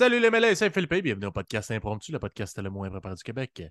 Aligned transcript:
Salut 0.00 0.18
les 0.18 0.30
mêlés, 0.30 0.54
c'est 0.54 0.72
Philippe, 0.72 0.94
bienvenue 1.04 1.26
au 1.26 1.30
podcast 1.30 1.70
Impromptu, 1.70 2.10
le 2.10 2.18
podcast 2.18 2.58
le 2.58 2.70
moins 2.70 2.88
préparé 2.88 3.14
du 3.14 3.22
Québec. 3.22 3.64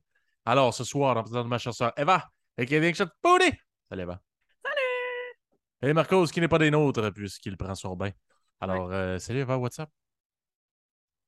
Alors, 0.45 0.71
ce 0.75 0.83
soir, 0.83 1.17
en 1.17 1.23
présentant 1.23 1.45
de 1.45 1.49
ma 1.49 1.57
chasseur 1.57 1.91
Eva, 1.97 2.29
et 2.55 2.67
Kevin 2.67 2.93
Shot. 2.93 3.07
Salut 3.23 4.03
Eva. 4.03 4.21
Salut! 4.63 5.89
Et 5.89 5.91
Marcos, 5.91 6.27
qui 6.27 6.39
n'est 6.39 6.47
pas 6.47 6.59
des 6.59 6.69
nôtres, 6.69 7.11
puisqu'il 7.15 7.57
prend 7.57 7.73
son 7.73 7.95
bain. 7.95 8.11
Alors, 8.59 8.91
euh, 8.91 9.17
salut 9.17 9.39
Eva, 9.39 9.57
what's 9.57 9.79
up? 9.79 9.89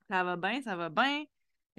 Ça 0.07 0.23
va 0.23 0.35
bien, 0.35 0.61
ça 0.61 0.75
va 0.75 0.89
bien. 0.89 1.23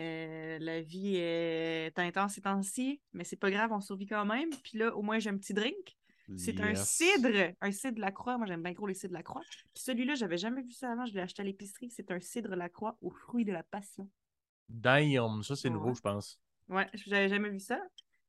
Euh, 0.01 0.59
la 0.61 0.81
vie 0.81 1.15
est 1.15 1.97
intense 2.01 2.33
ces 2.33 2.41
temps-ci, 2.41 3.01
mais 3.13 3.23
c'est 3.23 3.37
pas 3.37 3.53
grave, 3.53 3.71
on 3.71 3.81
survit 3.81 4.07
quand 4.07 4.25
même. 4.25 4.51
Puis 4.65 4.79
là, 4.79 4.97
au 4.97 5.03
moins, 5.03 5.21
j'ai 5.21 5.31
un 5.31 5.37
petit 5.37 5.55
drink. 5.55 5.97
C'est 6.37 6.61
un 6.61 6.75
cidre, 6.75 7.53
un 7.61 7.73
cidre 7.73 8.01
Lacroix. 8.01 8.39
Moi, 8.39 8.47
j'aime 8.47 8.63
bien 8.63 8.73
gros 8.73 8.87
les 8.87 8.95
cidres 8.95 9.15
Lacroix. 9.15 9.43
Puis 9.75 9.83
celui-là, 9.83 10.15
j'avais 10.15 10.39
jamais 10.39 10.63
vu 10.63 10.73
ça 10.73 10.91
avant. 10.93 11.07
Je 11.07 11.15
l'ai 11.15 11.21
acheté 11.21 11.43
à 11.43 11.45
l'épicerie. 11.45 11.91
C'est 11.91 12.11
un 12.11 12.21
cidre 12.21 12.55
Lacroix 12.55 12.97
aux 13.03 13.11
fruits 13.11 13.45
de 13.45 13.53
la 13.53 13.63
passion. 13.63 14.09
Damn, 14.69 15.43
ça 15.43 15.57
c'est 15.57 15.69
Ouais. 15.69 15.75
nouveau, 15.75 15.95
je 15.95 16.01
pense. 16.01 16.39
Ouais, 16.69 16.89
j'avais 16.95 17.29
jamais 17.29 17.51
vu 17.51 17.61
ça. 17.61 17.81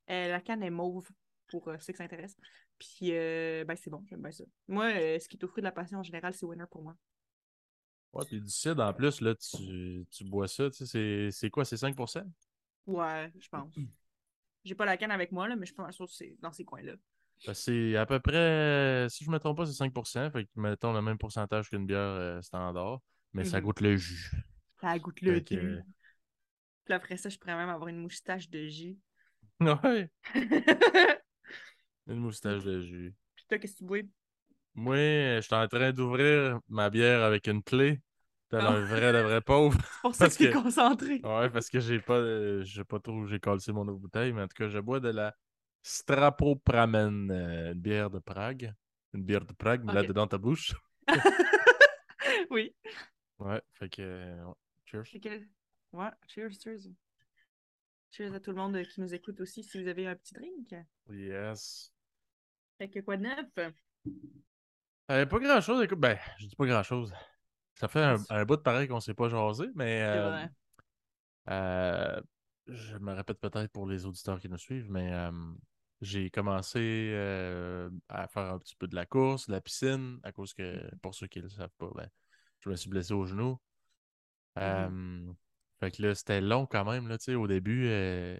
Euh, 0.09 0.27
la 0.29 0.41
canne 0.41 0.63
est 0.63 0.69
mauve 0.69 1.07
pour 1.47 1.67
euh, 1.69 1.77
ceux 1.79 1.93
qui 1.93 1.97
s'intéressent. 1.97 2.37
Puis, 2.77 3.13
euh, 3.13 3.63
ben, 3.65 3.75
c'est 3.75 3.89
bon, 3.89 4.03
j'aime 4.09 4.21
bien 4.21 4.31
ça. 4.31 4.43
Moi, 4.67 4.89
ce 5.19 5.27
qui 5.27 5.37
est 5.37 5.43
aux 5.43 5.47
fruits 5.47 5.61
de 5.61 5.67
la 5.67 5.71
passion 5.71 5.99
en 5.99 6.03
général, 6.03 6.33
c'est 6.33 6.45
winner 6.45 6.65
pour 6.69 6.81
moi. 6.83 6.95
Ouais, 8.11 8.25
puis 8.25 8.41
du 8.41 8.49
cidre, 8.49 8.83
en 8.83 8.93
plus, 8.93 9.21
là, 9.21 9.33
tu, 9.35 10.05
tu 10.11 10.23
bois 10.25 10.47
ça, 10.47 10.69
tu 10.69 10.85
sais, 10.85 11.29
c'est- 11.31 11.49
quoi, 11.49 11.65
c'est 11.65 11.77
5%? 11.77 12.23
Ouais, 12.85 13.31
je 13.39 13.47
pense. 13.49 13.73
J'ai 14.65 14.75
pas 14.75 14.85
la 14.85 14.97
canne 14.97 15.11
avec 15.11 15.31
moi, 15.31 15.47
là, 15.47 15.55
mais 15.55 15.65
je 15.65 15.73
sûre 15.91 16.05
que 16.05 16.11
c'est 16.11 16.35
dans 16.41 16.51
ces 16.51 16.63
coins-là. 16.63 16.93
C'est 17.53 17.95
à 17.97 18.05
peu 18.05 18.19
près, 18.19 19.07
si 19.09 19.25
je 19.25 19.29
me 19.29 19.37
trompe 19.37 19.57
pas, 19.57 19.65
c'est 19.65 19.73
5%, 19.73 20.29
fait 20.31 20.45
que 20.45 20.49
mettons 20.55 20.93
le 20.93 21.01
même 21.01 21.17
pourcentage 21.17 21.69
qu'une 21.69 21.85
bière 21.85 21.99
euh, 21.99 22.41
standard, 22.41 22.99
mais 23.33 23.43
ça 23.43 23.59
Mhm. 23.59 23.65
goûte 23.65 23.81
le 23.81 23.97
jus. 23.97 24.31
Ça 24.81 24.99
goûte 24.99 25.21
le 25.21 25.39
jus. 25.39 25.83
Puis 26.85 26.93
après 26.93 27.17
ça, 27.17 27.29
je 27.29 27.37
pourrais 27.37 27.55
même 27.55 27.69
avoir 27.69 27.87
une 27.89 27.99
moustache 27.99 28.49
de 28.49 28.67
jus. 28.67 28.97
Ouais, 29.59 30.09
Puis 30.23 30.43
une 32.07 32.19
moustache 32.19 32.63
de 32.63 32.81
jus. 32.81 33.15
toi, 33.47 33.57
qu'est-ce 33.57 33.73
que 33.73 33.77
tu 33.79 33.83
bois? 33.85 33.99
Moi, 34.75 34.95
je 34.95 35.41
suis 35.41 35.53
en 35.55 35.67
train 35.67 35.91
d'ouvrir 35.91 36.59
ma 36.67 36.89
bière 36.89 37.21
avec 37.23 37.47
une 37.47 37.61
clé, 37.63 38.01
tel 38.49 38.61
Oh. 38.61 38.69
un 38.69 38.81
vrai 38.81 39.13
de 39.13 39.19
vrai 39.19 39.41
pauvre. 39.41 39.77
C'est 39.93 40.01
pour 40.01 40.15
ça 40.15 40.25
Parce 40.25 40.37
que 40.37 40.43
t'es 40.45 40.49
que- 40.49 40.63
concentré. 40.63 41.21
Ouais, 41.23 41.49
parce 41.49 41.69
que 41.69 41.79
j'ai 41.79 41.99
pas, 42.01 42.15
euh, 42.15 42.63
je 42.63 42.75
sais 42.81 42.83
pas 42.85 42.99
trop 42.99 43.13
où 43.13 43.27
j'ai 43.27 43.39
calcé 43.39 43.71
mon 43.71 43.87
autre 43.87 43.99
bouteille, 43.99 44.33
mais 44.33 44.41
en 44.41 44.47
tout 44.47 44.55
cas, 44.57 44.67
je 44.67 44.79
bois 44.79 44.99
de 44.99 45.09
la 45.09 45.33
Strapopramen, 45.83 47.29
euh, 47.29 47.73
une 47.73 47.79
bière 47.79 48.09
de 48.09 48.19
Prague. 48.19 48.73
Une 49.13 49.23
bière 49.23 49.45
de 49.45 49.53
Prague, 49.53 49.83
mais 49.83 49.93
là-dedans 49.93 50.25
ta 50.27 50.37
bouche. 50.37 50.73
oui. 52.49 52.73
Ouais, 53.37 53.61
fait 53.73 53.89
que. 53.89 54.01
euh, 54.01 54.45
ouais. 54.45 54.53
Cheers. 54.85 55.05
Fait 55.05 55.19
que- 55.19 55.43
Ouais, 55.91 56.09
cheers, 56.27 56.49
cheers. 56.59 56.89
Cheers 58.09 58.33
à 58.33 58.39
tout 58.39 58.51
le 58.51 58.57
monde 58.57 58.81
qui 58.83 59.01
nous 59.01 59.13
écoute 59.13 59.39
aussi 59.41 59.63
si 59.63 59.81
vous 59.81 59.87
avez 59.87 60.07
un 60.07 60.15
petit 60.15 60.33
drink. 60.33 60.73
Yes. 61.09 61.91
Fait 62.77 62.89
que 62.89 62.99
quoi 63.01 63.17
de 63.17 63.23
neuf? 63.23 63.73
Euh, 65.11 65.25
pas 65.25 65.39
grand 65.39 65.61
chose, 65.61 65.83
écoute, 65.83 65.99
ben, 65.99 66.17
je 66.39 66.47
dis 66.47 66.55
pas 66.55 66.65
grand 66.65 66.83
chose. 66.83 67.13
Ça 67.75 67.87
fait 67.87 68.03
un, 68.29 68.45
bout 68.45 68.55
de 68.55 68.61
pareil 68.61 68.87
qu'on 68.87 68.99
s'est 68.99 69.13
pas 69.13 69.29
jasé, 69.29 69.67
mais 69.75 70.03
euh, 70.03 70.29
vrai. 70.29 70.51
euh, 71.49 72.21
je 72.67 72.97
me 72.97 73.13
répète 73.13 73.39
peut-être 73.39 73.71
pour 73.71 73.87
les 73.87 74.05
auditeurs 74.05 74.39
qui 74.39 74.47
nous 74.47 74.57
suivent, 74.57 74.89
mais 74.89 75.11
euh, 75.11 75.31
j'ai 76.03 76.29
commencé 76.31 76.79
euh, 77.13 77.89
à 78.09 78.27
faire 78.27 78.43
un 78.53 78.59
petit 78.59 78.75
peu 78.75 78.87
de 78.87 78.95
la 78.95 79.05
course, 79.05 79.47
de 79.47 79.53
la 79.53 79.61
piscine, 79.61 80.19
à 80.23 80.31
cause 80.31 80.53
que, 80.53 80.79
pour 81.01 81.15
ceux 81.15 81.27
qui 81.27 81.39
ne 81.39 81.45
le 81.45 81.49
savent 81.49 81.69
pas, 81.77 81.89
ben, 81.95 82.09
je 82.61 82.69
me 82.69 82.75
suis 82.75 82.89
blessé 82.89 83.13
au 83.13 83.25
genou. 83.25 83.59
Euh, 84.59 85.31
fait 85.79 85.91
que 85.91 86.01
là, 86.01 86.15
c'était 86.15 86.41
long 86.41 86.65
quand 86.65 86.85
même, 86.85 87.07
là, 87.07 87.17
au 87.37 87.47
début, 87.47 87.87
euh, 87.87 88.37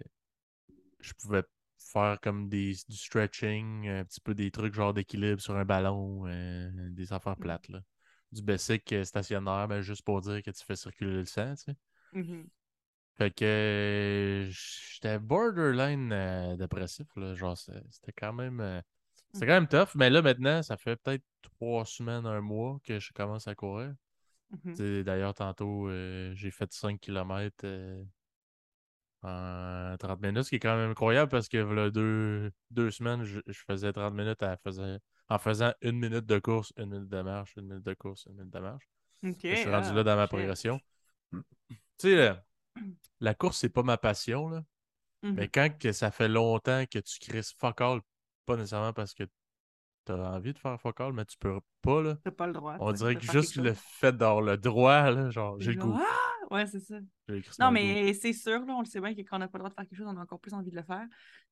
je 1.00 1.12
pouvais 1.14 1.42
faire 1.78 2.18
comme 2.22 2.48
des, 2.48 2.74
du 2.88 2.96
stretching, 2.96 3.88
un 3.88 4.04
petit 4.04 4.20
peu 4.20 4.34
des 4.34 4.50
trucs 4.50 4.74
genre 4.74 4.94
d'équilibre 4.94 5.40
sur 5.40 5.56
un 5.56 5.64
ballon, 5.64 6.26
euh, 6.26 6.70
des 6.90 7.12
affaires 7.12 7.36
Mhm. 7.36 7.38
plates, 7.38 7.68
là. 7.68 7.80
Du 8.32 8.42
basic 8.42 8.94
stationnaire, 9.04 9.68
mais 9.68 9.82
juste 9.82 10.02
pour 10.02 10.20
dire 10.20 10.42
que 10.42 10.50
tu 10.50 10.64
fais 10.64 10.76
circuler 10.76 11.12
le 11.18 11.24
sang, 11.24 11.54
tu 11.56 11.64
sais. 11.72 11.76
Fait 13.16 13.30
que 13.30 13.44
euh, 13.44 14.50
j'étais 14.50 15.18
borderline 15.18 16.12
euh, 16.12 16.56
dépressif, 16.56 17.06
là. 17.16 17.34
Genre, 17.34 17.56
c'était 17.56 18.12
quand 18.12 18.32
même. 18.32 18.60
euh, 18.60 18.80
c'était 19.32 19.46
Mhm. 19.46 19.48
quand 19.48 19.54
même 19.54 19.68
tough, 19.68 19.94
mais 19.96 20.10
là, 20.10 20.22
maintenant, 20.22 20.62
ça 20.62 20.76
fait 20.76 20.96
peut-être 20.96 21.24
trois 21.42 21.84
semaines, 21.84 22.26
un 22.26 22.40
mois 22.40 22.78
que 22.84 22.98
je 23.00 23.12
commence 23.12 23.48
à 23.48 23.54
courir. 23.54 23.94
Mhm. 24.50 24.74
Sais, 24.74 25.04
D'ailleurs, 25.04 25.34
tantôt, 25.34 25.88
euh, 25.88 26.32
j'ai 26.34 26.50
fait 26.50 26.72
5 26.72 27.00
km 27.00 27.64
en 29.22 29.96
30 29.98 30.20
minutes, 30.20 30.44
ce 30.44 30.48
qui 30.50 30.56
est 30.56 30.60
quand 30.60 30.76
même 30.76 30.90
incroyable 30.90 31.30
parce 31.30 31.48
que 31.48 31.56
là, 31.58 31.90
deux, 31.90 32.52
deux 32.70 32.90
semaines, 32.90 33.24
je, 33.24 33.40
je 33.46 33.60
faisais 33.66 33.92
30 33.92 34.14
minutes 34.14 34.42
à 34.42 34.56
faisais- 34.58 34.98
en 35.28 35.38
faisant 35.38 35.72
une 35.80 35.98
minute 35.98 36.26
de 36.26 36.38
course, 36.38 36.72
une 36.76 36.90
minute 36.90 37.08
de 37.08 37.22
marche, 37.22 37.54
une 37.56 37.66
minute 37.68 37.84
de 37.84 37.94
course, 37.94 38.26
une 38.26 38.34
minute 38.36 38.52
de 38.52 38.58
marche. 38.60 38.86
Je 39.50 39.56
suis 39.56 39.70
rendu 39.70 39.92
ah, 39.92 39.94
là 39.94 40.04
dans 40.04 40.16
ma 40.16 40.28
progression. 40.28 40.80
Tu 41.98 42.08
sais, 42.10 42.32
la, 43.20 43.34
course, 43.34 43.58
c'est 43.58 43.68
pas 43.68 43.82
ma 43.82 43.96
passion, 43.96 44.48
là. 44.48 44.64
Mhm. 45.22 45.34
Mais 45.34 45.48
quand 45.48 45.78
que 45.78 45.92
ça 45.92 46.10
fait 46.10 46.28
longtemps 46.28 46.84
que 46.90 46.98
tu 46.98 47.18
crises 47.18 47.52
fuck 47.58 47.80
all, 47.80 48.00
pas 48.46 48.56
nécessairement 48.56 48.92
parce 48.92 49.14
que 49.14 49.24
tu 50.04 50.12
as 50.12 50.16
envie 50.16 50.52
de 50.52 50.58
faire 50.58 50.78
fuck 50.80 51.00
all, 51.00 51.12
mais 51.12 51.24
tu 51.24 51.38
peux 51.38 51.58
pas, 51.80 52.02
là. 52.02 52.18
T'as 52.22 52.30
pas 52.30 52.46
le 52.46 52.52
droit. 52.52 52.76
On 52.80 52.92
dirait 52.92 53.16
que 53.16 53.22
juste 53.32 53.56
le 53.56 53.72
fait 53.74 54.12
d'avoir 54.12 54.42
le 54.42 54.56
droit, 54.56 55.10
là, 55.10 55.30
genre, 55.30 55.58
j'ai 55.60 55.72
le 55.72 55.80
goût. 55.80 55.96
Ah! 55.98 56.30
Ouais, 56.50 56.66
c'est 56.66 56.80
ça. 56.80 56.96
Non, 57.58 57.70
mais 57.70 58.12
c'est 58.12 58.34
sûr, 58.34 58.64
là, 58.66 58.74
on 58.74 58.80
le 58.80 58.86
sait 58.86 59.00
bien 59.00 59.14
que 59.14 59.22
quand 59.22 59.36
on 59.36 59.38
n'a 59.38 59.48
pas 59.48 59.58
le 59.58 59.62
droit 59.62 59.70
de 59.70 59.74
faire 59.74 59.88
quelque 59.88 59.98
chose, 59.98 60.06
on 60.06 60.16
a 60.16 60.22
encore 60.22 60.40
plus 60.40 60.52
envie 60.52 60.70
de 60.70 60.76
le 60.76 60.82
faire. 60.82 61.06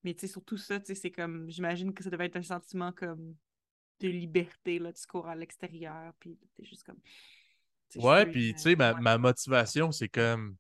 Mais 0.05 0.13
tu 0.13 0.21
sais, 0.21 0.27
surtout 0.27 0.59
ça, 0.59 0.79
tu 0.79 0.87
sais, 0.87 0.95
c'est 0.95 1.11
comme, 1.11 1.49
j'imagine 1.49 1.95
que 1.95 2.05
ça 2.05 2.11
devait 2.11 2.27
être 2.27 2.37
un 2.37 2.43
sentiment 2.43 2.93
comme 2.93 3.35
de 4.01 4.09
liberté, 4.09 4.79
là, 4.79 4.93
tu 4.93 5.07
cours 5.07 5.29
à 5.29 5.35
l'extérieur, 5.35 6.13
puis 6.19 6.39
t'es 6.55 6.65
juste 6.65 6.85
comme... 6.85 6.99
Ouais, 7.97 8.27
puis 8.27 8.53
tu 8.55 8.61
sais, 8.61 8.77
ma 8.77 9.19
motivation, 9.19 9.93
c'est 9.93 10.09
comme. 10.09 10.57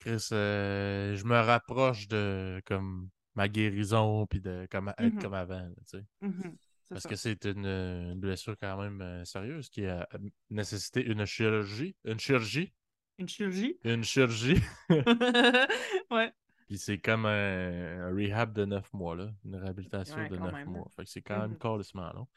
Chris, 0.00 0.28
euh, 0.32 1.14
je 1.14 1.24
me 1.24 1.38
rapproche 1.38 2.08
de 2.08 2.60
comme 2.64 3.08
ma 3.34 3.48
guérison, 3.48 4.26
puis 4.26 4.40
de 4.40 4.66
comme 4.70 4.88
être 4.98 5.14
Mhm. 5.14 5.22
comme 5.22 5.34
avant, 5.34 5.60
là, 5.60 5.68
tu 5.88 5.98
sais. 5.98 6.04
C'est 6.22 6.94
Parce 6.94 7.02
ça. 7.04 7.08
que 7.08 7.14
c'est 7.16 7.44
une, 7.44 7.66
une 7.66 8.18
blessure 8.18 8.56
quand 8.58 8.76
même 8.82 9.00
euh, 9.00 9.24
sérieuse 9.24 9.68
qui 9.70 9.86
a 9.86 10.08
nécessité 10.50 11.04
une 11.04 11.24
chirurgie. 11.24 11.94
Une 12.04 12.18
chirurgie. 12.18 12.72
Une 13.18 13.28
chirurgie? 13.28 13.78
Une 13.84 14.02
chirurgie. 14.02 14.60
ouais. 16.10 16.32
Puis 16.66 16.78
c'est 16.78 16.98
comme 16.98 17.26
un, 17.26 18.08
un 18.08 18.14
rehab 18.14 18.52
de 18.52 18.64
neuf 18.64 18.92
mois, 18.92 19.14
là. 19.16 19.30
Une 19.44 19.56
réhabilitation 19.56 20.16
Ouais, 20.16 20.28
de 20.28 20.36
neuf 20.36 20.52
là. 20.52 20.64
mois. 20.64 20.88
Fait 20.96 21.04
que 21.04 21.10
c'est 21.10 21.22
quand 21.22 21.38
même 21.40 21.50
Mhm. 21.52 21.58
carrément 21.58 22.12
long. 22.14 22.28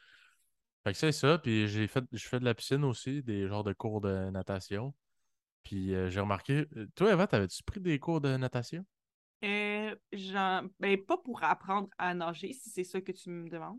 Fait 0.84 0.92
que 0.92 0.98
c'est 0.98 1.12
ça. 1.12 1.38
Puis 1.38 1.66
j'ai 1.68 1.86
fait, 1.86 2.04
je 2.12 2.28
fais 2.28 2.38
de 2.38 2.44
la 2.44 2.54
piscine 2.54 2.84
aussi, 2.84 3.22
des 3.22 3.48
genres 3.48 3.64
de 3.64 3.72
cours 3.72 4.00
de 4.00 4.30
natation. 4.30 4.94
Puis 5.64 5.94
euh, 5.94 6.10
j'ai 6.10 6.20
remarqué. 6.20 6.66
euh, 6.76 6.86
Toi, 6.94 7.12
Eva, 7.12 7.26
t'avais-tu 7.26 7.62
pris 7.64 7.80
des 7.80 7.98
cours 7.98 8.20
de 8.20 8.36
natation? 8.36 8.84
Euh, 9.44 9.94
genre, 10.12 10.62
ben, 10.80 10.96
pas 11.04 11.18
pour 11.18 11.42
apprendre 11.44 11.88
à 11.98 12.14
nager, 12.14 12.54
si 12.54 12.70
c'est 12.70 12.84
ça 12.84 13.00
que 13.02 13.12
tu 13.12 13.28
me 13.28 13.50
demandes, 13.50 13.78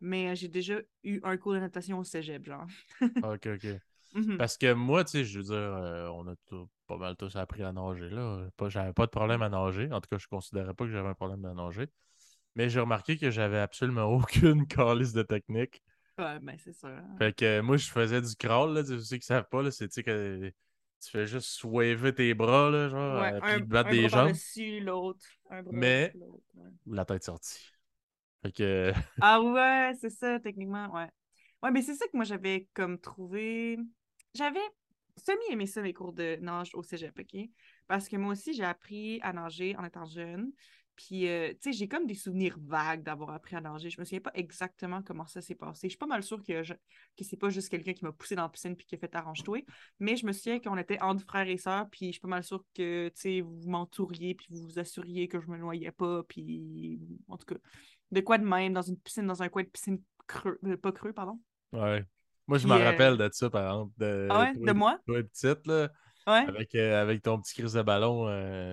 mais 0.00 0.30
euh, 0.30 0.34
j'ai 0.36 0.48
déjà 0.48 0.80
eu 1.04 1.20
un 1.24 1.36
cours 1.36 1.54
de 1.54 1.60
natation 1.60 1.98
au 1.98 2.04
cégep, 2.04 2.44
genre. 2.44 2.66
Ok, 3.22 3.46
ok. 3.46 3.66
Mhm. 4.14 4.38
Parce 4.38 4.58
que 4.58 4.72
moi, 4.74 5.04
tu 5.04 5.12
sais, 5.12 5.24
je 5.24 5.38
veux 5.38 5.44
dire, 5.44 5.54
euh, 5.54 6.08
on 6.08 6.26
a 6.28 6.36
tout- 6.46 6.68
pas 6.86 6.96
mal 6.98 7.16
tous 7.16 7.36
appris 7.36 7.62
à 7.64 7.72
nager, 7.72 8.10
là. 8.10 8.48
Pas, 8.56 8.68
j'avais 8.68 8.92
pas 8.92 9.06
de 9.06 9.10
problème 9.12 9.42
à 9.42 9.48
nager. 9.50 9.90
En 9.92 10.00
tout 10.00 10.08
cas, 10.10 10.18
je 10.18 10.28
considérais 10.28 10.74
pas 10.74 10.84
que 10.86 10.90
j'avais 10.92 11.08
un 11.08 11.14
problème 11.14 11.44
à 11.46 11.54
nager. 11.54 11.88
Mais 12.56 12.68
j'ai 12.70 12.80
remarqué 12.80 13.18
que 13.18 13.30
j'avais 13.30 13.60
absolument 13.60 14.04
aucune 14.14 14.66
calice 14.66 15.12
de 15.12 15.22
technique. 15.22 15.82
Ouais, 16.18 16.38
ben, 16.40 16.56
c'est 16.58 16.72
ça. 16.72 16.90
Fait 17.18 17.34
que 17.34 17.44
euh, 17.44 17.62
moi, 17.62 17.76
je 17.76 17.88
faisais 17.90 18.20
du 18.20 18.34
crawl, 18.36 18.74
là. 18.74 18.82
Tu 18.82 18.98
sais, 18.98 19.04
ceux 19.04 19.16
qui 19.18 19.26
savent 19.26 19.48
pas, 19.50 19.62
là, 19.62 19.70
c'est, 19.70 19.88
tu 19.88 19.94
sais, 19.94 20.02
que 20.02 20.52
tu 21.04 21.10
fais 21.10 21.26
juste 21.26 21.48
swaver 21.48 22.14
tes 22.14 22.34
bras, 22.34 22.70
là, 22.70 22.88
genre, 22.88 23.20
Ouais, 23.20 23.32
euh, 23.34 23.40
un, 23.42 23.54
puis 23.56 23.62
battre 23.64 23.90
un 23.90 23.92
des 23.92 24.08
bras 24.08 24.26
jambes, 24.28 24.36
l'autre, 24.82 25.26
un 25.50 25.62
bras 25.62 25.72
Mais- 25.72 26.12
l'autre, 26.14 26.44
ouais. 26.54 26.70
la 26.86 27.04
tête 27.04 27.24
sortie. 27.24 27.70
Fait 28.42 28.52
que, 28.52 28.92
Ah 29.22 29.40
ouais, 29.42 29.92
c'est 30.00 30.10
ça, 30.10 30.38
techniquement, 30.40 30.92
ouais. 30.94 31.08
Ouais, 31.62 31.70
mais 31.70 31.82
c'est 31.82 31.94
ça 31.94 32.06
que 32.06 32.16
moi 32.16 32.24
j'avais 32.24 32.68
comme 32.74 32.98
trouvé. 33.00 33.78
J'avais 34.34 34.60
semi-aimé 35.16 35.66
ça, 35.66 35.80
mes 35.80 35.94
cours 35.94 36.12
de 36.12 36.36
nage 36.40 36.70
au 36.74 36.82
cégep, 36.82 37.18
OK? 37.18 37.40
Parce 37.86 38.08
que 38.08 38.16
moi 38.16 38.32
aussi, 38.32 38.52
j'ai 38.52 38.64
appris 38.64 39.18
à 39.22 39.32
nager 39.32 39.74
en 39.76 39.84
étant 39.84 40.04
jeune. 40.04 40.52
Puis, 40.96 41.28
euh, 41.28 41.50
tu 41.54 41.56
sais, 41.60 41.72
j'ai 41.72 41.88
comme 41.88 42.06
des 42.06 42.14
souvenirs 42.14 42.56
vagues 42.60 43.02
d'avoir 43.02 43.30
appris 43.30 43.56
à 43.56 43.60
nager. 43.60 43.90
Je 43.90 43.98
me 44.00 44.04
souviens 44.04 44.20
pas 44.20 44.30
exactement 44.34 45.02
comment 45.02 45.26
ça 45.26 45.40
s'est 45.40 45.54
passé. 45.56 45.88
Je 45.88 45.90
suis 45.90 45.98
pas 45.98 46.06
mal 46.06 46.22
sûre 46.22 46.42
que, 46.42 46.62
je... 46.62 46.72
que 46.74 47.24
c'est 47.24 47.36
pas 47.36 47.50
juste 47.50 47.68
quelqu'un 47.68 47.92
qui 47.94 48.04
m'a 48.04 48.12
poussé 48.12 48.36
dans 48.36 48.42
la 48.42 48.48
piscine 48.48 48.76
puis 48.76 48.86
qui 48.86 48.94
a 48.94 48.98
fait 48.98 49.14
arrange-toi. 49.14 49.58
Mais 49.98 50.16
je 50.16 50.24
me 50.24 50.32
souviens 50.32 50.60
qu'on 50.60 50.76
était 50.76 51.00
entre 51.00 51.24
frères 51.24 51.48
et 51.48 51.56
sœurs. 51.56 51.88
Puis, 51.90 52.06
je 52.06 52.12
suis 52.12 52.20
pas 52.20 52.28
mal 52.28 52.44
sûre 52.44 52.64
que, 52.74 53.08
tu 53.08 53.14
sais, 53.20 53.40
vous 53.40 53.68
m'entouriez 53.68 54.34
puis 54.34 54.46
vous 54.50 54.62
vous 54.62 54.78
assuriez 54.78 55.26
que 55.26 55.40
je 55.40 55.48
me 55.48 55.56
noyais 55.58 55.90
pas. 55.92 56.22
Puis, 56.28 57.00
en 57.28 57.36
tout 57.36 57.46
cas, 57.46 57.56
de 58.12 58.20
quoi 58.20 58.38
de 58.38 58.44
même 58.44 58.72
dans 58.72 58.82
une 58.82 58.96
piscine, 58.98 59.26
dans 59.26 59.42
un 59.42 59.48
coin 59.48 59.64
de 59.64 59.68
piscine 59.68 60.00
creux, 60.28 60.58
euh, 60.64 60.76
pas 60.76 60.92
creux, 60.92 61.12
pardon. 61.12 61.40
ouais. 61.72 62.04
Moi, 62.46 62.58
je 62.58 62.68
me 62.68 62.74
euh, 62.74 62.84
rappelle 62.84 63.16
de 63.16 63.28
ça, 63.32 63.48
par 63.48 63.64
exemple. 63.64 63.92
De, 63.96 64.28
Ah 64.30 64.40
ouais, 64.40 64.52
toi- 64.54 64.66
de 64.66 64.72
moi? 64.72 64.98
toi, 65.06 65.22
petite, 65.22 65.66
là. 65.66 65.88
Ouais. 66.26 66.44
avec, 66.46 66.74
avec 66.74 67.22
ton 67.22 67.40
petit 67.40 67.54
crise 67.54 67.72
de 67.72 67.82
ballon. 67.82 68.26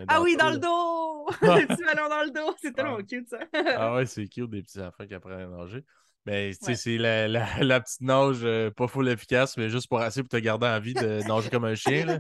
Ah 0.08 0.22
oui, 0.22 0.34
le 0.34 0.38
dans 0.38 0.50
le 0.50 0.58
dos! 0.58 0.91
le 1.42 1.68
petit 1.68 1.84
ballon 1.84 2.10
dans 2.10 2.24
le 2.24 2.32
dos. 2.32 2.56
C'est 2.62 2.74
tellement 2.74 2.98
Ah. 3.00 3.04
cute, 3.04 3.28
ça. 3.30 3.40
Ah 3.78 3.96
ouais, 3.96 4.06
c'est 4.08 4.28
cute 4.28 4.50
des 4.50 4.62
petits 4.62 4.80
enfants 4.80 5.06
qui 5.06 5.14
apprennent 5.14 5.40
à 5.42 5.48
nager. 5.48 5.84
Mais 6.26 6.52
tu 6.52 6.58
sais, 6.62 6.68
Ouais. 6.72 6.76
c'est 6.76 6.98
la, 6.98 7.28
la, 7.28 7.48
la 7.64 7.80
petite 7.82 8.02
nage 8.02 8.42
euh, 8.44 8.70
pas 8.70 8.88
full 8.88 9.08
efficace, 9.10 9.58
mais 9.58 9.70
juste 9.70 9.88
pour 9.90 10.00
assez 10.00 10.22
pour 10.22 10.30
te 10.30 10.38
garder 10.38 10.68
en 10.68 10.80
vie 10.80 10.94
de 10.94 11.28
nager 11.28 11.50
comme 11.50 11.66
un 11.66 11.76
chien. 11.76 12.06
Là. 12.06 12.20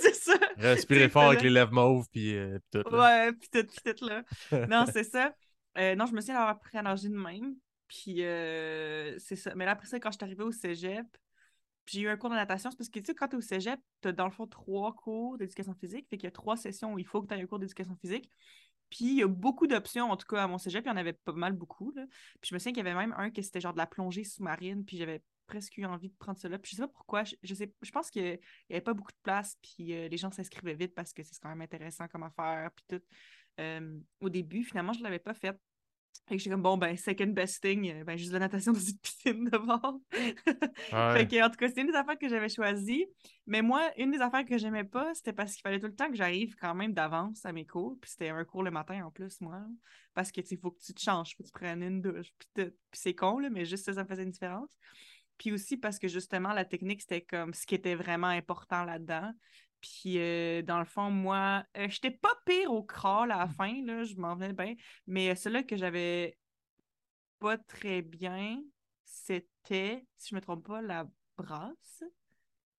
c'est 0.00 0.14
ça. 0.14 0.34
Respirer 0.56 1.08
fort 1.08 1.24
avec 1.24 1.42
les 1.42 1.50
lèvres 1.50 1.72
mauves 1.72 2.06
puis, 2.12 2.36
euh, 2.36 2.58
tout. 2.70 2.82
là. 2.90 3.26
Ouais, 3.26 3.32
puis 3.32 3.48
tout, 3.52 3.66
puis 3.66 3.94
tout, 3.94 4.06
là. 4.06 4.22
Non, 4.68 4.84
c'est 4.92 5.04
ça. 5.04 5.34
Euh, 5.78 5.94
non, 5.94 6.06
je 6.06 6.12
me 6.12 6.20
d'avoir 6.20 6.48
appris 6.50 6.78
à 6.78 6.82
nager 6.82 7.08
de 7.08 7.14
même. 7.16 7.54
Puis 7.88 8.24
euh, 8.24 9.16
c'est 9.18 9.34
ça. 9.36 9.52
Mais 9.56 9.64
là, 9.64 9.72
après 9.72 9.86
ça, 9.88 9.98
quand 9.98 10.12
je 10.12 10.16
suis 10.18 10.24
arrivée 10.24 10.44
au 10.44 10.52
cégep, 10.52 11.06
j'ai 11.90 12.02
eu 12.02 12.08
un 12.08 12.16
cours 12.16 12.30
de 12.30 12.36
natation. 12.36 12.70
C'est 12.70 12.76
parce 12.76 12.88
que, 12.88 13.00
tu 13.00 13.06
sais, 13.06 13.14
quand 13.14 13.28
tu 13.28 13.34
es 13.34 13.38
au 13.38 13.40
cégep, 13.40 13.80
tu 14.02 14.08
as 14.08 14.12
dans 14.12 14.26
le 14.26 14.30
fond 14.30 14.46
trois 14.46 14.94
cours 14.94 15.38
d'éducation 15.38 15.74
physique. 15.74 16.06
Fait 16.08 16.16
qu'il 16.16 16.26
y 16.26 16.28
a 16.28 16.32
trois 16.32 16.56
sessions 16.56 16.94
où 16.94 16.98
il 16.98 17.06
faut 17.06 17.20
que 17.20 17.26
tu 17.28 17.34
aies 17.34 17.42
un 17.42 17.46
cours 17.46 17.58
d'éducation 17.58 17.96
physique. 17.96 18.30
Puis 18.90 19.04
il 19.06 19.16
y 19.18 19.22
a 19.22 19.28
beaucoup 19.28 19.66
d'options, 19.66 20.10
en 20.10 20.16
tout 20.16 20.26
cas 20.26 20.44
à 20.44 20.46
mon 20.46 20.58
cégep, 20.58 20.84
il 20.84 20.88
y 20.88 20.90
en 20.90 20.96
avait 20.96 21.12
pas 21.12 21.32
mal 21.32 21.52
beaucoup. 21.52 21.92
Là. 21.92 22.06
Puis 22.40 22.48
je 22.50 22.54
me 22.54 22.58
souviens 22.58 22.72
qu'il 22.72 22.84
y 22.84 22.88
avait 22.88 22.98
même 22.98 23.14
un 23.16 23.30
qui 23.30 23.42
c'était 23.42 23.60
genre 23.60 23.72
de 23.72 23.78
la 23.78 23.86
plongée 23.86 24.24
sous-marine, 24.24 24.84
puis 24.84 24.96
j'avais 24.96 25.22
presque 25.46 25.76
eu 25.78 25.84
envie 25.84 26.08
de 26.08 26.14
prendre 26.18 26.38
cela. 26.38 26.58
Puis 26.58 26.72
je 26.72 26.76
sais 26.76 26.82
pas 26.82 26.92
pourquoi, 26.92 27.24
je, 27.24 27.36
je 27.42 27.54
sais, 27.54 27.72
je 27.82 27.90
pense 27.92 28.10
qu'il 28.10 28.24
y 28.24 28.72
avait 28.72 28.80
pas 28.80 28.94
beaucoup 28.94 29.12
de 29.12 29.18
place, 29.22 29.56
puis 29.62 29.94
euh, 29.94 30.08
les 30.08 30.16
gens 30.16 30.30
s'inscrivaient 30.32 30.74
vite 30.74 30.94
parce 30.94 31.12
que 31.12 31.22
c'est 31.22 31.38
quand 31.40 31.48
même 31.48 31.62
intéressant 31.62 32.08
comme 32.08 32.24
affaire, 32.24 32.70
puis 32.74 32.84
tout. 32.88 33.04
Euh, 33.60 33.98
au 34.20 34.28
début, 34.28 34.64
finalement, 34.64 34.92
je 34.92 35.02
l'avais 35.02 35.18
pas 35.18 35.34
fait. 35.34 35.56
Fait 36.30 36.36
que 36.36 36.42
j'étais 36.42 36.50
comme, 36.50 36.62
bon, 36.62 36.76
ben, 36.76 36.96
second 36.96 37.26
best 37.26 37.60
thing, 37.60 37.90
euh, 37.90 38.04
ben, 38.04 38.16
juste 38.16 38.32
la 38.32 38.38
natation 38.38 38.72
dans 38.72 38.78
une 38.78 38.98
piscine 38.98 39.44
d'abord. 39.46 40.00
Ouais. 40.92 41.12
Fait 41.12 41.28
que, 41.28 41.44
en 41.44 41.50
tout 41.50 41.56
cas, 41.56 41.68
c'était 41.68 41.82
une 41.82 41.88
des 41.88 41.96
affaires 41.96 42.18
que 42.18 42.28
j'avais 42.28 42.48
choisies. 42.48 43.06
Mais 43.46 43.62
moi, 43.62 43.90
une 43.96 44.10
des 44.10 44.20
affaires 44.20 44.44
que 44.44 44.56
j'aimais 44.58 44.84
pas, 44.84 45.12
c'était 45.14 45.32
parce 45.32 45.52
qu'il 45.52 45.62
fallait 45.62 45.78
tout 45.78 45.86
le 45.86 45.94
temps 45.94 46.08
que 46.08 46.16
j'arrive 46.16 46.54
quand 46.56 46.74
même 46.74 46.92
d'avance 46.92 47.44
à 47.44 47.52
mes 47.52 47.66
cours. 47.66 47.96
Puis 48.00 48.12
c'était 48.12 48.28
un 48.28 48.44
cours 48.44 48.62
le 48.62 48.70
matin 48.70 49.04
en 49.04 49.10
plus, 49.10 49.40
moi. 49.40 49.60
Parce 50.14 50.30
que, 50.32 50.40
tu 50.40 50.48
sais, 50.48 50.54
il 50.54 50.60
faut 50.60 50.70
que 50.70 50.80
tu 50.80 50.94
te 50.94 51.00
changes, 51.00 51.34
faut 51.36 51.42
que 51.42 51.48
tu 51.48 51.52
prennes 51.52 51.82
une 51.82 52.00
douche. 52.00 52.28
Puis 52.54 52.72
c'est 52.92 53.14
con, 53.14 53.38
là, 53.38 53.50
mais 53.50 53.64
juste 53.64 53.84
ça, 53.84 53.94
ça 53.94 54.04
me 54.04 54.08
faisait 54.08 54.22
une 54.22 54.30
différence. 54.30 54.70
Puis 55.36 55.52
aussi 55.52 55.76
parce 55.76 55.98
que, 55.98 56.08
justement, 56.08 56.52
la 56.52 56.64
technique, 56.64 57.02
c'était 57.02 57.22
comme 57.22 57.54
ce 57.54 57.66
qui 57.66 57.74
était 57.74 57.94
vraiment 57.94 58.28
important 58.28 58.84
là-dedans. 58.84 59.32
Puis, 59.80 60.18
euh, 60.18 60.62
dans 60.62 60.78
le 60.78 60.84
fond, 60.84 61.10
moi, 61.10 61.64
euh, 61.76 61.86
j'étais 61.88 62.10
pas 62.10 62.34
pire 62.44 62.72
au 62.72 62.82
crawl 62.82 63.32
à 63.32 63.38
la 63.38 63.48
fin, 63.48 63.72
là, 63.84 64.04
je 64.04 64.14
m'en 64.16 64.36
venais 64.36 64.52
bien. 64.52 64.74
Mais 65.06 65.34
celui 65.34 65.66
que 65.66 65.76
j'avais 65.76 66.36
pas 67.38 67.56
très 67.56 68.02
bien, 68.02 68.62
c'était, 69.04 70.04
si 70.16 70.30
je 70.30 70.34
me 70.34 70.40
trompe 70.40 70.66
pas, 70.66 70.82
la 70.82 71.06
brasse. 71.36 72.04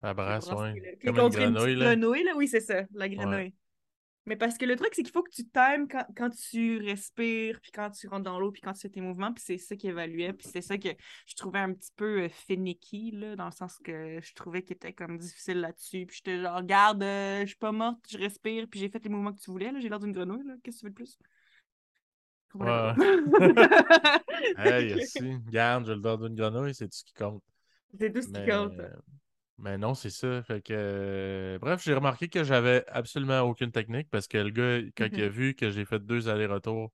La 0.04 0.14
brasse, 0.14 0.48
est 0.48 1.04
Comme 1.04 1.18
une 1.18 1.30
grenouille, 1.30 1.76
là. 1.76 1.96
grenouille, 1.96 2.24
là. 2.24 2.34
Oui, 2.36 2.48
c'est 2.48 2.60
ça, 2.60 2.84
la 2.94 3.10
grenouille. 3.10 3.54
Mais 4.26 4.36
parce 4.36 4.58
que 4.58 4.66
le 4.66 4.76
truc, 4.76 4.90
c'est 4.94 5.02
qu'il 5.02 5.12
faut 5.12 5.24
que 5.24 5.32
tu 5.32 5.44
times 5.50 5.88
quand, 5.90 6.06
quand 6.16 6.30
tu 6.30 6.78
respires, 6.78 7.60
puis 7.60 7.72
quand 7.72 7.90
tu 7.90 8.08
rentres 8.08 8.24
dans 8.24 8.40
l'eau, 8.40 8.52
puis 8.52 8.62
quand 8.62 8.74
tu 8.74 8.82
fais 8.82 8.90
tes 8.90 9.02
mouvements, 9.02 9.34
puis 9.34 9.44
c'est 9.44 9.58
ça 9.58 9.76
qui 9.76 9.88
évaluait, 9.88 10.34
puis 10.34 10.48
c'est 10.48 10.62
ça 10.62 10.78
que 10.78 10.90
je 11.26 11.36
trouvais 11.36 11.60
un 11.60 11.74
petit 11.74 11.92
peu 11.96 12.24
euh, 12.24 12.30
finicky, 12.30 13.12
là, 13.12 13.36
dans 13.36 13.46
le 13.46 13.52
sens 13.52 13.80
que 13.84 14.20
je 14.22 14.34
trouvais 14.36 14.62
qu'il 14.62 14.76
était 14.76 14.94
comme 14.94 15.18
difficile 15.18 15.60
là-dessus, 15.60 16.06
puis 16.06 16.18
j'étais 16.18 16.40
genre, 16.40 16.58
regarde, 16.58 17.02
euh, 17.02 17.42
je 17.42 17.48
suis 17.48 17.56
pas 17.56 17.72
morte, 17.72 18.00
je 18.10 18.18
respire, 18.20 18.68
puis 18.70 18.80
j'ai 18.80 18.90
fait 18.90 19.04
les 19.04 19.10
mouvements 19.10 19.34
que 19.34 19.40
tu 19.40 19.50
voulais, 19.50 19.72
là, 19.72 19.80
j'ai 19.80 19.90
l'air 19.90 20.00
d'une 20.00 20.12
grenouille, 20.12 20.46
là, 20.46 20.54
qu'est-ce 20.64 20.78
que 20.78 20.82
tu 20.82 20.86
veux 20.86 20.92
de 20.92 20.96
plus? 20.96 21.18
Pas. 22.58 22.96
Hey, 24.58 25.06
si, 25.06 25.40
garde, 25.50 25.86
je 25.86 25.94
le 25.94 26.00
donne 26.00 26.28
d'une 26.28 26.36
grenouille, 26.36 26.74
c'est 26.74 26.86
tout 26.86 26.98
ce 26.98 27.04
qui 27.04 27.14
compte. 27.14 27.44
C'est 28.00 28.12
tout 28.12 28.22
ce 28.22 28.28
qui 28.28 28.50
compte. 28.50 28.74
Mais 29.58 29.78
non, 29.78 29.94
c'est 29.94 30.10
ça. 30.10 30.42
Fait 30.44 30.62
que, 30.62 30.74
euh, 30.76 31.60
bref, 31.60 31.84
j'ai 31.84 31.94
remarqué 31.94 32.28
que 32.30 32.44
j'avais 32.44 32.84
absolument 32.88 33.42
aucune 33.42 33.72
technique 33.72 34.10
parce 34.10 34.28
que 34.28 34.38
le 34.38 34.50
gars, 34.50 34.80
quand 34.98 35.10
il 35.18 35.24
a 35.24 35.30
Mhm. 35.30 35.30
vu 35.30 35.56
que 35.56 35.70
j'ai 35.70 35.86
fait 35.86 36.00
deux 36.00 36.30
allers-retours 36.30 36.92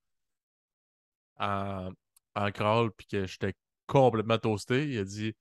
en, 1.39 1.91
en 2.35 2.51
crawl 2.51 2.91
puis 2.91 3.07
que 3.07 3.25
j'étais 3.25 3.53
complètement 3.87 4.37
toasté, 4.37 4.87
il 4.89 4.99
a 4.99 5.03
dit 5.03 5.33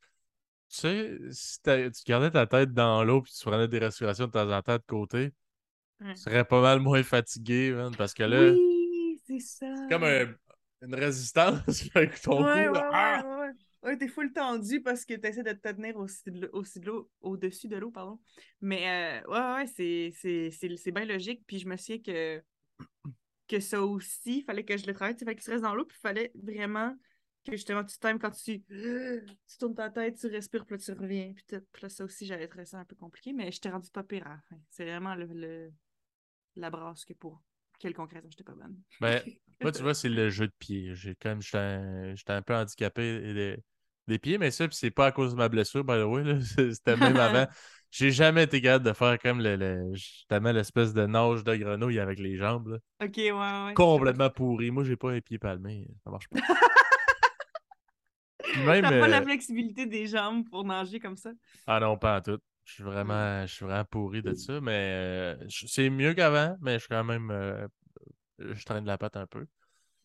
Tu 0.70 0.78
sais, 0.80 1.18
si 1.32 1.60
tu 1.62 2.04
gardais 2.06 2.32
ta 2.32 2.46
tête 2.48 2.72
dans 2.74 3.04
l'eau 3.04 3.22
puis 3.22 3.32
tu 3.34 3.44
prenais 3.46 3.68
des 3.68 3.78
respirations 3.80 4.26
de 4.26 4.32
temps 4.32 4.50
en 4.52 4.62
temps 4.62 4.76
de 4.76 4.84
côté, 4.86 5.30
Ouais. 6.00 6.16
tu 6.16 6.22
serais 6.22 6.44
pas 6.46 6.62
mal 6.62 6.80
moins 6.80 7.02
fatigué, 7.02 7.72
man, 7.72 7.96
parce 7.96 8.14
que 8.14 8.24
là, 8.24 8.56
Oui, 8.56 9.20
c'est 9.26 9.40
ça. 9.40 9.66
c'est 9.74 9.86
comme 9.88 10.04
un- 10.04 10.34
une 10.82 10.94
résistance 10.94 11.84
avec 11.94 12.20
ton 12.20 12.44
Ouais, 12.44 12.44
cou. 12.46 12.72
ouais, 12.72 12.82
Ah! 12.90 13.25
Ouais, 13.86 13.96
t'es 13.96 14.08
full 14.08 14.32
tendu 14.32 14.82
parce 14.82 15.04
que 15.04 15.14
t'essaies 15.14 15.42
de 15.42 15.52
te 15.52 15.68
tenir 15.72 15.96
aussi 15.96 16.22
de 16.30 16.86
l'eau- 16.86 17.10
au-dessus 17.20 17.68
de 17.68 17.76
l'eau, 17.76 17.90
pardon. 17.90 18.20
Mais 18.60 19.22
euh, 19.24 19.30
ouais, 19.30 19.54
ouais, 19.62 19.66
c'est, 19.66 20.10
c'est, 20.14 20.50
c'est, 20.50 20.76
c'est 20.76 20.92
bien 20.92 21.04
logique. 21.04 21.42
Puis 21.46 21.58
je 21.60 21.68
me 21.68 21.76
souviens 21.76 22.00
que, 22.00 22.42
que 23.48 23.60
ça 23.60 23.82
aussi, 23.82 24.38
il 24.40 24.44
fallait 24.44 24.64
que 24.64 24.76
je 24.76 24.86
le 24.86 24.92
travaille. 24.94 25.14
Il 25.14 25.18
fallait 25.24 25.36
que 25.36 25.42
tu 25.42 25.50
restes 25.50 25.62
dans 25.62 25.74
l'eau, 25.74 25.84
puis 25.84 25.96
il 25.98 26.00
fallait 26.00 26.32
vraiment 26.34 26.94
que 27.44 27.52
justement 27.52 27.84
tu 27.84 27.96
t'aimes 27.98 28.18
quand 28.18 28.32
tu, 28.32 28.60
tu 28.68 29.58
tournes 29.58 29.74
ta 29.74 29.88
tête, 29.90 30.18
tu 30.18 30.26
respires, 30.26 30.66
puis 30.66 30.76
là 30.76 30.82
tu 30.82 30.92
reviens. 30.92 31.32
Puis. 31.32 31.44
Puis 31.72 31.82
là, 31.82 31.88
ça 31.88 32.04
aussi, 32.04 32.26
j'avais 32.26 32.48
trouvé 32.48 32.64
ça 32.66 32.78
un 32.78 32.84
peu 32.84 32.96
compliqué, 32.96 33.32
mais 33.32 33.52
je 33.52 33.60
t'ai 33.60 33.68
rendu 33.68 33.90
pas 33.90 34.02
pire. 34.02 34.26
C'est 34.70 34.84
vraiment 34.84 35.14
le, 35.14 35.26
le- 35.26 35.72
la 36.56 36.70
brasse 36.70 37.04
que 37.04 37.12
pour 37.12 37.42
quelconque 37.78 38.12
raison, 38.14 38.28
j'étais 38.30 38.44
pas 38.44 38.54
bonne. 38.54 38.80
Ben, 39.00 39.22
Moi, 39.62 39.72
tu 39.72 39.82
vois, 39.82 39.94
c'est 39.94 40.08
le 40.08 40.28
jeu 40.28 40.48
de 40.48 40.52
pied. 40.58 40.94
J'ai 40.94 41.14
quand 41.14 41.30
même, 41.30 41.42
j'étais 41.42 41.58
un, 41.58 42.14
j'étais 42.14 42.32
un 42.32 42.42
peu 42.42 42.54
handicapé 42.54 43.56
des, 44.06 44.18
pieds, 44.18 44.38
mais 44.38 44.50
ça, 44.50 44.66
puis 44.68 44.76
c'est 44.76 44.90
pas 44.90 45.06
à 45.06 45.12
cause 45.12 45.32
de 45.32 45.36
ma 45.36 45.48
blessure, 45.48 45.84
by 45.84 45.94
the 45.94 46.04
way. 46.04 46.40
C'était 46.72 46.96
même 46.96 47.16
avant. 47.18 47.46
J'ai 47.90 48.10
jamais 48.10 48.44
été 48.44 48.60
capable 48.60 48.84
de 48.84 48.92
faire 48.92 49.18
comme 49.18 49.40
le, 49.40 49.56
le- 49.56 49.94
justement 49.94 50.52
l'espèce 50.52 50.92
de 50.92 51.06
nage 51.06 51.44
de 51.44 51.56
grenouille 51.56 51.98
avec 51.98 52.18
les 52.18 52.36
jambes. 52.36 52.68
là. 52.68 52.78
Ok, 53.06 53.16
ouais, 53.16 53.30
ouais. 53.32 53.74
Complètement 53.74 54.30
pourri. 54.30 54.70
Moi, 54.70 54.84
j'ai 54.84 54.96
pas 54.96 55.12
un 55.12 55.20
pied 55.20 55.38
palmé. 55.38 55.88
Ça 56.04 56.10
marche 56.10 56.28
pas. 56.28 56.40
T'as 58.56 58.82
pas 58.82 59.08
la 59.08 59.20
euh, 59.20 59.22
flexibilité 59.22 59.86
des 59.86 60.06
jambes 60.06 60.48
pour 60.48 60.64
nager 60.64 60.98
comme 60.98 61.16
ça? 61.16 61.30
Ah 61.66 61.80
non, 61.80 61.96
pas 61.96 62.18
en 62.18 62.20
tout. 62.20 62.38
Je 62.64 62.72
suis 62.74 62.82
vraiment, 62.82 63.46
je 63.46 63.54
suis 63.54 63.64
vraiment 63.64 63.84
pourri 63.84 64.22
de 64.22 64.34
ça, 64.34 64.60
mais 64.60 65.36
euh, 65.38 65.46
c'est 65.48 65.88
mieux 65.88 66.14
qu'avant, 66.14 66.56
mais 66.60 66.74
je 66.74 66.78
suis 66.80 66.88
quand 66.88 67.04
même. 67.04 67.30
euh, 67.30 67.66
je 68.38 68.64
traîne 68.64 68.82
de 68.82 68.88
la 68.88 68.98
patte 68.98 69.16
un 69.16 69.26
peu. 69.26 69.46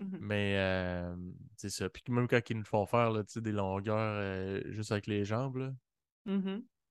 Mhm. 0.01 0.17
Mais 0.21 0.55
euh, 0.57 1.15
c'est 1.57 1.69
ça. 1.69 1.89
Puis 1.89 2.03
même 2.09 2.27
quand 2.27 2.41
ils 2.49 2.57
nous 2.57 2.65
font 2.65 2.85
faire 2.85 3.11
là, 3.11 3.23
des 3.35 3.51
longueurs 3.51 3.97
euh, 4.19 4.61
juste 4.71 4.91
avec 4.91 5.07
les 5.07 5.23
jambes, 5.25 5.57
là. 5.57 5.73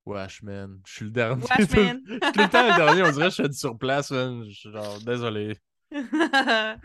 Wesh, 0.07 0.43
man. 0.43 0.81
Je 0.87 0.93
suis 0.93 1.05
le 1.05 1.11
dernier. 1.11 1.43
Wesh, 1.59 1.69
tout, 1.69 1.77
le- 1.77 1.85
man. 1.85 2.01
je 2.07 2.11
suis 2.13 2.21
tout 2.21 2.41
le 2.41 2.49
temps 2.51 2.69
le 2.69 2.77
dernier. 2.77 3.03
On 3.03 3.11
dirait 3.13 3.29
que 3.29 3.35
je 3.35 3.43
suis 3.45 3.55
sur 3.55 3.77
place, 3.77 4.11
man. 4.11 4.45
Je 4.45 4.51
suis 4.59 4.71
genre, 4.73 5.01
désolé. 5.03 5.59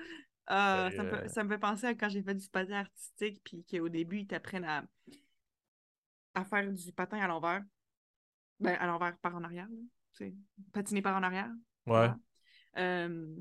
Ah, 0.47 0.89
Et, 0.91 0.95
ça, 0.95 1.01
me 1.03 1.09
euh, 1.11 1.21
fait, 1.21 1.29
ça 1.29 1.43
me 1.43 1.49
fait 1.49 1.57
penser 1.57 1.87
à 1.87 1.95
quand 1.95 2.07
j'ai 2.07 2.21
fait 2.21 2.35
du 2.35 2.47
patin 2.49 2.73
artistique, 2.73 3.41
puis 3.43 3.65
qu'au 3.65 3.89
début, 3.89 4.19
ils 4.19 4.27
t'apprennent 4.27 4.63
à, 4.63 4.85
à 6.35 6.45
faire 6.45 6.71
du 6.71 6.91
patin 6.91 7.17
à 7.17 7.27
l'envers. 7.27 7.63
Ben, 8.59 8.75
à 8.75 8.85
l'envers, 8.85 9.17
par 9.17 9.35
en 9.35 9.43
arrière. 9.43 9.67
patiner 10.71 11.01
par 11.01 11.17
en 11.17 11.23
arrière. 11.23 11.49
Ouais. 11.87 12.11
Voilà. 12.11 12.17
Euh, 12.77 13.35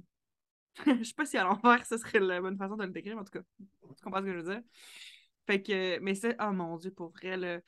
je 0.87 1.05
sais 1.05 1.15
pas 1.15 1.27
si 1.27 1.37
à 1.37 1.45
l'envers, 1.45 1.85
ce 1.87 1.97
serait 1.99 2.21
la 2.21 2.41
bonne 2.41 2.57
façon 2.57 2.77
de 2.77 2.85
le 2.85 2.91
décrire, 2.91 3.15
mais 3.15 3.23
en 3.23 3.25
tout 3.25 3.39
cas, 3.39 3.45
tu 3.97 4.03
comprends 4.03 4.21
ce 4.21 4.27
que 4.27 4.33
je 4.33 4.39
veux 4.39 4.55
dire? 4.55 4.63
Fait 5.47 5.63
que, 5.63 5.99
mais 6.01 6.15
c'est, 6.15 6.37
oh 6.41 6.53
mon 6.53 6.77
Dieu, 6.77 6.91
pour 6.91 7.11
vrai, 7.11 7.37
là. 7.37 7.61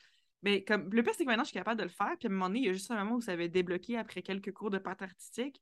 Mais 0.43 0.63
comme, 0.63 0.89
le 0.91 1.03
pire, 1.03 1.13
c'est 1.15 1.23
que 1.23 1.29
maintenant, 1.29 1.43
je 1.43 1.49
suis 1.49 1.57
capable 1.57 1.79
de 1.79 1.83
le 1.83 1.89
faire. 1.89 2.15
Puis 2.19 2.27
à 2.27 2.31
un 2.31 2.33
moment 2.33 2.47
donné, 2.47 2.59
il 2.59 2.65
y 2.65 2.69
a 2.69 2.73
juste 2.73 2.91
un 2.91 3.03
moment 3.03 3.15
où 3.15 3.21
ça 3.21 3.33
avait 3.33 3.49
débloqué 3.49 3.97
après 3.97 4.21
quelques 4.21 4.51
cours 4.51 4.69
de 4.69 4.77
patin 4.77 5.05
artistique. 5.05 5.61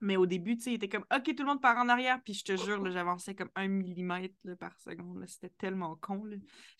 Mais 0.00 0.16
au 0.16 0.26
début, 0.26 0.56
tu 0.56 0.62
sais, 0.64 0.70
il 0.72 0.74
était 0.74 0.88
comme, 0.88 1.04
OK, 1.14 1.24
tout 1.24 1.42
le 1.42 1.44
monde 1.44 1.60
part 1.60 1.76
en 1.76 1.88
arrière. 1.88 2.18
Puis 2.24 2.34
je 2.34 2.44
te 2.44 2.56
jure, 2.56 2.84
j'avançais 2.90 3.34
comme 3.34 3.50
un 3.54 3.68
millimètre 3.68 4.34
là, 4.44 4.56
par 4.56 4.78
seconde. 4.78 5.24
C'était 5.26 5.50
tellement 5.50 5.96
con. 5.96 6.22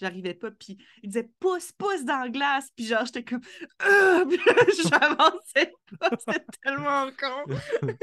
J'arrivais 0.00 0.34
pas. 0.34 0.50
Puis 0.50 0.78
il 1.02 1.10
disait, 1.10 1.30
pousse, 1.38 1.72
pousse 1.72 2.04
dans 2.04 2.20
la 2.20 2.28
glace. 2.30 2.70
Puis 2.74 2.86
genre, 2.86 3.04
j'étais 3.04 3.24
comme, 3.24 3.40
Ah! 3.80 4.22
J'avançais 4.88 5.72
pas. 5.98 6.10
C'était 6.18 6.44
tellement 6.62 7.10
con. 7.18 7.54
mais 7.86 7.96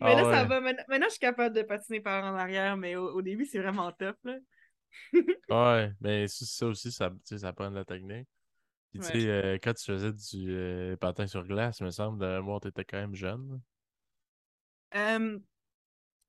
Ah 0.00 0.14
là, 0.14 0.22
ça 0.24 0.42
ouais. 0.42 0.46
va. 0.48 0.60
Maintenant, 0.60 0.84
maintenant, 0.88 1.06
je 1.06 1.12
suis 1.12 1.20
capable 1.20 1.54
de 1.54 1.62
patiner 1.62 2.00
par 2.00 2.24
en 2.24 2.36
arrière. 2.36 2.76
Mais 2.76 2.96
au, 2.96 3.10
au 3.14 3.22
début, 3.22 3.44
c'est 3.46 3.58
vraiment 3.60 3.90
tough. 3.92 4.16
Là. 4.24 4.38
Ouais, 5.48 5.92
mais 6.00 6.28
ça 6.28 6.44
ça 6.46 6.66
aussi, 6.66 6.92
ça, 6.92 7.10
ça 7.24 7.52
prend 7.52 7.70
de 7.70 7.76
la 7.76 7.84
technique. 7.84 8.28
Puis, 8.92 9.00
tu 9.00 9.06
Ouais. 9.06 9.12
sais, 9.20 9.28
euh, 9.28 9.58
quand 9.62 9.72
tu 9.74 9.84
faisais 9.84 10.12
du 10.12 10.50
euh, 10.52 10.96
patin 10.96 11.26
sur 11.26 11.44
glace, 11.46 11.78
il 11.80 11.86
me 11.86 11.90
semble, 11.90 12.18
de 12.20 12.40
moi, 12.40 12.58
t'étais 12.60 12.84
quand 12.84 12.98
même 12.98 13.14
jeune. 13.14 13.60
Euh, 14.94 15.38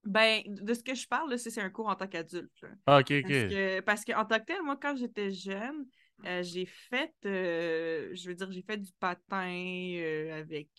ben, 0.04 0.42
de 0.46 0.74
ce 0.74 0.82
que 0.82 0.94
je 0.94 1.06
parle, 1.06 1.30
là, 1.30 1.38
c'est 1.38 1.60
un 1.60 1.70
cours 1.70 1.88
en 1.88 1.94
tant 1.94 2.08
qu'adulte. 2.08 2.64
Ah, 2.86 2.98
ok, 2.98 3.12
ok. 3.12 3.22
Parce 3.22 3.44
que, 3.44 3.80
parce 3.80 4.04
tant 4.04 4.38
que 4.40 4.44
tel, 4.44 4.62
moi, 4.62 4.76
quand 4.76 4.96
j'étais 4.96 5.30
jeune, 5.30 5.86
euh, 6.24 6.42
j'ai 6.42 6.66
fait, 6.66 7.14
euh, 7.24 8.10
je 8.14 8.28
veux 8.28 8.34
dire, 8.34 8.50
j'ai 8.50 8.62
fait 8.62 8.78
du 8.78 8.92
patin 8.98 9.94
euh, 9.96 10.40
avec, 10.40 10.70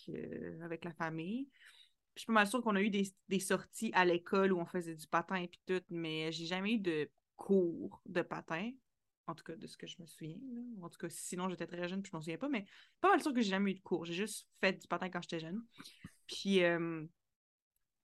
avec 0.61 0.85
la 0.85 0.93
famille. 0.93 1.47
Je 2.15 2.21
suis 2.21 2.27
pas 2.27 2.33
mal 2.33 2.47
sûre 2.47 2.61
qu'on 2.61 2.75
a 2.75 2.81
eu 2.81 2.89
des, 2.89 3.11
des 3.29 3.39
sorties 3.39 3.91
à 3.93 4.05
l'école 4.05 4.53
où 4.53 4.59
on 4.59 4.65
faisait 4.65 4.95
du 4.95 5.07
patin 5.07 5.35
et 5.35 5.47
puis 5.47 5.59
tout, 5.65 5.81
mais 5.89 6.31
j'ai 6.31 6.45
jamais 6.45 6.73
eu 6.73 6.79
de 6.79 7.09
cours 7.35 8.01
de 8.05 8.21
patin. 8.21 8.71
En 9.25 9.35
tout 9.35 9.43
cas, 9.43 9.55
de 9.55 9.67
ce 9.67 9.77
que 9.77 9.87
je 9.87 9.95
me 9.99 10.05
souviens. 10.05 10.35
En 10.81 10.89
tout 10.89 10.97
cas, 10.99 11.07
sinon, 11.09 11.49
j'étais 11.49 11.65
très 11.65 11.87
jeune 11.87 12.01
puis 12.01 12.09
je 12.11 12.17
m'en 12.17 12.21
souviens 12.21 12.37
pas, 12.37 12.49
mais 12.49 12.65
pas 12.99 13.09
mal 13.09 13.21
sûr 13.21 13.33
que 13.33 13.41
j'ai 13.41 13.51
jamais 13.51 13.71
eu 13.71 13.75
de 13.75 13.81
cours. 13.81 14.03
J'ai 14.03 14.13
juste 14.13 14.47
fait 14.59 14.73
du 14.73 14.85
patin 14.85 15.09
quand 15.09 15.21
j'étais 15.21 15.39
jeune. 15.39 15.61
Puis, 16.27 16.61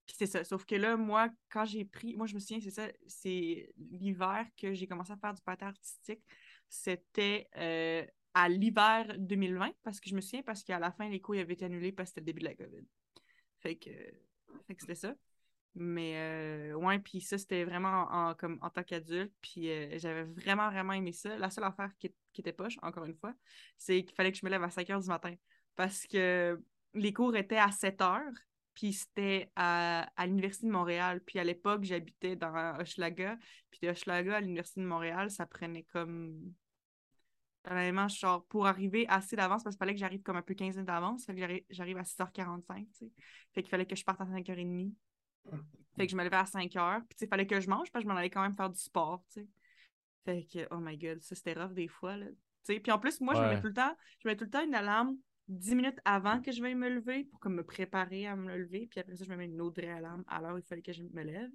euh, 0.10 0.16
c'est 0.18 0.26
ça. 0.28 0.44
Sauf 0.44 0.66
que 0.66 0.76
là, 0.76 0.98
moi, 0.98 1.30
quand 1.50 1.66
j'ai 1.66 1.86
pris. 1.86 2.16
Moi, 2.16 2.28
je 2.28 2.36
me 2.36 2.40
souviens, 2.40 2.60
c'est 2.62 2.72
ça. 2.72 2.88
C'est 3.08 3.72
l'hiver 3.78 4.46
que 4.58 4.74
j'ai 4.74 4.88
commencé 4.88 5.12
à 5.12 5.18
faire 5.18 5.34
du 5.34 5.42
patin 5.42 5.68
artistique. 5.68 6.22
C'était 6.70 7.48
euh, 7.58 8.06
à 8.34 8.50
l'hiver 8.50 9.16
2020, 9.18 9.72
parce 9.84 10.00
que 10.00 10.10
je 10.10 10.16
me 10.16 10.22
souviens, 10.22 10.44
parce 10.44 10.64
qu'à 10.64 10.80
la 10.80 10.92
fin, 10.92 11.10
les 11.10 11.20
cours 11.20 11.36
avaient 11.36 11.54
été 11.54 11.66
annulés 11.66 11.92
parce 11.92 12.10
que 12.10 12.16
c'était 12.16 12.22
le 12.22 12.26
début 12.26 12.42
de 12.42 12.46
la 12.46 12.56
COVID. 12.56 12.86
Fait 13.60 13.76
que, 13.76 13.90
c'était 14.78 14.96
ça. 14.96 15.16
Mais 15.76 16.16
euh, 16.18 16.74
ouais, 16.74 17.00
puis 17.00 17.22
ça, 17.22 17.38
c'était 17.38 17.64
vraiment 17.64 18.08
en, 18.12 18.36
comme, 18.36 18.60
en 18.62 18.70
tant 18.70 18.84
qu'adulte. 18.84 19.34
Puis 19.42 19.70
euh, 19.70 19.98
j'avais 19.98 20.24
vraiment, 20.24 20.70
vraiment 20.70 20.94
aimé 20.94 21.12
ça. 21.12 21.38
La 21.38 21.50
seule 21.50 21.64
affaire 21.64 21.92
qui, 22.00 22.14
qui 22.34 22.42
était 22.42 22.54
poche, 22.54 22.78
encore 22.82 23.06
une 23.06 23.16
fois, 23.16 23.34
c'est 23.78 24.04
qu'il 24.04 24.16
fallait 24.16 24.32
que 24.32 24.38
je 24.38 24.46
me 24.46 24.52
lève 24.52 24.64
à 24.64 24.70
5 24.70 24.88
h 24.88 25.02
du 25.02 25.08
matin. 25.08 25.34
Parce 25.76 26.06
que 26.06 26.60
les 26.94 27.14
cours 27.14 27.36
étaient 27.36 27.58
à 27.58 27.72
7 27.72 28.02
heures. 28.02 28.34
Puis 28.80 28.94
c'était 28.94 29.52
à, 29.58 30.10
à 30.16 30.26
l'Université 30.26 30.66
de 30.66 30.72
Montréal. 30.72 31.20
Puis 31.26 31.38
à 31.38 31.44
l'époque, 31.44 31.84
j'habitais 31.84 32.38
dans 32.38 32.80
Hochelaga. 32.80 33.38
Puis 33.70 33.82
de 33.84 33.90
Hochelaga 33.90 34.38
à 34.38 34.40
l'Université 34.40 34.80
de 34.80 34.86
Montréal, 34.86 35.30
ça 35.30 35.46
prenait 35.46 35.84
comme 35.84 36.54
Vraiment, 37.66 38.08
genre, 38.08 38.46
pour 38.46 38.68
arriver 38.68 39.06
assez 39.10 39.36
d'avance, 39.36 39.64
parce 39.64 39.76
qu'il 39.76 39.80
fallait 39.80 39.94
que 39.94 40.00
j'arrive 40.00 40.22
comme 40.22 40.38
un 40.38 40.42
peu 40.42 40.54
15 40.54 40.76
minutes 40.76 40.88
d'avance. 40.88 41.26
Fait 41.26 41.36
que 41.36 41.62
j'arrive 41.70 41.98
à 41.98 42.04
6h45, 42.04 42.86
tu 42.86 42.94
sais. 42.94 43.12
Fait 43.54 43.62
qu'il 43.62 43.70
fallait 43.70 43.86
que 43.86 43.98
je 43.98 44.06
parte 44.06 44.22
à 44.22 44.24
5h30. 44.24 44.94
Fait 45.98 46.06
que 46.06 46.12
je 46.12 46.16
me 46.16 46.24
levais 46.24 46.38
à 46.38 46.46
5h. 46.46 47.02
Puis, 47.10 47.18
il 47.20 47.28
fallait 47.28 47.46
que 47.46 47.60
je 47.60 47.70
mange, 47.70 47.92
parce 47.92 48.02
que 48.02 48.08
je 48.10 48.14
m'en 48.14 48.18
allais 48.18 48.30
quand 48.30 48.42
même 48.42 48.56
faire 48.56 48.70
du 48.70 48.80
sport, 48.80 49.26
tu 49.34 49.42
sais. 49.42 49.48
Fait 50.24 50.48
que, 50.52 50.68
oh 50.72 50.80
my 50.80 50.98
god, 50.98 51.22
ça, 51.22 51.36
c'était 51.36 51.54
rough 51.54 51.74
des 51.74 51.90
fois, 51.90 52.16
là. 52.16 52.28
Puis 52.66 52.92
en 52.92 52.98
plus, 52.98 53.20
moi, 53.20 53.36
je 53.36 53.42
me 53.42 53.50
mets 53.50 53.60
tout 53.60 53.68
le 53.68 53.74
temps, 53.74 53.96
je 54.24 54.28
mets 54.30 54.38
tout 54.38 54.46
le 54.46 54.50
temps 54.50 54.64
une 54.64 54.76
alarme 54.76 55.18
10 55.50 55.76
minutes 55.76 56.00
avant 56.06 56.42
que 56.42 56.52
je 56.52 56.62
veuille 56.62 56.76
me 56.76 56.90
lever 56.90 57.26
pour 57.26 57.40
comme 57.40 57.56
me 57.56 57.64
préparer 57.64 58.28
à 58.28 58.36
me 58.36 58.56
lever. 58.58 58.88
Puis 58.90 59.00
après 59.00 59.16
ça, 59.16 59.26
je 59.26 59.30
me 59.30 59.36
mets 59.36 59.46
une 59.46 59.62
autre 59.62 59.84
alarme 59.84 60.24
alors 60.28 60.58
il 60.58 60.64
fallait 60.64 60.82
que 60.82 60.94
je 60.94 61.04
me 61.04 61.24
lève. 61.24 61.50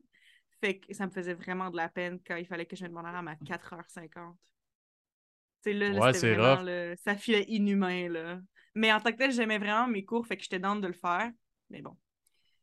Fait 0.60 0.78
que 0.78 0.92
ça 0.94 1.06
me 1.06 1.10
faisait 1.10 1.34
vraiment 1.34 1.70
de 1.70 1.76
la 1.76 1.88
peine 1.88 2.20
quand 2.26 2.36
il 2.36 2.46
fallait 2.46 2.66
que 2.66 2.76
je 2.76 2.82
mette 2.82 2.92
mon 2.92 3.04
alarme 3.04 3.28
à 3.28 3.34
4h50. 3.36 4.34
Là, 5.66 5.90
là 5.90 6.12
c'était 6.12 6.34
vraiment, 6.34 6.94
ça 7.02 7.16
filait 7.16 7.44
inhumain. 7.48 8.08
Là. 8.08 8.40
Mais 8.74 8.92
en 8.92 9.00
tant 9.00 9.12
que 9.12 9.16
tel, 9.16 9.32
j'aimais 9.32 9.58
vraiment 9.58 9.86
mes 9.86 10.04
cours, 10.04 10.26
fait 10.26 10.36
que 10.36 10.42
j'étais 10.42 10.58
dans 10.58 10.76
de 10.76 10.86
le 10.86 10.92
faire. 10.92 11.30
Mais 11.70 11.80
bon. 11.80 11.96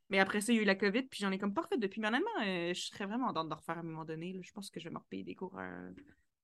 Mais 0.10 0.20
après 0.20 0.42
ça, 0.42 0.52
il 0.52 0.58
y 0.58 0.60
a 0.60 0.62
eu 0.64 0.66
la 0.66 0.76
COVID, 0.76 1.04
puis 1.04 1.20
j'en 1.22 1.32
ai 1.32 1.40
comme 1.40 1.54
pas 1.54 1.62
refait 1.62 1.78
depuis. 1.78 2.02
Mais 2.02 2.10
honnêtement, 2.10 2.42
euh, 2.46 2.74
je 2.74 2.82
serais 2.82 3.06
vraiment 3.06 3.32
dans 3.32 3.46
de 3.46 3.54
refaire 3.54 3.78
à 3.78 3.80
un 3.80 3.84
moment 3.84 4.04
donné. 4.04 4.38
Je 4.42 4.52
pense 4.52 4.70
que 4.70 4.80
je 4.80 4.90
vais 4.90 4.94
me 4.94 5.00
repayer 5.00 5.24
des 5.24 5.36
cours 5.36 5.58
à, 5.58 5.72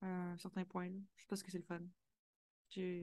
un 0.01 0.37
certain 0.37 0.63
point. 0.63 0.89
Je 1.17 1.25
pense 1.25 1.43
que 1.43 1.51
c'est 1.51 1.57
le 1.57 1.65
fun. 1.65 1.81
Puis, 2.69 3.01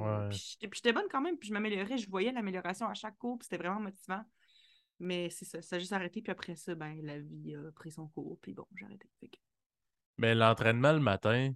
j'étais 0.73 0.93
bonne 0.93 1.07
quand 1.11 1.21
même, 1.21 1.39
puis 1.39 1.49
je 1.49 1.53
m'améliorais. 1.53 1.99
Je 1.99 2.09
voyais 2.09 2.33
l'amélioration 2.33 2.87
à 2.87 2.95
chaque 2.95 3.17
cours, 3.19 3.39
puis 3.39 3.47
c'était 3.47 3.63
vraiment 3.63 3.81
motivant. 3.81 4.23
Mais 5.01 5.29
c'est 5.31 5.45
ça, 5.45 5.61
ça 5.61 5.77
a 5.77 5.79
juste 5.79 5.93
arrêté, 5.93 6.23
puis 6.23 6.31
après 6.31 6.55
ça, 6.57 6.75
ben, 6.75 7.01
la 7.03 7.19
vie 7.19 7.57
a 7.57 7.73
pris 7.73 7.91
son 7.91 8.07
cours, 8.09 8.39
puis 8.41 8.53
bon, 8.53 8.67
j'ai 8.77 8.85
arrêté. 8.85 9.09
Mais 10.19 10.35
l'entraînement 10.35 10.93
le 10.93 11.01
matin, 11.01 11.53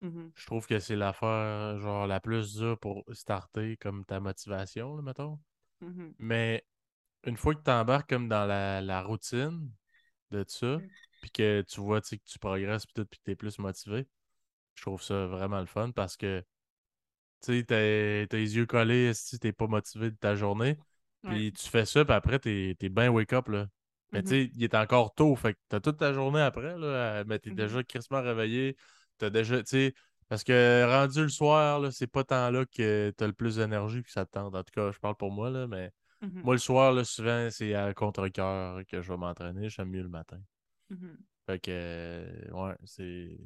Mmh 0.00 0.28
je 0.34 0.46
trouve 0.46 0.66
que 0.66 0.78
c'est 0.78 0.96
l'affaire 0.96 1.78
genre 1.80 2.06
la 2.06 2.20
plus 2.20 2.54
dure 2.54 2.78
pour 2.78 3.04
starter 3.12 3.76
comme 3.78 4.04
ta 4.04 4.20
motivation, 4.20 4.96
là, 4.96 5.02
mettons. 5.02 5.38
Mmh 5.80 6.10
Mais 6.18 6.64
une 7.24 7.36
fois 7.36 7.54
que 7.54 7.62
tu 7.62 7.70
embarques 7.70 8.08
comme 8.08 8.28
dans 8.28 8.46
la, 8.46 9.02
routine 9.02 9.70
de 10.30 10.44
ça, 10.46 10.78
puis 11.20 11.30
que 11.30 11.62
tu 11.62 11.80
vois 11.80 12.00
que 12.00 12.14
tu 12.14 12.38
progresses 12.38 12.86
puis 12.86 13.04
que 13.04 13.16
tu 13.24 13.30
es 13.30 13.36
plus 13.36 13.58
motivé, 13.58 14.06
je 14.74 14.82
trouve 14.82 15.02
ça 15.02 15.26
vraiment 15.26 15.60
le 15.60 15.66
fun 15.66 15.90
parce 15.90 16.16
que 16.16 16.44
tu 17.42 17.58
sais, 17.60 17.64
t'as 18.28 18.36
les 18.36 18.56
yeux 18.56 18.66
collés 18.66 19.14
si 19.14 19.38
t'es 19.38 19.52
pas 19.52 19.66
motivé 19.66 20.10
de 20.10 20.16
ta 20.16 20.34
journée. 20.34 20.78
Puis 21.26 21.52
tu 21.52 21.68
fais 21.68 21.84
ça, 21.84 22.04
puis 22.04 22.14
après, 22.14 22.38
t'es 22.38 22.76
es 22.80 22.88
bien 22.88 23.10
wake-up, 23.10 23.48
là. 23.48 23.66
Mais 24.12 24.22
tu 24.22 24.30
mmh 24.30 24.38
sais, 24.46 24.50
il 24.54 24.64
est 24.64 24.74
encore 24.74 25.14
tôt, 25.14 25.36
fait 25.36 25.54
que 25.54 25.58
t'as 25.68 25.80
toute 25.80 25.98
ta 25.98 26.12
journée 26.14 26.40
après, 26.40 26.78
là, 26.78 27.24
mais 27.26 27.38
t'es 27.38 27.50
Mmh 27.50 27.52
déjà 27.52 27.82
crissement 27.84 28.22
réveillé, 28.22 28.76
t'as 29.18 29.28
déjà, 29.30 29.58
tu 29.62 29.66
sais, 29.70 29.94
parce 30.28 30.44
que 30.44 30.84
rendu 30.90 31.22
le 31.22 31.28
soir, 31.28 31.92
c'est 31.92 32.06
pas 32.06 32.24
tant 32.24 32.50
là 32.50 32.64
que 32.66 33.12
t'as 33.16 33.26
le 33.26 33.32
plus 33.34 33.56
d'énergie 33.56 34.02
que 34.02 34.10
ça 34.10 34.24
te 34.24 34.30
tente. 34.32 34.54
En 34.54 34.62
tout 34.64 34.72
cas, 34.74 34.90
je 34.92 34.98
parle 34.98 35.16
pour 35.16 35.30
moi, 35.30 35.50
là, 35.50 35.66
mais 35.66 35.90
mmh 36.20 36.42
moi, 36.42 36.54
le 36.54 36.58
soir, 36.58 36.92
là, 36.92 37.04
souvent, 37.04 37.48
c'est 37.50 37.74
à 37.74 37.92
contre-cœur 37.94 38.80
que 38.86 39.02
je 39.02 39.12
vais 39.12 39.18
m'entraîner. 39.18 39.68
J'aime 39.70 39.90
mieux 39.90 40.02
le 40.02 40.08
matin. 40.08 40.38
Fait 41.46 41.58
que, 41.60 42.50
ouais, 42.52 42.74
c'est. 42.84 43.38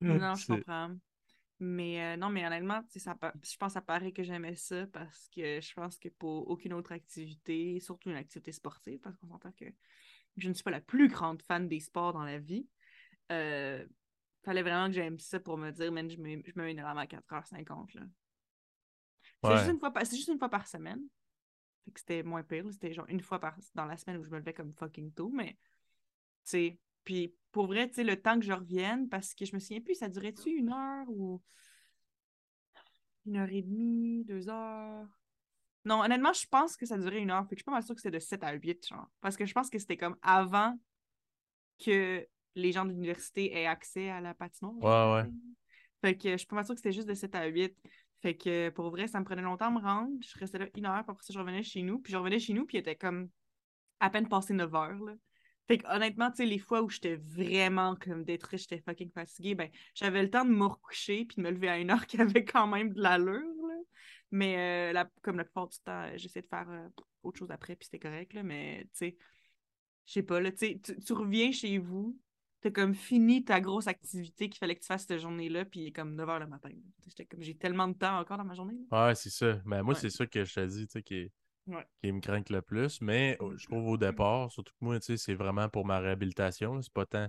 non, 0.00 0.36
je 0.36 0.46
comprends. 0.46 0.98
Mais 1.64 2.02
euh, 2.02 2.16
non, 2.16 2.28
mais 2.28 2.44
honnêtement, 2.44 2.82
ça, 2.88 3.16
je 3.40 3.56
pense 3.56 3.68
que 3.68 3.74
ça 3.74 3.80
paraît 3.80 4.10
que 4.10 4.24
j'aimais 4.24 4.56
ça 4.56 4.84
parce 4.88 5.28
que 5.28 5.60
je 5.60 5.72
pense 5.74 5.96
que 5.96 6.08
pour 6.08 6.50
aucune 6.50 6.72
autre 6.72 6.90
activité, 6.90 7.78
surtout 7.78 8.10
une 8.10 8.16
activité 8.16 8.50
sportive, 8.50 8.98
parce 8.98 9.16
qu'on 9.18 9.28
s'entend 9.28 9.52
que 9.52 9.66
je 10.36 10.48
ne 10.48 10.54
suis 10.54 10.64
pas 10.64 10.72
la 10.72 10.80
plus 10.80 11.06
grande 11.06 11.40
fan 11.40 11.68
des 11.68 11.78
sports 11.78 12.14
dans 12.14 12.24
la 12.24 12.40
vie, 12.40 12.66
euh, 13.30 13.86
fallait 14.44 14.62
vraiment 14.62 14.88
que 14.88 14.94
j'aime 14.94 15.20
ça 15.20 15.38
pour 15.38 15.56
me 15.56 15.70
dire, 15.70 15.92
man, 15.92 16.10
je 16.10 16.16
me, 16.16 16.42
je 16.44 16.52
me 16.56 16.64
mets 16.64 16.72
une 16.72 16.80
alarme 16.80 16.98
à 16.98 17.06
4h50. 17.06 17.94
Là. 17.94 18.02
C'est, 19.44 19.56
juste 19.58 19.70
une 19.70 19.78
fois 19.78 19.92
par, 19.92 20.04
c'est 20.04 20.16
juste 20.16 20.30
une 20.30 20.38
fois 20.38 20.48
par 20.48 20.66
semaine. 20.66 21.00
Fait 21.84 21.92
que 21.92 22.00
c'était 22.00 22.24
moins 22.24 22.42
pire. 22.42 22.64
C'était 22.72 22.92
genre 22.92 23.06
une 23.08 23.20
fois 23.20 23.38
par, 23.38 23.56
dans 23.76 23.86
la 23.86 23.96
semaine 23.96 24.16
où 24.16 24.24
je 24.24 24.30
me 24.30 24.38
levais 24.38 24.52
comme 24.52 24.72
fucking 24.72 25.12
tôt. 25.12 25.30
Mais, 25.32 25.52
tu 25.52 25.58
sais, 26.42 26.78
puis 27.04 27.34
pour 27.50 27.66
vrai, 27.66 27.88
tu 27.88 27.94
sais, 27.94 28.04
le 28.04 28.20
temps 28.20 28.38
que 28.38 28.44
je 28.44 28.52
revienne, 28.52 29.08
parce 29.08 29.34
que 29.34 29.44
je 29.44 29.54
me 29.54 29.60
souviens 29.60 29.80
plus, 29.80 29.94
ça 29.94 30.08
durait-tu 30.08 30.50
une 30.50 30.72
heure 30.72 31.08
ou 31.08 31.42
une 33.26 33.36
heure 33.36 33.50
et 33.50 33.62
demie, 33.62 34.24
deux 34.24 34.48
heures? 34.48 35.06
Non, 35.84 36.00
honnêtement, 36.00 36.32
je 36.32 36.46
pense 36.46 36.76
que 36.76 36.86
ça 36.86 36.96
durait 36.96 37.20
une 37.20 37.30
heure. 37.30 37.42
Fait 37.48 37.54
que 37.54 37.56
je 37.56 37.60
suis 37.60 37.64
pas 37.64 37.72
mal 37.72 37.82
sûre 37.82 37.94
que 37.94 38.00
c'était 38.00 38.16
de 38.16 38.22
7 38.22 38.44
à 38.44 38.52
8, 38.52 38.86
genre. 38.86 39.08
Parce 39.20 39.36
que 39.36 39.44
je 39.46 39.52
pense 39.52 39.68
que 39.68 39.78
c'était 39.78 39.96
comme 39.96 40.16
avant 40.22 40.78
que 41.84 42.26
les 42.54 42.72
gens 42.72 42.84
de 42.84 42.90
l'université 42.90 43.52
aient 43.52 43.66
accès 43.66 44.08
à 44.08 44.20
la 44.20 44.34
patinoire. 44.34 45.16
Ouais, 45.16 45.22
ouais. 45.22 45.30
Fait 46.00 46.16
que 46.16 46.32
je 46.32 46.36
suis 46.36 46.46
pas 46.46 46.64
sûre 46.64 46.74
que 46.74 46.80
c'était 46.80 46.92
juste 46.92 47.08
de 47.08 47.14
7 47.14 47.34
à 47.34 47.46
8. 47.46 47.76
Fait 48.20 48.36
que 48.36 48.70
pour 48.70 48.90
vrai, 48.90 49.08
ça 49.08 49.18
me 49.18 49.24
prenait 49.24 49.42
longtemps 49.42 49.66
à 49.66 49.70
me 49.70 49.80
rendre. 49.80 50.12
Je 50.20 50.38
restais 50.38 50.58
là 50.58 50.68
une 50.76 50.86
heure, 50.86 51.02
puis 51.02 51.10
après 51.10 51.24
ça, 51.24 51.32
je 51.32 51.38
revenais 51.38 51.64
chez 51.64 51.82
nous. 51.82 51.98
Puis 51.98 52.12
je 52.12 52.16
revenais 52.16 52.38
chez 52.38 52.52
nous, 52.52 52.64
puis 52.64 52.76
il 52.76 52.80
était 52.80 52.96
comme 52.96 53.28
à 53.98 54.08
peine 54.10 54.28
passé 54.28 54.54
9 54.54 54.74
heures. 54.74 54.98
Là. 54.98 55.14
Fait 55.68 55.78
que 55.78 55.86
honnêtement, 55.94 56.30
tu 56.30 56.38
sais, 56.38 56.46
les 56.46 56.58
fois 56.58 56.82
où 56.82 56.90
j'étais 56.90 57.16
vraiment 57.16 57.94
comme 57.96 58.24
détruite, 58.24 58.60
j'étais 58.60 58.80
fucking 58.80 59.10
fatiguée, 59.12 59.54
ben 59.54 59.70
j'avais 59.94 60.22
le 60.22 60.30
temps 60.30 60.44
de 60.44 60.50
me 60.50 60.66
recoucher 60.66 61.24
puis 61.24 61.36
de 61.36 61.42
me 61.42 61.50
lever 61.50 61.68
à 61.68 61.78
une 61.78 61.90
heure 61.90 62.06
qui 62.06 62.20
avait 62.20 62.44
quand 62.44 62.66
même 62.66 62.92
de 62.92 63.00
l'allure. 63.00 63.42
Mais 64.30 64.92
euh, 64.94 65.04
comme 65.20 65.36
la 65.36 65.44
plupart 65.44 65.68
du 65.68 65.78
temps, 65.78 66.06
j'essayais 66.16 66.42
de 66.42 66.48
faire 66.48 66.68
euh, 66.68 66.88
autre 67.22 67.38
chose 67.38 67.50
après, 67.50 67.76
puis 67.76 67.84
c'était 67.84 67.98
correct. 67.98 68.32
Là, 68.32 68.42
mais 68.42 68.84
tu 68.84 68.90
sais, 68.94 69.16
je 70.06 70.12
sais 70.12 70.22
pas, 70.22 70.40
là, 70.40 70.50
tu, 70.50 70.80
tu 70.80 71.12
reviens 71.12 71.52
chez 71.52 71.78
vous, 71.78 72.18
t'as 72.62 72.70
comme 72.70 72.94
fini 72.94 73.44
ta 73.44 73.60
grosse 73.60 73.86
activité 73.86 74.48
qu'il 74.48 74.58
fallait 74.58 74.74
que 74.74 74.80
tu 74.80 74.86
fasses 74.86 75.06
cette 75.06 75.20
journée-là, 75.20 75.64
puis 75.64 75.80
il 75.80 75.86
est 75.88 75.92
comme 75.92 76.14
9 76.14 76.28
h 76.28 76.38
le 76.40 76.46
matin. 76.46 76.70
J'étais 77.06 77.26
comme, 77.26 77.42
j'ai 77.42 77.54
tellement 77.54 77.88
de 77.88 77.94
temps 77.94 78.18
encore 78.18 78.38
dans 78.38 78.44
ma 78.44 78.54
journée. 78.54 78.78
Ouais, 78.90 79.14
c'est 79.14 79.30
ça. 79.30 79.60
Mais 79.66 79.82
moi, 79.82 79.94
c'est 79.94 80.10
ça 80.10 80.26
que 80.26 80.44
je 80.44 80.54
te 80.54 80.66
dis, 80.66 80.86
tu 80.86 80.92
sais, 80.92 81.02
qui, 81.02 81.30
qui 82.02 82.12
me 82.12 82.20
craint 82.20 82.42
le 82.48 82.62
plus. 82.62 83.00
Mais 83.00 83.36
oh, 83.40 83.56
je 83.56 83.66
trouve 83.66 83.86
au 83.88 83.96
départ, 83.96 84.50
surtout 84.50 84.72
que 84.72 84.84
moi, 84.84 84.98
c'est 85.00 85.34
vraiment 85.34 85.68
pour 85.68 85.84
ma 85.84 85.98
réhabilitation. 85.98 86.80
C'est 86.82 86.92
pas 86.92 87.06
tant. 87.06 87.28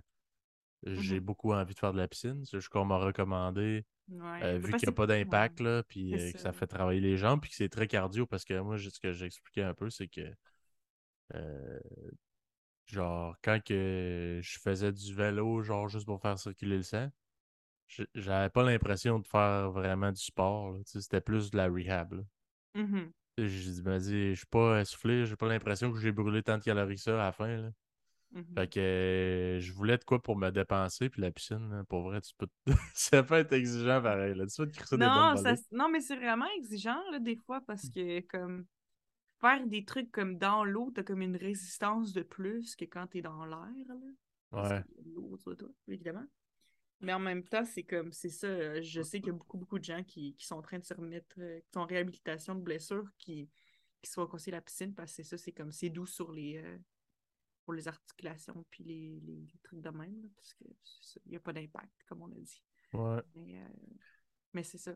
J'ai 0.86 1.20
mm-hmm. 1.20 1.24
beaucoup 1.24 1.54
envie 1.54 1.74
de 1.74 1.80
faire 1.80 1.94
de 1.94 1.98
la 1.98 2.08
piscine. 2.08 2.44
C'est 2.46 2.58
juste 2.58 2.70
qu'on 2.70 2.86
m'a 2.86 2.98
recommandé, 2.98 3.86
euh, 4.12 4.58
vu 4.58 4.74
qu'il 4.74 4.88
n'y 4.88 4.90
a 4.90 4.92
pas 4.92 5.08
d'impact, 5.08 5.62
là, 5.62 5.82
puis 5.84 6.14
euh, 6.14 6.32
que 6.34 6.40
ça 6.40 6.52
fait 6.52 6.68
travailler 6.68 7.00
les 7.00 7.16
jambes, 7.16 7.40
puis 7.40 7.50
que 7.50 7.56
c'est 7.56 7.70
très 7.70 7.88
cardio, 7.88 8.26
parce 8.26 8.44
que 8.44 8.60
moi, 8.60 8.78
ce 8.78 9.00
que 9.00 9.14
j'ai 9.14 9.26
expliqué 9.26 9.64
un 9.64 9.74
peu, 9.74 9.90
c'est 9.90 10.10
que 10.10 10.30
euh, 11.36 11.80
Genre, 12.86 13.36
quand 13.42 13.64
que 13.64 14.40
je 14.42 14.60
faisais 14.60 14.92
du 14.92 15.14
vélo, 15.14 15.62
genre 15.62 15.88
juste 15.88 16.06
pour 16.06 16.22
faire 16.22 16.38
circuler 16.38 16.78
le 16.78 16.84
sang, 16.84 17.10
j'avais 18.14 18.50
pas 18.50 18.64
l'impression 18.64 19.20
de 19.20 19.28
faire 19.28 19.72
vraiment 19.72 20.12
du 20.12 20.22
sport. 20.22 20.78
C'était 20.86 21.22
plus 21.22 21.52
de 21.52 21.58
la 21.58 21.68
rehab. 21.68 22.26
Mm-hmm. 22.76 23.12
Je 23.38 23.82
me 23.82 23.98
dis, 24.00 24.30
je 24.32 24.38
suis 24.38 24.46
pas 24.46 24.82
essoufflé, 24.82 25.26
j'ai 25.26 25.36
pas 25.36 25.48
l'impression 25.48 25.92
que 25.92 26.00
j'ai 26.00 26.12
brûlé 26.12 26.44
tant 26.44 26.58
de 26.58 26.64
calories 26.64 26.96
que 26.96 27.02
ça 27.02 27.22
à 27.22 27.26
la 27.26 27.32
fin. 27.32 27.48
Là. 27.48 27.72
Mm-hmm. 28.34 28.54
Fait 28.56 28.68
que 28.68 28.80
euh, 28.80 29.60
je 29.60 29.74
voulais 29.74 29.98
de 29.98 30.04
quoi 30.04 30.22
pour 30.22 30.36
me 30.36 30.50
dépenser, 30.50 31.10
puis 31.10 31.22
la 31.22 31.32
piscine, 31.32 31.84
pour 31.88 32.02
vrai, 32.02 32.22
tu 32.22 32.34
peux. 32.38 32.48
ça 32.94 33.24
peut 33.24 33.36
être 33.36 33.54
exigeant 33.54 34.02
pareil. 34.02 34.36
Là. 34.36 34.46
Tu 34.48 34.62
peux 34.62 34.72
te 34.72 34.96
non, 34.96 35.34
des 35.34 35.56
non, 35.72 35.90
mais 35.90 36.00
c'est 36.00 36.16
vraiment 36.16 36.48
exigeant 36.58 37.00
là, 37.12 37.20
des 37.20 37.36
fois 37.36 37.62
parce 37.66 37.90
que 37.90 38.22
comme 38.22 38.66
faire 39.40 39.66
des 39.68 39.84
trucs 39.86 40.12
comme 40.12 40.38
dans 40.38 40.64
l'eau, 40.64 40.92
t'as 40.94 41.04
comme 41.04 41.22
une 41.22 41.36
résistance 41.36 42.14
de 42.14 42.22
plus 42.22 42.76
que 42.76 42.86
quand 42.86 43.08
t'es 43.08 43.22
dans 43.22 43.46
l'air. 43.46 43.68
Ouais. 44.52 44.84
L'eau 45.14 45.30
autour 45.34 45.52
de 45.52 45.58
toi, 45.58 45.70
évidemment. 45.88 46.26
Mais 47.04 47.14
en 47.14 47.20
même 47.20 47.44
temps, 47.44 47.66
c'est 47.66 47.84
comme, 47.84 48.14
c'est 48.14 48.30
ça. 48.30 48.82
Je 48.82 49.02
sais 49.02 49.20
qu'il 49.20 49.28
y 49.28 49.36
a 49.36 49.38
beaucoup, 49.38 49.58
beaucoup 49.58 49.78
de 49.78 49.84
gens 49.84 50.04
qui, 50.04 50.36
sont 50.40 50.56
en 50.56 50.62
train 50.62 50.80
de 50.80 50.86
se 50.86 50.94
remettre, 50.94 51.36
euh, 51.40 51.60
qui 51.60 51.70
sont 51.74 51.82
en 51.82 51.86
réhabilitation 51.86 52.56
de 52.56 52.62
blessures, 52.62 53.10
qui, 53.20 53.50
qui 54.02 54.10
sont 54.10 54.26
conseillés 54.26 54.54
la 54.54 54.62
piscine 54.62 54.96
parce 54.96 55.12
que 55.12 55.18
c'est 55.18 55.24
ça, 55.24 55.38
c'est 55.38 55.52
comme, 55.52 55.72
c'est 55.74 55.90
doux 55.90 56.06
sur 56.06 56.32
les, 56.32 56.58
euh, 56.64 56.78
pour 57.66 57.74
les 57.74 57.88
articulations 57.90 58.66
puis 58.70 58.84
les, 58.86 59.20
les, 59.22 59.48
trucs 59.64 59.82
de 59.82 59.90
même, 59.90 60.30
parce 60.36 60.54
qu'il 60.54 60.76
n'y 61.26 61.36
a 61.36 61.40
pas 61.42 61.54
d'impact, 61.54 61.92
comme 62.08 62.22
on 62.22 62.32
a 62.32 62.40
dit. 62.40 62.64
Ouais. 62.94 63.22
Mais, 63.36 63.60
euh, 63.62 63.68
mais 64.54 64.64
c'est 64.64 64.78
ça. 64.78 64.96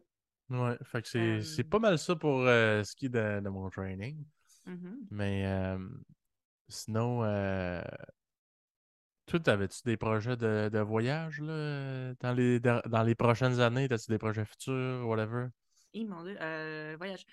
Ouais, 0.49 0.77
fait 0.83 1.01
que 1.01 1.07
c'est 1.09 1.41
c'est 1.41 1.65
Euh, 1.65 1.69
pas 1.69 1.79
mal 1.79 1.99
ça 1.99 2.15
pour 2.15 2.39
euh, 2.41 2.83
ce 2.83 2.95
qui 2.95 3.07
est 3.07 3.09
de, 3.09 3.41
de 3.41 3.49
mon 3.49 3.69
training. 3.69 4.25
mhm. 4.65 5.07
Mais 5.11 5.45
euh, 5.45 5.77
sinon, 6.69 7.23
euh, 7.23 7.81
toi, 9.27 9.39
t'avais-tu 9.39 9.81
des 9.86 9.98
projets 9.98 10.38
de, 10.38 10.69
de 10.69 10.79
voyage 10.79 11.41
là, 11.41 12.13
dans 12.19 12.34
les, 12.34 12.60
dans, 12.60 13.03
les 13.05 13.15
prochaines 13.15 13.60
années? 13.60 13.88
T'as-tu 13.88 14.10
des 14.10 14.17
projets 14.17 14.46
futurs, 14.46 15.05
whatever? 15.07 15.48
Mon 15.93 16.24
Dieu, 16.24 16.38
euh, 16.41 16.96
voyage. 16.98 17.25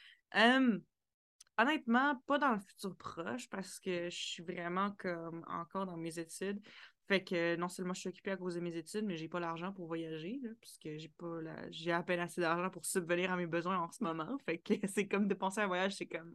Honnêtement, 1.56 2.16
pas 2.26 2.38
dans 2.38 2.52
le 2.52 2.58
futur 2.58 2.96
proche 2.96 3.48
parce 3.48 3.78
que 3.78 4.10
je 4.10 4.16
suis 4.16 4.42
vraiment 4.42 4.90
comme 4.98 5.44
encore 5.46 5.86
dans 5.86 5.96
mes 5.96 6.18
études. 6.18 6.60
Fait 7.06 7.22
que 7.22 7.54
non 7.56 7.68
seulement 7.68 7.94
je 7.94 8.00
suis 8.00 8.08
occupée 8.08 8.32
à 8.32 8.36
cause 8.36 8.56
de 8.56 8.60
mes 8.60 8.76
études, 8.76 9.04
mais 9.04 9.16
j'ai 9.16 9.28
pas 9.28 9.38
l'argent 9.38 9.72
pour 9.72 9.86
voyager, 9.86 10.40
là, 10.42 10.50
puisque 10.60 10.88
j'ai 10.96 11.12
pas 11.16 11.42
la... 11.42 11.70
j'ai 11.70 11.92
à 11.92 12.02
peine 12.02 12.18
assez 12.18 12.40
d'argent 12.40 12.70
pour 12.70 12.86
subvenir 12.86 13.30
à 13.30 13.36
mes 13.36 13.46
besoins 13.46 13.78
en 13.78 13.90
ce 13.92 14.02
moment. 14.02 14.36
Fait 14.46 14.58
que 14.58 14.74
c'est 14.88 15.06
comme 15.06 15.28
dépenser 15.28 15.60
un 15.60 15.66
voyage, 15.68 15.94
c'est 15.94 16.06
comme 16.06 16.34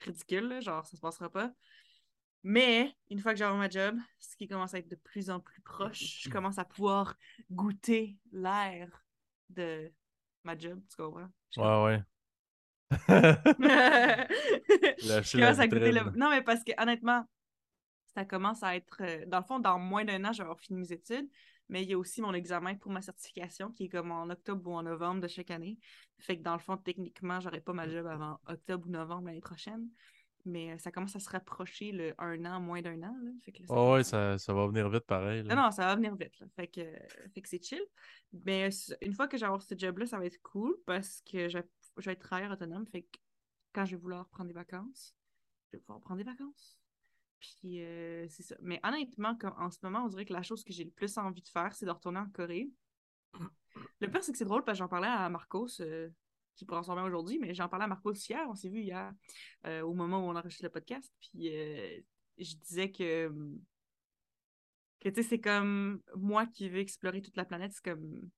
ridicule, 0.00 0.48
là, 0.48 0.60
genre 0.60 0.84
ça 0.84 0.96
se 0.96 1.00
passera 1.00 1.30
pas. 1.30 1.52
Mais 2.48 2.94
une 3.10 3.18
fois 3.18 3.32
que 3.32 3.38
j'aurai 3.40 3.56
ma 3.58 3.68
job, 3.68 3.96
ce 4.20 4.36
qui 4.36 4.46
commence 4.46 4.72
à 4.72 4.78
être 4.78 4.88
de 4.88 4.94
plus 4.94 5.30
en 5.30 5.40
plus 5.40 5.60
proche, 5.62 6.20
je 6.22 6.28
commence 6.28 6.58
à 6.58 6.64
pouvoir 6.64 7.16
goûter 7.50 8.16
l'air 8.32 9.04
de 9.50 9.92
ma 10.44 10.56
job, 10.56 10.80
tu 10.88 10.96
comprends? 10.96 11.28
Je 11.50 11.60
Ouais, 11.60 11.84
ouais. 11.84 12.02
je 15.28 15.36
commence 15.36 15.58
à 15.58 15.66
goûter 15.66 15.90
le... 15.90 16.02
Non, 16.16 16.30
mais 16.30 16.40
parce 16.42 16.62
que 16.62 16.70
honnêtement, 16.80 17.24
ça 18.14 18.24
commence 18.24 18.62
à 18.62 18.76
être. 18.76 19.02
euh, 19.02 19.24
Dans 19.26 19.38
le 19.38 19.44
fond, 19.44 19.58
dans 19.58 19.78
moins 19.78 20.04
d'un 20.04 20.24
an, 20.24 20.32
je 20.32 20.38
vais 20.38 20.42
avoir 20.44 20.60
fini 20.60 20.78
mes 20.80 20.92
études. 20.92 21.28
Mais 21.68 21.82
il 21.82 21.90
y 21.90 21.94
a 21.94 21.98
aussi 21.98 22.20
mon 22.22 22.32
examen 22.32 22.76
pour 22.76 22.92
ma 22.92 23.02
certification 23.02 23.72
qui 23.72 23.86
est 23.86 23.88
comme 23.88 24.12
en 24.12 24.30
octobre 24.30 24.70
ou 24.70 24.74
en 24.74 24.84
novembre 24.84 25.20
de 25.20 25.26
chaque 25.28 25.50
année. 25.50 25.78
Fait 26.20 26.38
que 26.38 26.42
dans 26.44 26.52
le 26.52 26.60
fond, 26.60 26.76
techniquement, 26.76 27.40
j'aurai 27.40 27.60
pas 27.60 27.72
ma 27.72 27.88
job 27.88 28.06
avant 28.06 28.38
octobre 28.46 28.86
ou 28.86 28.90
novembre 28.90 29.26
l'année 29.26 29.40
prochaine. 29.40 29.88
Mais 30.48 30.72
euh, 30.72 30.78
ça 30.78 30.92
commence 30.92 31.16
à 31.16 31.18
se 31.18 31.28
rapprocher 31.28 31.90
le 31.90 32.14
un 32.18 32.44
an, 32.44 32.60
moins 32.60 32.80
d'un 32.80 33.02
an. 33.02 33.16
Là. 33.20 33.30
Fait 33.42 33.50
que 33.52 33.62
là, 33.62 33.66
ça 33.66 33.74
Ouais, 33.74 33.92
ouais, 33.94 34.04
ça, 34.04 34.38
ça 34.38 34.54
va 34.54 34.66
venir 34.68 34.88
vite 34.88 35.04
pareil. 35.04 35.42
là. 35.42 35.54
non, 35.56 35.62
non, 35.64 35.70
ça 35.72 35.86
va 35.86 35.96
venir 35.96 36.14
vite. 36.14 36.38
Là. 36.38 36.46
Fait 36.54 36.68
que, 36.68 36.82
fait 37.34 37.42
que 37.42 37.48
c'est 37.48 37.62
chill. 37.62 37.82
Mais 38.44 38.68
euh, 38.70 38.94
une 39.02 39.12
fois 39.12 39.26
que 39.26 39.36
j'ai 39.36 39.44
avoir 39.44 39.60
ce 39.60 39.74
job-là, 39.76 40.06
ça 40.06 40.18
va 40.18 40.24
être 40.24 40.40
cool 40.42 40.76
parce 40.86 41.20
que 41.30 41.48
je 41.48 41.58
vais, 41.58 41.68
je 41.98 42.04
vais 42.04 42.12
être 42.12 42.20
travailleur 42.20 42.52
autonome. 42.52 42.86
Fait 42.86 43.02
que 43.02 43.18
quand 43.72 43.84
je 43.84 43.96
vais 43.96 44.00
vouloir 44.00 44.28
prendre 44.28 44.48
des 44.48 44.54
vacances, 44.54 45.16
je 45.72 45.76
vais 45.76 45.80
pouvoir 45.80 46.00
prendre 46.00 46.18
des 46.18 46.24
vacances. 46.24 46.78
Puis 47.40 47.82
euh, 47.82 48.26
c'est 48.28 48.44
ça. 48.44 48.56
Mais 48.62 48.80
honnêtement, 48.84 49.34
comme 49.36 49.54
en 49.58 49.70
ce 49.70 49.78
moment, 49.82 50.04
on 50.04 50.08
dirait 50.08 50.24
que 50.24 50.32
la 50.32 50.42
chose 50.42 50.62
que 50.64 50.72
j'ai 50.72 50.84
le 50.84 50.90
plus 50.90 51.18
envie 51.18 51.42
de 51.42 51.48
faire, 51.48 51.74
c'est 51.74 51.86
de 51.86 51.90
retourner 51.90 52.20
en 52.20 52.28
Corée. 52.30 52.70
Le 54.00 54.08
pire, 54.08 54.22
c'est 54.22 54.32
que 54.32 54.38
c'est 54.38 54.44
drôle 54.44 54.64
parce 54.64 54.78
que 54.78 54.84
j'en 54.84 54.88
parlais 54.88 55.08
à 55.08 55.28
Marcos, 55.28 55.80
euh, 55.80 56.08
qui 56.56 56.64
prend 56.64 56.82
son 56.82 56.94
bain 56.94 57.04
aujourd'hui, 57.04 57.38
mais 57.38 57.54
j'en 57.54 57.68
parlais 57.68 57.84
à 57.84 57.88
Marcos 57.88 58.14
hier. 58.14 58.44
On 58.48 58.54
s'est 58.54 58.68
vu 58.68 58.80
hier 58.80 59.12
euh, 59.66 59.82
au 59.82 59.94
moment 59.94 60.18
où 60.18 60.30
on 60.30 60.36
enregistre 60.36 60.64
le 60.64 60.70
podcast. 60.70 61.12
Puis 61.20 61.54
euh, 61.54 62.00
je 62.38 62.54
disais 62.56 62.90
que 62.90 63.30
que 65.00 65.10
tu 65.10 65.22
sais, 65.22 65.28
c'est 65.28 65.40
comme 65.40 66.00
moi 66.16 66.46
qui 66.46 66.68
veux 66.68 66.78
explorer 66.78 67.20
toute 67.22 67.36
la 67.36 67.44
planète, 67.44 67.72
c'est 67.74 67.84
comme 67.84 68.30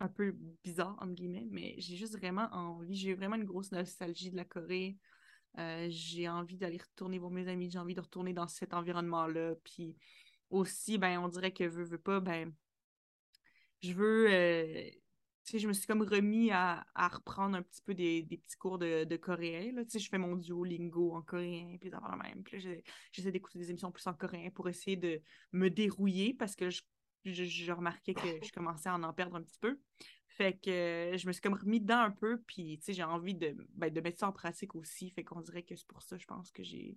un 0.00 0.08
peu 0.08 0.36
bizarre, 0.64 0.96
entre 1.00 1.14
guillemets, 1.14 1.46
mais 1.50 1.74
j'ai 1.78 1.96
juste 1.96 2.16
vraiment 2.16 2.48
envie, 2.52 2.94
j'ai 2.94 3.14
vraiment 3.14 3.36
une 3.36 3.44
grosse 3.44 3.70
nostalgie 3.72 4.30
de 4.30 4.36
la 4.36 4.44
Corée. 4.44 4.96
Euh, 5.58 5.86
j'ai 5.90 6.28
envie 6.28 6.56
d'aller 6.56 6.78
retourner 6.78 7.18
voir 7.18 7.30
mes 7.30 7.46
amis, 7.48 7.70
j'ai 7.70 7.78
envie 7.78 7.94
de 7.94 8.00
retourner 8.00 8.32
dans 8.32 8.48
cet 8.48 8.72
environnement-là. 8.74 9.54
Puis 9.64 9.96
aussi, 10.50 10.98
ben, 10.98 11.18
on 11.18 11.28
dirait 11.28 11.52
que 11.52 11.64
veux, 11.64 11.84
veux 11.84 11.98
pas, 11.98 12.20
ben, 12.20 12.52
je 13.82 13.92
veux. 13.92 15.01
Sais, 15.44 15.58
je 15.58 15.68
me 15.68 15.72
suis 15.72 15.86
comme 15.86 16.02
remis 16.02 16.50
à, 16.50 16.86
à 16.94 17.08
reprendre 17.08 17.56
un 17.56 17.62
petit 17.62 17.82
peu 17.82 17.94
des, 17.94 18.22
des 18.22 18.36
petits 18.36 18.56
cours 18.56 18.78
de, 18.78 19.04
de 19.04 19.16
coréen. 19.16 19.72
Là. 19.72 19.84
Tu 19.84 19.90
sais, 19.90 19.98
je 19.98 20.08
fais 20.08 20.18
mon 20.18 20.36
Duolingo 20.36 21.14
en 21.14 21.22
coréen, 21.22 21.76
puis 21.80 21.90
de 21.90 22.22
même. 22.22 22.42
Puis 22.42 22.60
j'essaie 23.12 23.32
d'écouter 23.32 23.58
des 23.58 23.70
émissions 23.70 23.90
plus 23.90 24.06
en 24.06 24.14
coréen 24.14 24.50
pour 24.50 24.68
essayer 24.68 24.96
de 24.96 25.20
me 25.52 25.68
dérouiller 25.68 26.34
parce 26.34 26.54
que 26.54 26.70
je, 26.70 26.82
je, 27.24 27.72
remarquais 27.72 28.14
que 28.14 28.44
je 28.44 28.52
commençais 28.52 28.88
à 28.88 28.94
en 28.94 29.12
perdre 29.12 29.36
un 29.36 29.42
petit 29.42 29.58
peu. 29.58 29.78
Fait 30.28 30.58
que 30.58 30.70
euh, 30.70 31.16
je 31.18 31.26
me 31.26 31.32
suis 31.32 31.42
comme 31.42 31.54
remis 31.54 31.80
dedans 31.80 32.00
un 32.00 32.10
peu, 32.10 32.40
puis 32.46 32.78
tu 32.78 32.86
sais, 32.86 32.92
j'ai 32.94 33.02
envie 33.02 33.34
de, 33.34 33.54
ben, 33.74 33.92
de 33.92 34.00
mettre 34.00 34.18
ça 34.18 34.28
en 34.28 34.32
pratique 34.32 34.74
aussi. 34.74 35.10
Fait 35.10 35.24
qu'on 35.24 35.40
dirait 35.40 35.62
que 35.62 35.76
c'est 35.76 35.86
pour 35.86 36.02
ça, 36.02 36.16
je 36.16 36.24
pense 36.24 36.50
que 36.50 36.62
j'ai. 36.62 36.96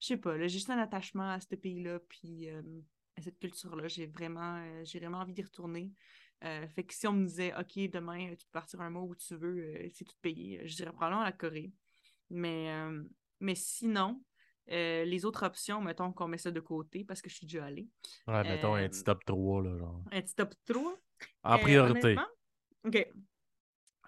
Je 0.00 0.08
sais 0.08 0.16
pas, 0.16 0.36
j'ai 0.36 0.48
juste 0.48 0.68
un 0.68 0.78
attachement 0.78 1.30
à 1.30 1.38
ce 1.38 1.54
pays-là, 1.54 2.00
puis 2.08 2.50
euh, 2.50 2.60
à 3.16 3.22
cette 3.22 3.38
culture-là. 3.38 3.86
J'ai 3.86 4.06
vraiment, 4.06 4.56
euh, 4.56 4.82
j'ai 4.84 4.98
vraiment 4.98 5.18
envie 5.18 5.32
d'y 5.32 5.42
retourner. 5.42 5.92
Euh, 6.44 6.66
fait 6.68 6.82
que 6.84 6.92
si 6.94 7.06
on 7.06 7.12
me 7.12 7.26
disait, 7.26 7.54
OK, 7.58 7.78
demain, 7.90 8.30
euh, 8.30 8.36
tu 8.36 8.44
peux 8.46 8.52
partir 8.52 8.80
un 8.80 8.90
mois 8.90 9.02
où 9.02 9.14
tu 9.14 9.36
veux, 9.36 9.58
euh, 9.76 9.88
c'est 9.92 10.04
tout 10.04 10.16
payé, 10.20 10.60
je 10.66 10.74
dirais 10.74 10.90
probablement 10.92 11.22
la 11.22 11.32
Corée. 11.32 11.72
Mais, 12.30 12.70
euh, 12.72 13.02
mais 13.40 13.54
sinon, 13.54 14.22
les 14.66 15.24
autres 15.24 15.44
options, 15.44 15.80
mettons 15.80 16.12
qu'on 16.12 16.28
met 16.28 16.38
ça 16.38 16.50
de 16.50 16.60
côté 16.60 17.04
parce 17.04 17.20
que 17.20 17.28
je 17.28 17.36
suis 17.36 17.46
déjà 17.46 17.66
allée. 17.66 17.88
Ouais, 18.26 18.42
mettons 18.42 18.74
un 18.74 18.88
petit 18.88 19.04
top 19.04 19.24
3, 19.24 19.62
là, 19.62 19.76
genre. 19.76 20.02
Un 20.10 20.22
petit 20.22 20.34
top 20.34 20.54
3. 20.64 20.98
En 21.44 21.58
priorité. 21.58 22.16
OK. 22.84 23.08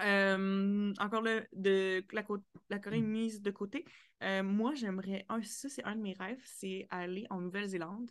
Encore 0.00 1.22
là, 1.22 1.42
de 1.52 2.04
la, 2.12 2.24
la 2.70 2.78
Corée 2.78 3.00
Mm. 3.00 3.06
mise 3.06 3.42
de 3.42 3.50
côté. 3.50 3.84
Moi, 4.22 4.74
j'aimerais. 4.74 5.24
Un, 5.28 5.42
ça, 5.42 5.68
c'est 5.68 5.84
un 5.84 5.96
de 5.96 6.00
mes 6.00 6.14
rêves, 6.14 6.42
c'est 6.44 6.86
aller 6.90 7.26
en 7.30 7.40
Nouvelle-Zélande. 7.40 8.10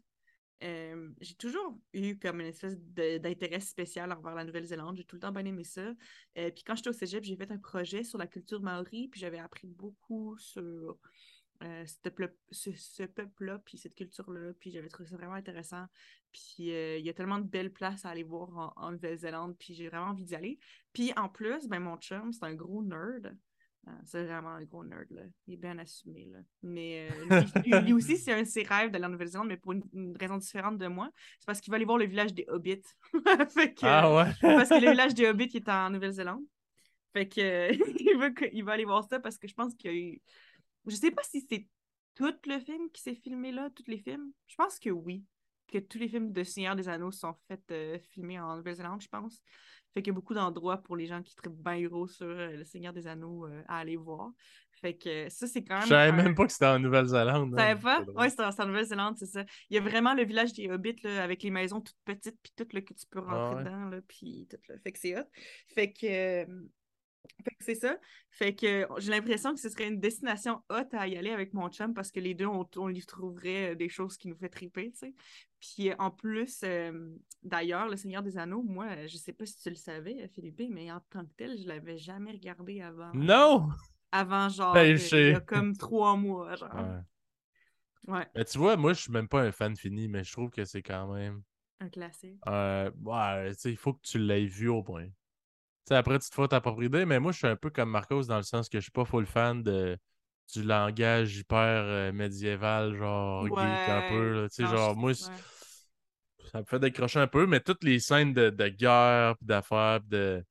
Euh, 0.62 1.10
j'ai 1.20 1.36
toujours 1.36 1.82
eu 1.94 2.18
comme 2.18 2.40
une 2.40 2.48
espèce 2.48 2.78
d'intérêt 2.80 3.60
spécial 3.60 4.12
envers 4.12 4.36
la 4.36 4.46
Nouvelle-Zélande. 4.46 4.96
J'ai 4.96 5.04
tout 5.04 5.16
le 5.18 5.22
temps 5.22 5.32
bien 5.32 5.46
aimé 5.46 5.64
ça. 5.64 5.94
Euh, 6.38 6.52
puis 6.52 6.64
quand 6.64 6.76
j'étais 6.76 6.90
au 6.90 6.94
cégep, 6.94 7.24
j'ai 7.24 7.36
fait 7.36 7.52
un 7.52 7.58
projet 7.58 8.04
sur 8.04 8.18
la 8.18 8.28
culture 8.28 8.62
maori, 8.62 9.10
puis 9.10 9.20
j'avais 9.20 9.40
appris 9.40 9.68
beaucoup 9.68 10.38
sur 10.38 10.98
euh, 11.64 11.86
ce 11.86 11.98
peuple- 12.10 12.38
ce, 12.52 12.72
ce 12.74 13.04
peuple-là, 13.04 13.60
puis 13.60 13.78
cette 13.78 13.96
culture-là, 13.96 14.54
puis 14.60 14.72
j'avais 14.72 14.88
trouvé 14.88 15.10
ça 15.10 15.18
vraiment 15.18 15.34
intéressant. 15.36 15.86
Puis 16.32 16.70
il 16.70 17.06
y 17.06 17.10
a 17.10 17.14
tellement 17.14 17.40
de 17.40 17.48
belles 17.48 17.74
places 17.74 18.06
à 18.06 18.10
aller 18.10 18.24
voir 18.24 18.58
en, 18.58 18.74
en 18.76 18.92
Nouvelle-Zélande, 18.92 19.58
puis 19.58 19.74
j'ai 19.74 19.88
vraiment 19.90 20.08
envie 20.12 20.26
d'y 20.26 20.36
aller. 20.36 20.60
Puis 20.94 21.12
en 21.16 21.30
plus, 21.30 21.68
ben 21.68 21.80
mon 21.80 21.98
chum, 21.98 22.32
c'est 22.32 22.46
un 22.46 22.56
gros 22.56 22.84
nerd. 22.84 23.38
Euh, 23.88 23.92
c'est 24.06 24.24
vraiment 24.24 24.52
un 24.52 24.64
gros 24.64 24.84
nerd, 24.86 25.08
là. 25.10 25.24
Il 25.46 25.56
est 25.56 25.58
bien 25.58 25.78
assumé, 25.78 26.26
là. 26.32 26.40
Mais 26.62 27.10
euh, 27.12 27.82
lui, 27.82 27.92
aussi, 27.94 28.18
c'est 28.18 28.32
un 28.32 28.44
de 28.44 28.48
ses 28.48 28.64
rêves 28.64 28.92
d'aller 28.92 29.06
en 29.06 29.10
Nouvelle-Zélande, 29.10 29.48
mais 29.50 29.58
pour 29.58 29.74
une, 29.74 29.84
une 29.94 30.16
raison 30.18 30.38
différente 30.38 30.78
de 30.78 30.88
moi. 30.88 31.10
C'est 31.40 31.46
parce 31.46 31.60
qu'il 31.60 31.72
va 31.72 31.76
aller 31.76 31.86
voir 31.86 31.98
le 31.98 32.06
village 32.06 32.34
des 32.34 32.46
Hobbits. 32.48 32.82
fait 33.50 33.74
que, 33.74 33.86
Ah 33.86 34.14
ouais? 34.16 34.32
parce 34.42 34.70
que 34.70 34.76
le 34.84 34.92
village 34.92 35.14
des 35.14 35.28
Hobbits 35.28 35.52
est 35.56 35.68
en 35.68 35.90
Nouvelle-Zélande. 35.90 36.44
Fait 37.12 37.28
que 37.28 37.42
euh, 37.42 37.72
il, 38.00 38.18
veut 38.18 38.32
que- 38.32 38.46
il 38.54 38.64
va 38.64 38.72
aller 38.72 38.86
voir 38.86 39.04
ça 39.04 39.20
parce 39.20 39.38
que 39.38 39.48
je 39.48 39.54
pense 39.54 39.76
qu'il 39.76 39.92
y 39.92 39.94
a 39.94 39.98
eu. 39.98 40.22
Je 40.88 40.96
sais 40.96 41.12
pas 41.12 41.22
si 41.24 41.46
c'est 41.50 41.68
tout 42.16 42.34
le 42.48 42.60
film 42.60 42.90
qui 42.92 43.02
s'est 43.02 43.16
filmé 43.16 43.52
là, 43.52 43.70
tous 43.76 43.84
les 43.88 43.98
films. 44.00 44.32
Je 44.48 44.56
pense 44.56 44.80
que 44.80 44.90
oui. 44.90 45.24
Que 45.68 45.78
tous 45.80 45.98
les 45.98 46.08
films 46.08 46.32
de 46.32 46.44
Seigneur 46.44 46.76
des 46.76 46.88
Anneaux 46.90 47.12
sont 47.12 47.34
faits 47.48 47.70
euh, 47.72 48.00
filmés 48.12 48.40
en 48.40 48.56
Nouvelle-Zélande, 48.58 49.02
je 49.02 49.08
pense. 49.10 49.42
Fait 49.94 50.02
qu'il 50.02 50.12
y 50.12 50.14
a 50.14 50.16
beaucoup 50.16 50.34
d'endroits 50.34 50.78
pour 50.78 50.96
les 50.96 51.06
gens 51.06 51.22
qui 51.22 51.36
trippent 51.36 51.54
bien 51.64 51.82
gros 51.84 52.08
sur 52.08 52.26
euh, 52.26 52.52
le 52.58 52.64
Seigneur 52.64 52.94
des 52.94 53.06
Anneaux 53.08 53.46
euh, 53.46 53.62
à 53.68 53.78
aller 53.78 53.96
voir. 53.96 54.32
Fait 54.82 54.96
que 54.96 55.28
euh, 55.28 55.30
ça, 55.30 55.46
c'est 55.48 55.64
quand 55.64 55.76
Je 55.82 55.82
même. 55.82 55.90
savais 55.90 56.10
un- 56.10 56.24
même 56.24 56.36
pas 56.36 56.46
que 56.48 56.52
c'était 56.52 56.66
en 56.66 56.80
Nouvelle-Zélande. 56.80 57.52
tu 57.52 57.58
savais 57.58 57.72
hein. 57.72 58.04
pas? 58.06 58.12
Ouais, 58.14 58.30
c'est 58.30 58.42
en, 58.62 58.66
Nouvelle-Zélande, 58.68 59.16
c'est 59.18 59.28
ça. 59.28 59.46
Il 59.70 59.76
y 59.76 59.78
a 59.78 59.82
vraiment 59.82 60.14
le 60.14 60.24
village 60.26 60.54
des 60.54 60.70
Hobbits 60.70 60.96
là, 61.04 61.24
avec 61.24 61.44
les 61.44 61.52
maisons 61.52 61.80
toutes 61.82 61.96
petites, 62.06 62.38
puis 62.42 62.52
tout 62.56 62.68
là, 62.74 62.82
que 62.82 62.94
tu 62.94 63.06
peux 63.10 63.20
rentrer 63.20 63.36
Ah 63.38 63.56
ouais. 63.56 63.64
dedans, 63.64 63.86
là, 63.86 64.02
puis 64.08 64.48
tout 64.50 64.58
là. 64.68 64.76
Fait 64.84 64.92
que 64.92 65.00
c'est 65.00 65.18
hot. 65.18 65.24
Fait 65.68 65.92
que, 65.94 66.06
euh, 66.08 66.46
fait 67.46 67.52
que 67.52 67.64
c'est 67.64 67.76
ça. 67.76 67.98
Fait 68.32 68.56
que 68.56 68.88
j'ai 68.98 69.12
l'impression 69.12 69.54
que 69.54 69.60
ce 69.60 69.70
serait 69.70 69.88
une 69.88 70.00
destination 70.00 70.62
hot 70.70 70.88
à 70.92 71.08
y 71.08 71.16
aller 71.18 71.30
avec 71.30 71.54
mon 71.54 71.70
chum 71.70 71.94
parce 71.94 72.12
que 72.12 72.20
les 72.20 72.34
deux, 72.34 72.48
on, 72.48 72.68
on 72.78 72.90
y 72.90 73.02
trouverait 73.06 73.76
des 73.76 73.90
choses 73.90 74.18
qui 74.18 74.28
nous 74.28 74.36
fait 74.38 74.50
triper, 74.50 74.92
tu 74.92 74.98
sais. 74.98 75.14
Puis 75.76 75.90
euh, 75.92 75.96
en 76.00 76.12
plus, 76.12 76.62
euh, 76.64 77.16
d'ailleurs, 77.44 77.88
Le 77.88 77.96
Seigneur 77.96 78.22
des 78.24 78.38
Anneaux, 78.38 78.64
moi, 78.64 78.88
euh, 78.98 79.08
je 79.08 79.18
sais 79.18 79.34
pas 79.34 79.46
si 79.46 79.58
tu 79.58 79.70
le 79.70 79.76
savais, 79.76 80.28
Philippe, 80.30 80.62
mais 80.70 80.92
en 80.92 81.00
tant 81.10 81.26
que 81.26 81.32
tel, 81.38 81.58
je 81.58 81.68
l'avais 81.68 81.98
jamais 81.98 82.32
regardé 82.32 82.82
avant. 82.82 83.14
Non! 83.14 83.72
Avant, 84.12 84.50
genre, 84.50 84.76
Ben, 84.76 84.98
je 84.98 85.16
il 85.18 85.30
y 85.30 85.34
a 85.34 85.42
comme 85.42 85.78
trois 85.78 86.16
mois, 86.16 86.56
genre. 86.56 86.70
Ouais. 86.74 87.02
Ouais, 88.08 88.28
Mais 88.36 88.46
tu 88.46 88.60
vois, 88.60 88.78
moi, 88.78 88.94
je 88.94 89.02
suis 89.02 89.12
même 89.12 89.28
pas 89.28 89.42
un 89.42 89.52
fan 89.52 89.76
fini, 89.76 90.08
mais 90.08 90.24
je 90.24 90.32
trouve 90.32 90.52
que 90.52 90.66
c'est 90.66 90.84
quand 90.84 91.12
même. 91.14 91.42
un 91.80 91.90
classique. 91.90 92.42
Euh, 92.48 92.92
ouais, 93.04 93.54
tu 93.54 93.60
sais, 93.60 93.72
il 93.72 93.78
faut 93.78 93.94
que 93.94 94.02
tu 94.02 94.20
l'aies 94.20 94.46
vu 94.46 94.68
au 94.70 94.84
moins. 94.84 95.06
Tu 95.06 95.12
sais, 95.90 95.96
après, 95.96 96.20
tu 96.20 96.30
te 96.30 96.36
fais 96.36 96.48
ta 96.48 96.62
propre 96.62 96.84
idée, 96.84 97.06
mais 97.06 97.20
moi, 97.20 97.32
je 97.34 97.40
suis 97.40 97.48
un 97.48 97.56
peu 97.58 97.70
comme 97.72 97.90
Marcos 97.92 98.24
dans 98.26 98.38
le 98.38 98.44
sens 98.44 98.70
que 98.70 98.80
je 98.80 98.84
suis 98.84 98.92
pas 98.92 99.06
full 99.06 99.26
fan 99.28 99.64
de, 99.64 99.98
du 100.54 100.64
langage 100.64 101.38
hyper 101.38 101.58
euh, 101.86 102.12
médiéval, 102.14 102.96
genre 102.98 103.48
geek 103.56 103.90
un 103.90 104.04
peu. 104.04 104.42
Là. 104.44 104.50
Tu 104.50 104.56
sais, 104.58 104.68
Non, 104.68 104.68
genre, 104.68 104.96
je- 104.96 104.98
moi, 104.98 105.14
ouais. 105.20 105.44
Ça 106.52 106.60
me 106.60 106.66
fait 106.66 106.80
décrocher 106.80 107.20
un 107.20 107.28
peu, 107.28 107.46
mais 107.46 107.60
toutes 107.60 107.84
les 107.84 108.00
scènes 108.00 108.34
de, 108.34 108.50
de 108.50 108.68
guerre, 108.68 109.36
puis 109.38 109.48
d'affaires, 109.48 110.02
de. 110.02 110.44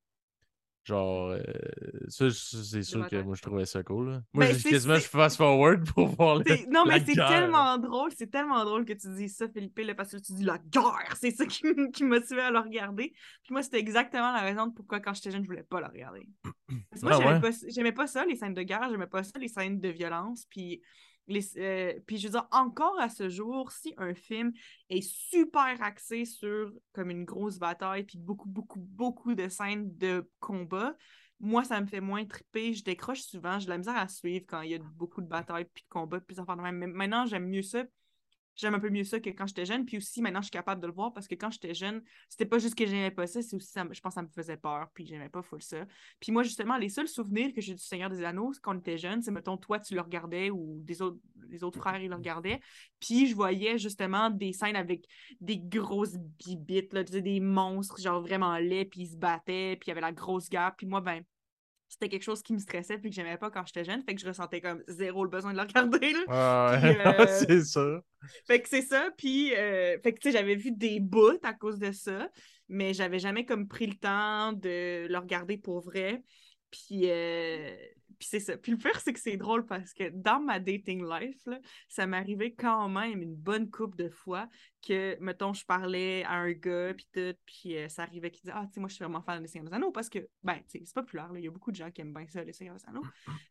Genre, 0.84 1.28
euh, 1.28 1.40
ça, 2.08 2.28
c'est 2.30 2.82
sûr 2.82 3.08
que 3.08 3.22
moi, 3.22 3.36
je 3.36 3.42
trouvais 3.42 3.66
ça 3.66 3.84
cool. 3.84 4.10
là. 4.10 4.22
Moi, 4.34 4.46
Ben, 4.46 4.60
quasiment, 4.60 4.96
je 4.96 5.06
fast-forward 5.06 5.84
pour 5.92 6.08
voir 6.08 6.36
le, 6.38 6.44
Non, 6.72 6.84
mais 6.86 6.98
c'est 7.06 7.14
tellement 7.14 7.78
drôle, 7.78 8.10
c'est 8.16 8.26
tellement 8.32 8.64
drôle 8.64 8.84
que 8.84 8.92
tu 8.92 9.06
dis 9.14 9.28
ça, 9.28 9.48
Philippe, 9.48 9.78
là, 9.78 9.94
parce 9.94 10.10
que 10.10 10.16
tu 10.16 10.32
dis 10.32 10.42
la 10.44 10.58
guerre, 10.58 11.14
c'est 11.20 11.30
ça 11.30 11.46
qui, 11.46 11.62
qui 11.92 12.02
me 12.02 12.08
motivait 12.08 12.42
à 12.42 12.50
le 12.50 12.58
regarder. 12.58 13.12
Puis 13.44 13.52
moi, 13.52 13.62
c'était 13.62 13.78
exactement 13.78 14.32
la 14.32 14.40
raison 14.40 14.66
de 14.66 14.74
pourquoi, 14.74 14.98
quand 14.98 15.14
j'étais 15.14 15.30
jeune, 15.30 15.44
je 15.44 15.48
voulais 15.48 15.62
pas 15.62 15.78
le 15.80 15.86
regarder. 15.86 16.28
Parce 16.90 17.00
que 17.00 17.06
moi, 17.06 17.12
Ah 17.12 17.16
j'aimais 17.16 17.90
ouais? 17.90 17.92
pas, 17.92 18.02
pas 18.02 18.06
ça, 18.08 18.24
les 18.26 18.34
scènes 18.34 18.54
de 18.54 18.62
guerre, 18.62 18.88
j'aimais 18.90 19.06
pas 19.06 19.22
ça, 19.22 19.38
les 19.38 19.46
scènes 19.48 19.78
de 19.80 19.88
violence. 19.88 20.46
Puis, 20.50 20.82
les, 21.28 21.58
euh, 21.58 21.98
puis 22.06 22.18
je 22.18 22.26
veux 22.26 22.32
dire, 22.32 22.48
encore 22.50 22.98
à 23.00 23.08
ce 23.08 23.28
jour, 23.28 23.70
si 23.72 23.94
un 23.96 24.14
film 24.14 24.52
est 24.88 25.02
super 25.02 25.80
axé 25.80 26.24
sur 26.24 26.72
comme 26.92 27.10
une 27.10 27.24
grosse 27.24 27.58
bataille, 27.58 28.04
puis 28.04 28.18
beaucoup, 28.18 28.48
beaucoup, 28.48 28.80
beaucoup 28.80 29.34
de 29.34 29.48
scènes 29.48 29.96
de 29.96 30.28
combat, 30.40 30.94
moi, 31.42 31.64
ça 31.64 31.80
me 31.80 31.86
fait 31.86 32.00
moins 32.00 32.24
triper. 32.24 32.72
Je 32.72 32.84
décroche 32.84 33.22
souvent. 33.22 33.58
J'ai 33.58 33.66
de 33.66 33.70
la 33.70 33.78
misère 33.78 33.96
à 33.96 34.06
suivre 34.08 34.44
quand 34.48 34.62
il 34.62 34.70
y 34.70 34.74
a 34.74 34.78
beaucoup 34.78 35.20
de 35.20 35.26
batailles, 35.26 35.66
puis 35.72 35.82
de 35.82 35.88
combats, 35.88 36.20
puis 36.20 36.36
ça 36.36 36.44
de 36.44 36.62
même. 36.62 36.76
Mais 36.76 36.86
maintenant, 36.86 37.26
j'aime 37.26 37.48
mieux 37.48 37.62
ça. 37.62 37.84
J'aime 38.54 38.74
un 38.74 38.80
peu 38.80 38.90
mieux 38.90 39.04
ça 39.04 39.18
que 39.20 39.30
quand 39.30 39.46
j'étais 39.46 39.64
jeune. 39.64 39.84
Puis 39.84 39.96
aussi, 39.96 40.20
maintenant, 40.20 40.40
je 40.40 40.46
suis 40.46 40.50
capable 40.50 40.80
de 40.80 40.86
le 40.86 40.92
voir 40.92 41.12
parce 41.12 41.26
que 41.26 41.34
quand 41.34 41.50
j'étais 41.50 41.74
jeune, 41.74 42.02
c'était 42.28 42.46
pas 42.46 42.58
juste 42.58 42.74
que 42.74 42.86
j'aimais 42.86 43.10
pas 43.10 43.26
ça, 43.26 43.42
c'est 43.42 43.56
aussi, 43.56 43.72
je 43.74 44.00
pense 44.00 44.12
que 44.12 44.14
ça 44.14 44.22
me 44.22 44.28
faisait 44.28 44.56
peur, 44.56 44.88
puis 44.94 45.06
j'aimais 45.06 45.28
pas 45.28 45.42
full 45.42 45.62
ça. 45.62 45.84
Puis 46.20 46.32
moi, 46.32 46.42
justement, 46.42 46.76
les 46.76 46.88
seuls 46.88 47.08
souvenirs 47.08 47.52
que 47.54 47.60
j'ai 47.60 47.74
du 47.74 47.82
Seigneur 47.82 48.10
des 48.10 48.22
Anneaux, 48.24 48.52
quand 48.62 48.74
on 48.74 48.78
était 48.78 48.98
jeune, 48.98 49.22
c'est, 49.22 49.30
mettons, 49.30 49.56
toi, 49.56 49.78
tu 49.78 49.94
le 49.94 50.00
regardais 50.00 50.50
ou 50.50 50.80
des 50.82 51.02
autres, 51.02 51.18
les 51.48 51.64
autres 51.64 51.78
frères, 51.78 52.00
ils 52.00 52.08
le 52.08 52.16
regardaient. 52.16 52.60
Puis 53.00 53.26
je 53.26 53.34
voyais 53.34 53.78
justement 53.78 54.30
des 54.30 54.52
scènes 54.52 54.76
avec 54.76 55.06
des 55.40 55.58
grosses 55.58 56.16
bibites, 56.16 56.92
là, 56.92 57.04
des 57.04 57.40
monstres, 57.40 58.00
genre 58.00 58.20
vraiment 58.20 58.56
laids, 58.58 58.84
puis 58.84 59.02
ils 59.02 59.12
se 59.12 59.16
battaient, 59.16 59.76
puis 59.76 59.86
il 59.86 59.90
y 59.90 59.92
avait 59.92 60.00
la 60.00 60.12
grosse 60.12 60.48
guerre. 60.48 60.74
Puis 60.76 60.86
moi, 60.86 61.00
ben, 61.00 61.22
c'était 62.02 62.16
quelque 62.16 62.24
chose 62.24 62.42
qui 62.42 62.52
me 62.52 62.58
stressait 62.58 62.98
puis 62.98 63.10
que 63.10 63.14
j'aimais 63.14 63.36
pas 63.36 63.48
quand 63.48 63.64
j'étais 63.64 63.84
jeune. 63.84 64.02
Fait 64.02 64.14
que 64.14 64.20
je 64.20 64.26
ressentais 64.26 64.60
comme 64.60 64.82
zéro 64.88 65.22
le 65.22 65.30
besoin 65.30 65.52
de 65.52 65.56
le 65.56 65.62
regarder. 65.62 66.12
Là. 66.12 66.24
Ah 66.28 66.80
ouais, 66.82 67.06
euh, 67.20 67.26
c'est 67.28 67.64
ça. 67.64 68.02
Fait 68.44 68.60
que 68.60 68.68
c'est 68.68 68.82
ça. 68.82 69.10
Puis, 69.16 69.54
euh, 69.54 69.96
fait 70.02 70.12
que 70.12 70.18
tu 70.18 70.30
sais, 70.30 70.36
j'avais 70.36 70.56
vu 70.56 70.72
des 70.72 70.98
bouts 70.98 71.38
à 71.44 71.52
cause 71.52 71.78
de 71.78 71.92
ça, 71.92 72.28
mais 72.68 72.92
j'avais 72.92 73.20
jamais 73.20 73.44
comme 73.44 73.68
pris 73.68 73.86
le 73.86 73.94
temps 73.94 74.52
de 74.52 75.06
le 75.06 75.18
regarder 75.18 75.56
pour 75.58 75.80
vrai. 75.80 76.24
Puis, 76.72 77.02
euh, 77.04 77.76
puis 78.22 78.28
c'est 78.30 78.38
ça. 78.38 78.56
Puis 78.56 78.70
le 78.70 78.78
pire, 78.78 79.00
c'est 79.00 79.12
que 79.12 79.18
c'est 79.18 79.36
drôle 79.36 79.66
parce 79.66 79.92
que 79.92 80.08
dans 80.10 80.38
ma 80.38 80.60
dating 80.60 81.04
life, 81.04 81.44
là, 81.44 81.58
ça 81.88 82.06
m'arrivait 82.06 82.52
quand 82.52 82.88
même 82.88 83.20
une 83.20 83.34
bonne 83.34 83.68
coupe 83.68 83.96
de 83.96 84.08
fois 84.08 84.48
que, 84.80 85.18
mettons, 85.20 85.52
je 85.52 85.64
parlais 85.64 86.22
à 86.22 86.34
un 86.34 86.52
gars, 86.52 86.94
puis 86.94 87.08
tout, 87.12 87.34
puis 87.44 87.76
euh, 87.76 87.88
ça 87.88 88.04
arrivait 88.04 88.30
qu'il 88.30 88.42
disait 88.42 88.52
Ah, 88.54 88.64
tu 88.68 88.74
sais, 88.74 88.80
moi, 88.80 88.88
je 88.88 88.94
suis 88.94 89.02
vraiment 89.02 89.22
fan 89.22 89.42
de 89.42 89.48
Seigneur 89.48 89.68
des 89.68 89.74
Anneaux 89.74 89.90
parce 89.90 90.08
que, 90.08 90.20
ben, 90.44 90.54
tu 90.68 90.78
sais, 90.78 90.82
c'est 90.84 90.94
populaire, 90.94 91.30
il 91.34 91.42
y 91.42 91.48
a 91.48 91.50
beaucoup 91.50 91.72
de 91.72 91.76
gens 91.76 91.90
qui 91.90 92.00
aiment 92.00 92.14
bien 92.14 92.28
ça, 92.28 92.44
les 92.44 92.52
Seigneur 92.52 92.76
des 92.76 92.84
Anneaux. 92.86 93.02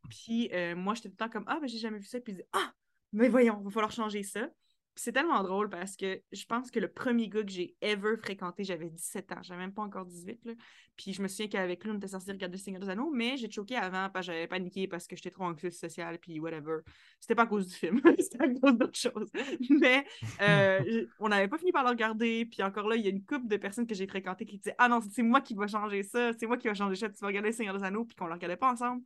Puis 0.09 0.49
euh, 0.53 0.73
moi, 0.73 0.93
j'étais 0.93 1.09
tout 1.09 1.15
le 1.19 1.25
temps 1.25 1.29
comme 1.29 1.45
Ah, 1.47 1.59
ben, 1.59 1.67
j'ai 1.67 1.77
jamais 1.77 1.99
vu 1.99 2.05
ça, 2.05 2.21
puis 2.21 2.31
il 2.31 2.37
dit 2.37 2.43
Ah, 2.53 2.71
mais 3.11 3.27
voyons, 3.27 3.57
il 3.59 3.65
va 3.65 3.71
falloir 3.71 3.91
changer 3.91 4.23
ça. 4.23 4.47
C'est 4.95 5.13
tellement 5.13 5.41
drôle 5.41 5.69
parce 5.69 5.95
que 5.95 6.21
je 6.31 6.45
pense 6.45 6.69
que 6.69 6.79
le 6.79 6.91
premier 6.91 7.29
gars 7.29 7.43
que 7.43 7.49
j'ai 7.49 7.75
ever 7.81 8.17
fréquenté, 8.17 8.63
j'avais 8.65 8.89
17 8.89 9.31
ans, 9.31 9.41
j'avais 9.41 9.61
même 9.61 9.73
pas 9.73 9.83
encore 9.83 10.05
18. 10.05 10.45
Là. 10.45 10.53
Puis 10.97 11.13
je 11.13 11.21
me 11.21 11.27
souviens 11.27 11.47
qu'avec 11.47 11.83
lui, 11.83 11.91
on 11.91 11.95
était 11.95 12.09
censé 12.09 12.31
regarder 12.31 12.57
le 12.57 12.61
Seigneur 12.61 12.81
des 12.81 12.89
Anneaux, 12.89 13.09
mais 13.09 13.37
j'ai 13.37 13.49
choqué 13.49 13.77
avant 13.77 14.09
parce 14.09 14.27
que 14.27 14.33
j'avais 14.33 14.47
paniqué 14.47 14.87
parce 14.87 15.07
que 15.07 15.15
j'étais 15.15 15.29
trop 15.31 15.45
anxieuse 15.45 15.77
sociale, 15.77 16.19
puis 16.19 16.39
whatever. 16.39 16.79
C'était 17.19 17.35
pas 17.35 17.43
à 17.43 17.47
cause 17.47 17.67
du 17.67 17.73
film, 17.73 18.01
c'était 18.19 18.43
à 18.43 18.47
cause 18.49 18.77
d'autre 18.77 18.99
chose. 18.99 19.31
Mais 19.69 20.05
euh, 20.41 21.05
on 21.19 21.29
n'avait 21.29 21.47
pas 21.47 21.57
fini 21.57 21.71
par 21.71 21.83
le 21.83 21.89
regarder, 21.89 22.45
puis 22.45 22.61
encore 22.61 22.89
là, 22.89 22.97
il 22.97 23.03
y 23.03 23.07
a 23.07 23.11
une 23.11 23.25
couple 23.25 23.47
de 23.47 23.57
personnes 23.57 23.87
que 23.87 23.95
j'ai 23.95 24.07
fréquentées 24.07 24.45
qui 24.45 24.57
disaient 24.57 24.75
Ah 24.77 24.89
non, 24.89 24.99
c'est 25.01 25.23
moi 25.23 25.41
qui 25.41 25.55
va 25.55 25.67
changer 25.67 26.03
ça, 26.03 26.33
c'est 26.33 26.47
moi 26.47 26.57
qui 26.57 26.67
va 26.67 26.73
changer 26.73 26.95
ça, 26.95 27.09
tu 27.09 27.19
vas 27.21 27.27
regarder 27.27 27.49
le 27.49 27.55
Seigneur 27.55 27.77
des 27.77 27.83
Anneaux, 27.83 28.03
puis 28.03 28.15
qu'on 28.15 28.27
le 28.27 28.33
regardait 28.33 28.57
pas 28.57 28.71
ensemble. 28.71 29.01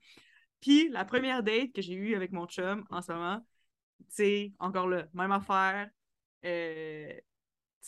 Puis 0.62 0.90
la 0.90 1.06
première 1.06 1.44
date 1.44 1.74
que 1.74 1.82
j'ai 1.82 1.94
eue 1.94 2.16
avec 2.16 2.32
mon 2.32 2.48
chum 2.48 2.86
en 2.90 3.02
ce 3.02 3.12
moment, 3.12 3.46
tu 4.00 4.06
sais, 4.10 4.54
encore 4.60 4.88
là, 4.88 5.08
même 5.14 5.32
affaire. 5.32 5.90
Euh, 6.46 7.14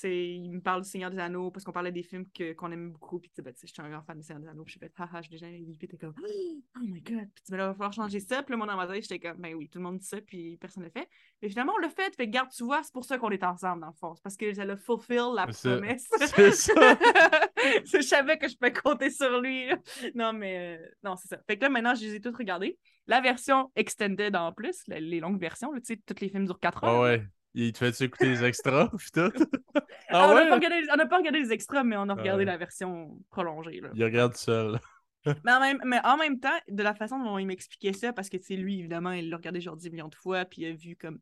il 0.03 0.51
me 0.51 0.61
parle 0.61 0.81
du 0.83 0.89
Seigneur 0.89 1.09
des 1.11 1.19
Anneaux 1.19 1.49
parce 1.51 1.63
qu'on 1.63 1.71
parlait 1.71 1.91
des 1.91 2.03
films 2.03 2.25
que, 2.31 2.53
qu'on 2.53 2.71
aimait 2.71 2.91
beaucoup. 2.91 3.19
Puis, 3.19 3.29
tu 3.29 3.35
sais, 3.35 3.41
ben, 3.41 3.53
je 3.59 3.67
suis 3.67 3.81
un 3.81 3.89
grand 3.89 4.03
fan 4.03 4.17
du 4.19 4.23
Seigneur 4.25 4.43
des 4.43 4.49
Anneaux. 4.49 4.63
Puis, 4.63 4.73
j'ai 4.73 4.79
fait, 4.79 4.93
haha, 4.97 5.21
j'ai 5.21 5.29
déjà. 5.29 5.47
Puis, 5.47 5.87
t'es 5.87 5.97
comme, 5.97 6.13
oh 6.23 6.79
my 6.81 7.01
god. 7.01 7.27
Puis, 7.33 7.43
tu 7.45 7.51
me 7.53 7.57
là, 7.57 7.63
il 7.65 7.67
va 7.67 7.73
falloir 7.73 7.93
changer 7.93 8.19
ça. 8.19 8.43
Puis, 8.43 8.55
là, 8.55 8.75
ma 8.75 8.87
tête, 8.87 9.01
j'étais 9.03 9.19
comme, 9.19 9.37
ben 9.41 9.53
oui, 9.55 9.69
tout 9.69 9.79
le 9.79 9.83
monde 9.85 9.97
dit 9.97 10.05
ça. 10.05 10.21
Puis, 10.21 10.57
personne 10.57 10.83
ne 10.83 10.87
le 10.87 10.91
fait. 10.91 11.07
Mais 11.41 11.49
finalement, 11.49 11.73
on 11.75 11.79
l'a 11.81 11.89
fait. 11.89 12.15
Fait 12.15 12.27
garde, 12.27 12.49
tu 12.51 12.63
vois, 12.63 12.83
c'est 12.83 12.93
pour 12.93 13.05
ça 13.05 13.17
qu'on 13.17 13.29
est 13.31 13.43
ensemble, 13.43 13.81
dans 13.81 13.87
le 13.87 13.93
fond. 13.93 14.13
C'est 14.15 14.23
parce 14.23 14.37
que 14.37 14.53
ça 14.53 14.63
a 14.63 14.77
fulfill 14.77 15.33
la 15.35 15.51
C'est- 15.51 15.69
promesse. 15.71 16.07
c'est 16.35 16.51
ça. 16.51 16.73
je 17.85 18.01
savais 18.01 18.37
que 18.37 18.47
je 18.47 18.55
pouvais 18.57 18.73
compter 18.73 19.09
sur 19.09 19.41
lui. 19.41 19.67
là. 19.67 19.77
Non, 20.15 20.33
mais 20.33 20.77
euh, 20.79 20.87
non, 21.03 21.15
c'est 21.15 21.27
ça. 21.27 21.37
Fait 21.47 21.57
que 21.57 21.63
là, 21.63 21.69
maintenant, 21.69 21.95
je 21.95 22.01
les 22.05 22.15
ai 22.15 22.21
toutes 22.21 22.37
regardées. 22.37 22.77
La 23.07 23.21
version 23.21 23.71
extended 23.75 24.35
en 24.35 24.51
plus, 24.51 24.83
les 24.87 25.19
longues 25.19 25.39
versions, 25.39 25.71
là, 25.71 25.79
tu 25.79 25.93
sais, 25.93 26.01
tous 26.05 26.19
les 26.21 26.29
films 26.29 26.45
durent 26.45 26.59
4 26.59 26.83
heures. 26.83 26.89
Ah 26.89 27.01
ouais. 27.01 27.25
Il 27.59 27.73
te 27.73 27.79
fait 27.79 28.01
écouter 28.05 28.27
les 28.27 28.43
extras, 28.43 28.89
pis 28.97 29.11
tout? 29.11 29.31
Ah, 29.75 29.81
Ah 30.09 30.29
on 30.29 30.35
n'a 30.35 30.41
ouais? 30.43 30.49
pas, 30.49 30.55
regardé- 30.55 30.87
on 30.93 30.95
n'a 30.95 31.05
pas 31.07 31.17
regardé 31.17 31.39
les 31.39 31.51
extras, 31.51 31.83
mais 31.83 31.97
on 31.97 32.07
a 32.07 32.13
regardé 32.13 32.45
la 32.45 32.55
version 32.55 33.19
prolongée. 33.29 33.81
Là. 33.81 33.89
Il 33.95 34.03
regarde 34.03 34.35
seul. 34.35 34.79
Mais, 35.43 35.51
en 35.51 35.59
même, 35.59 35.81
mais 35.83 35.99
en 36.05 36.15
même 36.17 36.39
temps, 36.39 36.57
de 36.69 36.81
la 36.83 36.93
façon 36.95 37.21
dont 37.21 37.37
il 37.37 37.47
m'expliquait 37.47 37.91
ça, 37.91 38.13
parce 38.13 38.29
que 38.29 38.37
tu 38.37 38.43
sais, 38.43 38.55
lui, 38.55 38.79
évidemment, 38.79 39.11
il 39.11 39.29
l'a 39.29 39.35
regardé 39.35 39.59
genre 39.59 39.75
10 39.75 39.89
millions 39.89 40.07
de 40.07 40.15
fois, 40.15 40.45
puis 40.45 40.61
il 40.61 40.65
a 40.67 40.73
vu 40.73 40.95
comme. 40.95 41.19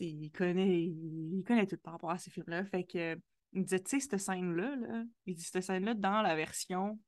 Il 0.00 0.30
connaît, 0.30 0.82
il 0.84 1.42
connaît 1.46 1.66
tout 1.66 1.78
par 1.78 1.94
rapport 1.94 2.10
à 2.10 2.18
ces 2.18 2.30
films-là. 2.30 2.64
Fait 2.66 2.84
que. 2.84 3.16
Il 3.54 3.60
me 3.60 3.64
disait, 3.64 3.80
tu 3.80 3.98
sais, 3.98 4.00
cette 4.00 4.20
scène-là, 4.20 4.76
là, 4.76 5.04
il 5.24 5.34
dit, 5.34 5.42
cette 5.42 5.62
scène-là, 5.62 5.94
dans 5.94 6.20
la 6.20 6.34
version. 6.36 6.98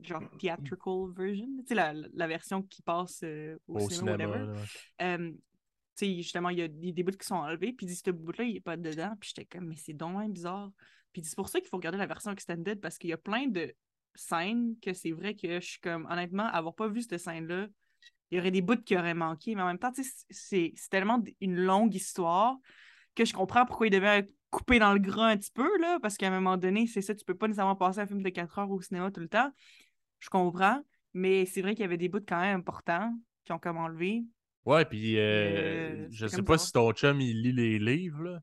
Genre 0.00 0.22
theatrical 0.38 1.10
version, 1.16 1.48
tu 1.58 1.66
sais, 1.66 1.74
la, 1.74 1.92
la 2.14 2.26
version 2.28 2.62
qui 2.62 2.82
passe 2.82 3.20
euh, 3.24 3.56
au, 3.66 3.78
Au 3.80 3.90
cinéma, 3.90 4.12
cinéma. 4.12 4.30
whatever. 4.36 4.52
ouais. 4.52 4.66
Euh, 5.02 5.32
sais, 5.94 6.16
justement, 6.16 6.48
il 6.50 6.58
y, 6.58 6.62
a, 6.62 6.68
des 6.68 7.02
bouts 7.02 7.12
qui 7.12 7.26
sont 7.26 7.36
enlevés, 7.36 7.72
puis 7.72 7.86
il 7.86 7.88
dit, 7.88 7.96
ce 7.96 8.10
bout-là, 8.10 8.44
il 8.44 8.56
est 8.56 8.60
pas 8.60 8.76
dedans. 8.76 9.14
Puis 9.20 9.32
j'étais 9.34 9.46
comme, 9.46 9.68
mais 9.68 9.76
c'est 9.76 9.92
donc 9.92 10.30
bizarre. 10.30 10.70
Puis 11.12 11.22
c'est 11.24 11.36
pour 11.36 11.48
ça 11.48 11.60
qu'il 11.60 11.68
faut 11.68 11.76
regarder 11.76 11.98
la 11.98 12.06
version 12.06 12.30
extended, 12.30 12.80
parce 12.80 12.98
qu'il 12.98 13.10
y 13.10 13.12
a 13.12 13.18
plein 13.18 13.46
de 13.46 13.74
scènes 14.14 14.74
que 14.80 14.92
c'est 14.92 15.12
vrai 15.12 15.34
que 15.34 15.60
je 15.60 15.66
suis 15.66 15.80
comme, 15.80 16.06
honnêtement, 16.10 16.44
avoir 16.44 16.74
pas 16.74 16.88
vu 16.88 17.02
cette 17.02 17.18
scène-là, 17.18 17.68
il 18.30 18.36
y 18.36 18.40
aurait 18.40 18.50
des 18.50 18.62
bouts 18.62 18.82
qui 18.82 18.96
auraient 18.96 19.14
manqué, 19.14 19.54
mais 19.54 19.62
en 19.62 19.66
même 19.66 19.78
temps, 19.78 19.92
c'est 20.30 20.74
tellement 20.90 21.22
une 21.40 21.56
longue 21.56 21.94
histoire 21.94 22.56
que 23.14 23.26
je 23.26 23.34
comprends 23.34 23.66
pourquoi 23.66 23.88
il 23.88 23.90
devait 23.90 24.26
coupé 24.52 24.78
dans 24.78 24.92
le 24.92 25.00
gras 25.00 25.28
un 25.28 25.36
petit 25.36 25.50
peu, 25.50 25.68
là, 25.80 25.98
parce 26.00 26.16
qu'à 26.16 26.28
un 26.28 26.30
moment 26.30 26.56
donné, 26.56 26.86
c'est 26.86 27.02
ça, 27.02 27.14
tu 27.14 27.24
peux 27.24 27.34
pas 27.34 27.48
nécessairement 27.48 27.74
passer 27.74 28.00
un 28.00 28.06
film 28.06 28.22
de 28.22 28.28
4 28.28 28.58
heures 28.58 28.70
au 28.70 28.80
cinéma 28.80 29.10
tout 29.10 29.20
le 29.20 29.28
temps. 29.28 29.50
Je 30.20 30.28
comprends, 30.28 30.82
mais 31.14 31.46
c'est 31.46 31.62
vrai 31.62 31.74
qu'il 31.74 31.82
y 31.82 31.84
avait 31.84 31.96
des 31.96 32.08
bouts 32.08 32.20
quand 32.26 32.40
même 32.40 32.60
importants 32.60 33.12
qui 33.44 33.52
ont 33.52 33.58
comme 33.58 33.78
enlevé. 33.78 34.24
Ouais, 34.64 34.84
puis 34.84 35.18
euh, 35.18 35.22
Euh, 35.22 36.08
je 36.10 36.26
sais 36.26 36.42
pas 36.42 36.58
si 36.58 36.72
ton 36.72 36.92
chum 36.92 37.20
il 37.20 37.42
lit 37.42 37.52
les 37.52 37.78
livres, 37.78 38.22
là, 38.22 38.40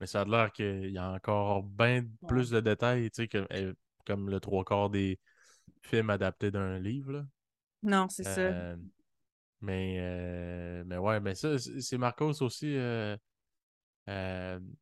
mais 0.00 0.06
ça 0.06 0.22
a 0.22 0.24
l'air 0.24 0.52
qu'il 0.52 0.90
y 0.90 0.98
a 0.98 1.12
encore 1.12 1.62
bien 1.62 2.04
plus 2.28 2.50
de 2.50 2.60
détails, 2.60 3.10
tu 3.10 3.22
sais, 3.22 3.28
que, 3.28 3.46
euh, 3.52 3.72
comme 4.04 4.28
le 4.28 4.40
trois 4.40 4.64
quarts 4.64 4.90
des 4.90 5.18
films 5.82 6.10
adaptés 6.10 6.50
d'un 6.50 6.78
livre. 6.78 7.12
Là. 7.12 7.26
Non, 7.82 8.08
c'est 8.08 8.24
ça. 8.24 8.40
Euh, 8.40 8.76
mais, 9.60 9.96
euh, 9.98 10.82
mais 10.86 10.98
ouais, 10.98 11.20
mais 11.20 11.34
ça, 11.34 11.56
c'est 11.58 11.98
Marcos 11.98 12.42
aussi 12.42 12.76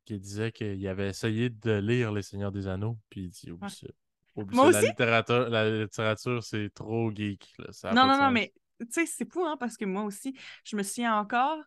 qui 0.05 0.19
disait 0.19 0.51
qu'il 0.51 0.87
avait 0.87 1.09
essayé 1.09 1.49
de 1.49 1.73
lire 1.73 2.11
Les 2.11 2.21
Seigneurs 2.21 2.51
des 2.51 2.67
Anneaux, 2.67 2.97
puis 3.09 3.21
il 3.21 3.29
dit 3.29 3.51
oublie 3.51 3.63
Ouais. 3.65 3.69
ça. 3.69 3.87
Oublie 4.35 4.55
Moi 4.55 4.71
ça, 4.71 4.79
aussi? 4.79 4.85
La 4.85 4.89
littérature, 4.91 5.49
la 5.49 5.81
littérature 5.83 6.43
c'est 6.43 6.69
trop 6.73 7.11
geek. 7.13 7.53
Là, 7.59 7.65
ça 7.71 7.93
Non, 7.93 8.07
non, 8.07 8.17
non, 8.17 8.31
mais 8.31 8.53
tu 8.85 8.91
sais, 8.91 9.05
c'est 9.05 9.31
fou, 9.31 9.45
hein, 9.45 9.57
parce 9.57 9.77
que 9.77 9.85
moi 9.85 10.03
aussi, 10.03 10.35
je 10.63 10.75
me 10.75 10.83
souviens 10.83 11.17
encore, 11.17 11.63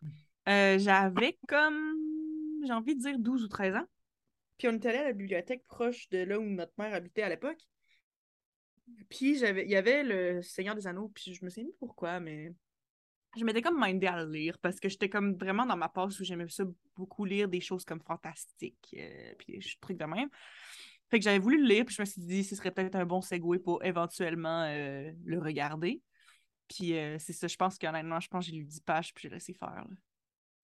euh, 0.47 0.77
j'avais 0.79 1.37
comme, 1.47 1.95
j'ai 2.65 2.73
envie 2.73 2.95
de 2.95 3.01
dire 3.01 3.19
12 3.19 3.43
ou 3.43 3.47
13 3.47 3.75
ans. 3.75 3.87
Puis 4.57 4.67
on 4.67 4.73
était 4.73 4.89
allé 4.89 4.97
à 4.99 5.03
la 5.05 5.13
bibliothèque 5.13 5.63
proche 5.65 6.07
de 6.09 6.19
là 6.19 6.39
où 6.39 6.43
notre 6.43 6.73
mère 6.77 6.93
habitait 6.93 7.23
à 7.23 7.29
l'époque. 7.29 7.59
Puis 9.09 9.37
j'avais, 9.37 9.65
il 9.65 9.71
y 9.71 9.75
avait 9.75 10.03
le 10.03 10.41
Seigneur 10.41 10.75
des 10.75 10.87
Anneaux, 10.87 11.11
puis 11.13 11.33
je 11.33 11.43
me 11.43 11.49
souviens 11.49 11.65
plus 11.65 11.77
pourquoi, 11.79 12.19
mais 12.19 12.53
je 13.35 13.43
m'étais 13.43 13.61
comme 13.61 13.83
mindée 13.83 14.07
à 14.07 14.23
le 14.23 14.31
lire 14.31 14.57
parce 14.59 14.79
que 14.79 14.87
j'étais 14.87 15.09
comme 15.09 15.35
vraiment 15.35 15.65
dans 15.65 15.75
ma 15.75 15.89
passe 15.89 16.19
où 16.19 16.23
j'aimais 16.23 16.47
ça 16.47 16.63
beaucoup 16.95 17.25
lire 17.25 17.49
des 17.49 17.59
choses 17.59 17.83
comme 17.83 18.01
fantastiques, 18.01 18.95
euh, 18.97 19.33
puis 19.37 19.57
des 19.57 19.65
trucs 19.81 19.97
de 19.97 20.05
même. 20.05 20.29
Fait 21.09 21.19
que 21.19 21.23
j'avais 21.23 21.39
voulu 21.39 21.61
le 21.61 21.67
lire, 21.67 21.85
puis 21.85 21.95
je 21.95 22.01
me 22.01 22.05
suis 22.05 22.21
dit, 22.21 22.43
ce 22.43 22.55
serait 22.55 22.71
peut-être 22.71 22.95
un 22.95 23.05
bon 23.05 23.21
segue 23.21 23.59
pour 23.59 23.83
éventuellement 23.83 24.63
euh, 24.63 25.11
le 25.25 25.39
regarder. 25.39 26.01
Puis 26.67 26.97
euh, 26.97 27.17
c'est 27.19 27.33
ça, 27.33 27.47
je 27.47 27.55
pense 27.55 27.77
qu'honnêtement, 27.77 28.19
je 28.19 28.27
pense 28.27 28.45
que 28.45 28.51
j'ai 28.51 28.57
lu 28.57 28.63
10 28.65 28.79
pages, 28.81 29.13
puis 29.13 29.23
j'ai 29.23 29.29
laissé 29.29 29.53
faire. 29.53 29.69
là. 29.75 29.95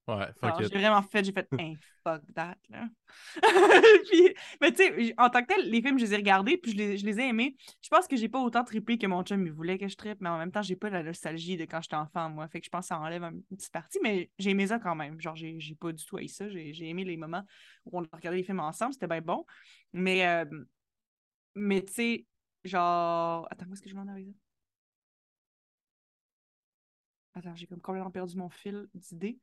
Ouais, 0.08 0.28
fuck 0.40 0.62
j'ai 0.64 0.80
vraiment 0.80 1.02
fait, 1.04 1.24
j'ai 1.24 1.32
fait, 1.32 1.48
hey, 1.60 1.78
fuck 2.04 2.22
that, 2.34 2.58
là. 2.70 2.88
puis, 4.10 4.34
mais 4.60 4.72
tu 4.72 4.78
sais, 4.84 5.14
en 5.18 5.30
tant 5.30 5.42
que 5.44 5.48
tel, 5.54 5.70
les 5.70 5.82
films, 5.82 6.00
je 6.00 6.06
les 6.06 6.14
ai 6.14 6.18
regardés, 6.18 6.58
puis 6.58 6.72
je 6.72 6.78
les, 6.78 6.98
je 6.98 7.06
les 7.06 7.20
ai 7.20 7.28
aimés. 7.30 7.56
Je 7.82 7.90
pense 7.90 8.08
que 8.08 8.16
j'ai 8.16 8.28
pas 8.30 8.40
autant 8.40 8.64
trippé 8.64 8.98
que 8.98 9.06
mon 9.08 9.24
chum, 9.24 9.46
il 9.46 9.52
voulait 9.52 9.78
que 9.78 9.88
je 9.88 9.96
trippe, 9.96 10.20
mais 10.22 10.30
en 10.30 10.38
même 10.38 10.52
temps, 10.52 10.62
j'ai 10.64 10.76
pas 10.76 10.90
la 10.90 11.04
nostalgie 11.04 11.58
de 11.58 11.66
quand 11.66 11.82
j'étais 11.82 11.96
enfant, 11.96 12.30
moi. 12.30 12.48
Fait 12.48 12.60
que 12.60 12.66
je 12.66 12.70
pense 12.72 12.86
que 12.86 12.88
ça 12.88 13.00
enlève 13.00 13.24
un- 13.24 13.32
une 13.32 13.58
petite 13.58 13.72
partie, 13.72 14.00
mais 14.02 14.32
j'ai 14.40 14.50
aimé 14.52 14.68
ça 14.68 14.80
quand 14.80 14.96
même. 14.96 15.20
Genre, 15.22 15.36
j'ai 15.36 15.60
j'ai 15.60 15.76
pas 15.76 15.92
du 15.92 16.04
tout 16.06 16.18
haï 16.18 16.28
ça. 16.28 16.50
J'ai 16.50 16.74
j'ai 16.74 16.90
aimé 16.90 17.04
les 17.04 17.18
moments 17.18 17.44
où 17.86 18.00
on 18.00 18.04
a 18.04 18.08
regardé 18.14 18.38
les 18.40 18.44
films 18.44 18.60
ensemble, 18.60 18.94
c'était 18.94 19.08
bien 19.08 19.22
bon. 19.22 19.46
Mais, 19.94 20.26
euh, 20.28 20.46
mais 21.56 21.84
tu 21.84 21.94
sais, 21.94 22.26
genre. 22.64 23.48
Attends, 23.52 23.66
où 23.68 23.74
est-ce 23.74 23.82
que 23.82 23.90
je 23.90 23.96
m'en 23.96 24.08
avec 24.08 24.26
ça? 24.28 24.51
Attends, 27.34 27.56
j'ai 27.56 27.68
comme 27.68 27.82
complètement 27.82 28.12
perdu 28.12 28.36
mon 28.38 28.50
fil 28.50 28.88
d'idées. 28.94 29.40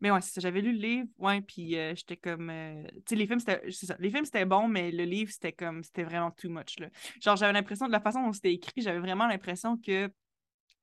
Mais 0.00 0.10
ouais, 0.10 0.20
c'est 0.20 0.32
ça. 0.32 0.40
J'avais 0.40 0.60
lu 0.60 0.72
le 0.72 0.78
livre, 0.78 1.08
ouais, 1.18 1.40
puis 1.42 1.76
euh, 1.76 1.94
j'étais 1.94 2.16
comme. 2.16 2.50
euh, 2.50 2.82
Tu 3.06 3.10
sais, 3.10 3.16
les 3.16 3.26
films, 3.26 3.38
c'était. 3.38 3.62
Les 4.00 4.10
films, 4.10 4.24
c'était 4.24 4.44
bon, 4.44 4.66
mais 4.68 4.90
le 4.90 5.04
livre, 5.04 5.30
c'était 5.32 5.52
comme. 5.52 5.82
C'était 5.84 6.02
vraiment 6.02 6.30
too 6.32 6.48
much, 6.50 6.78
là. 6.78 6.88
Genre, 7.20 7.36
j'avais 7.36 7.52
l'impression, 7.52 7.86
de 7.86 7.92
la 7.92 8.00
façon 8.00 8.22
dont 8.24 8.32
c'était 8.32 8.52
écrit, 8.52 8.82
j'avais 8.82 8.98
vraiment 8.98 9.26
l'impression 9.26 9.76
que 9.76 10.10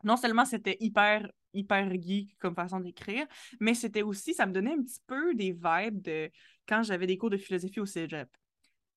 non 0.03 0.17
seulement 0.17 0.45
c'était 0.45 0.77
hyper, 0.79 1.29
hyper 1.53 1.91
geek 2.01 2.37
comme 2.39 2.55
façon 2.55 2.79
d'écrire, 2.79 3.25
mais 3.59 3.73
c'était 3.73 4.01
aussi, 4.01 4.33
ça 4.33 4.45
me 4.45 4.53
donnait 4.53 4.73
un 4.73 4.81
petit 4.83 5.01
peu 5.07 5.33
des 5.35 5.51
vibes 5.51 6.01
de 6.01 6.31
quand 6.67 6.83
j'avais 6.83 7.07
des 7.07 7.17
cours 7.17 7.29
de 7.29 7.37
philosophie 7.37 7.79
au 7.79 7.85
cégep. 7.85 8.29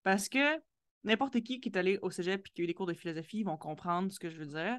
Parce 0.03 0.29
que 0.29 0.61
n'importe 1.05 1.41
qui 1.43 1.61
qui 1.61 1.69
est 1.69 1.77
allé 1.79 1.99
au 2.03 2.11
cégep 2.11 2.47
et 2.47 2.51
qui 2.51 2.61
a 2.63 2.65
eu 2.65 2.67
des 2.67 2.75
cours 2.75 2.87
de 2.87 2.95
philosophie 2.95 3.39
ils 3.41 3.45
vont 3.45 3.57
comprendre 3.57 4.11
ce 4.13 4.19
que 4.19 4.31
je 4.31 4.39
veux 4.39 4.47
dire, 4.47 4.79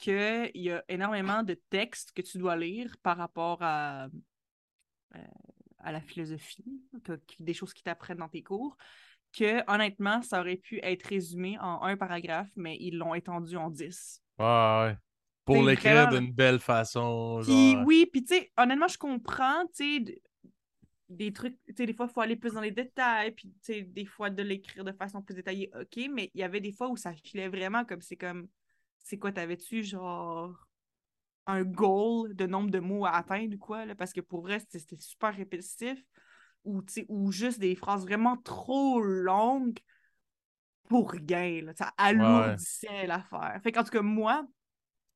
qu'il 0.00 0.50
y 0.54 0.70
a 0.70 0.82
énormément 0.88 1.42
de 1.42 1.54
textes 1.68 2.12
que 2.12 2.22
tu 2.22 2.38
dois 2.38 2.56
lire 2.56 2.96
par 3.02 3.16
rapport 3.16 3.58
à, 3.60 4.06
euh, 5.14 5.18
à 5.78 5.92
la 5.92 6.00
philosophie, 6.00 6.82
des 7.38 7.54
choses 7.54 7.74
qui 7.74 7.82
t'apprennent 7.82 8.18
dans 8.18 8.28
tes 8.28 8.42
cours, 8.42 8.76
que 9.32 9.62
honnêtement, 9.72 10.22
ça 10.22 10.40
aurait 10.40 10.56
pu 10.56 10.80
être 10.82 11.04
résumé 11.04 11.58
en 11.60 11.82
un 11.82 11.96
paragraphe, 11.96 12.50
mais 12.56 12.76
ils 12.80 12.96
l'ont 12.96 13.14
étendu 13.14 13.56
en 13.56 13.70
dix. 13.70 14.22
Ouais, 14.38 14.46
ouais. 14.46 14.96
Pour 15.44 15.62
l'écrire 15.62 16.08
vraiment- 16.08 16.20
d'une 16.20 16.32
belle 16.32 16.60
façon. 16.60 17.40
Puis 17.44 17.72
genre, 17.72 17.84
oui, 17.86 18.08
puis 18.10 18.24
tu 18.24 18.34
sais, 18.34 18.52
honnêtement, 18.56 18.88
je 18.88 18.98
comprends, 18.98 19.66
tu 19.74 20.04
sais, 20.06 20.22
des 21.08 21.32
trucs, 21.32 21.56
tu 21.66 21.74
sais, 21.76 21.86
des 21.86 21.92
fois, 21.92 22.06
il 22.08 22.12
faut 22.12 22.20
aller 22.20 22.36
plus 22.36 22.52
dans 22.54 22.60
les 22.60 22.70
détails, 22.70 23.32
puis 23.32 23.48
tu 23.48 23.56
sais, 23.62 23.82
des 23.82 24.06
fois, 24.06 24.30
de 24.30 24.42
l'écrire 24.42 24.84
de 24.84 24.92
façon 24.92 25.20
plus 25.22 25.34
détaillée, 25.34 25.70
ok, 25.74 26.08
mais 26.10 26.30
il 26.34 26.40
y 26.40 26.44
avait 26.44 26.60
des 26.60 26.72
fois 26.72 26.88
où 26.88 26.96
ça 26.96 27.12
filait 27.12 27.48
vraiment 27.48 27.84
comme 27.84 28.00
c'est 28.00 28.16
comme, 28.16 28.48
c'est 29.10 29.18
quoi, 29.18 29.32
t'avais-tu 29.32 29.82
genre 29.82 30.68
un 31.46 31.64
goal 31.64 32.34
de 32.36 32.46
nombre 32.46 32.70
de 32.70 32.78
mots 32.78 33.04
à 33.04 33.10
atteindre 33.10 33.56
ou 33.56 33.58
quoi, 33.58 33.84
là, 33.84 33.96
parce 33.96 34.12
que 34.12 34.20
pour 34.20 34.42
vrai, 34.42 34.60
c'était 34.68 34.96
super 35.00 35.34
répétitif, 35.34 36.00
ou 36.64 36.80
ou 37.08 37.32
juste 37.32 37.58
des 37.58 37.74
phrases 37.74 38.02
vraiment 38.02 38.36
trop 38.36 39.00
longues 39.00 39.80
pour 40.88 41.10
rien, 41.10 41.62
là, 41.62 41.72
ça 41.74 41.92
alourdissait 41.96 43.08
l'affaire. 43.08 43.58
Fait 43.64 43.72
qu'en 43.72 43.82
tout 43.82 43.90
cas, 43.90 44.02
moi, 44.02 44.46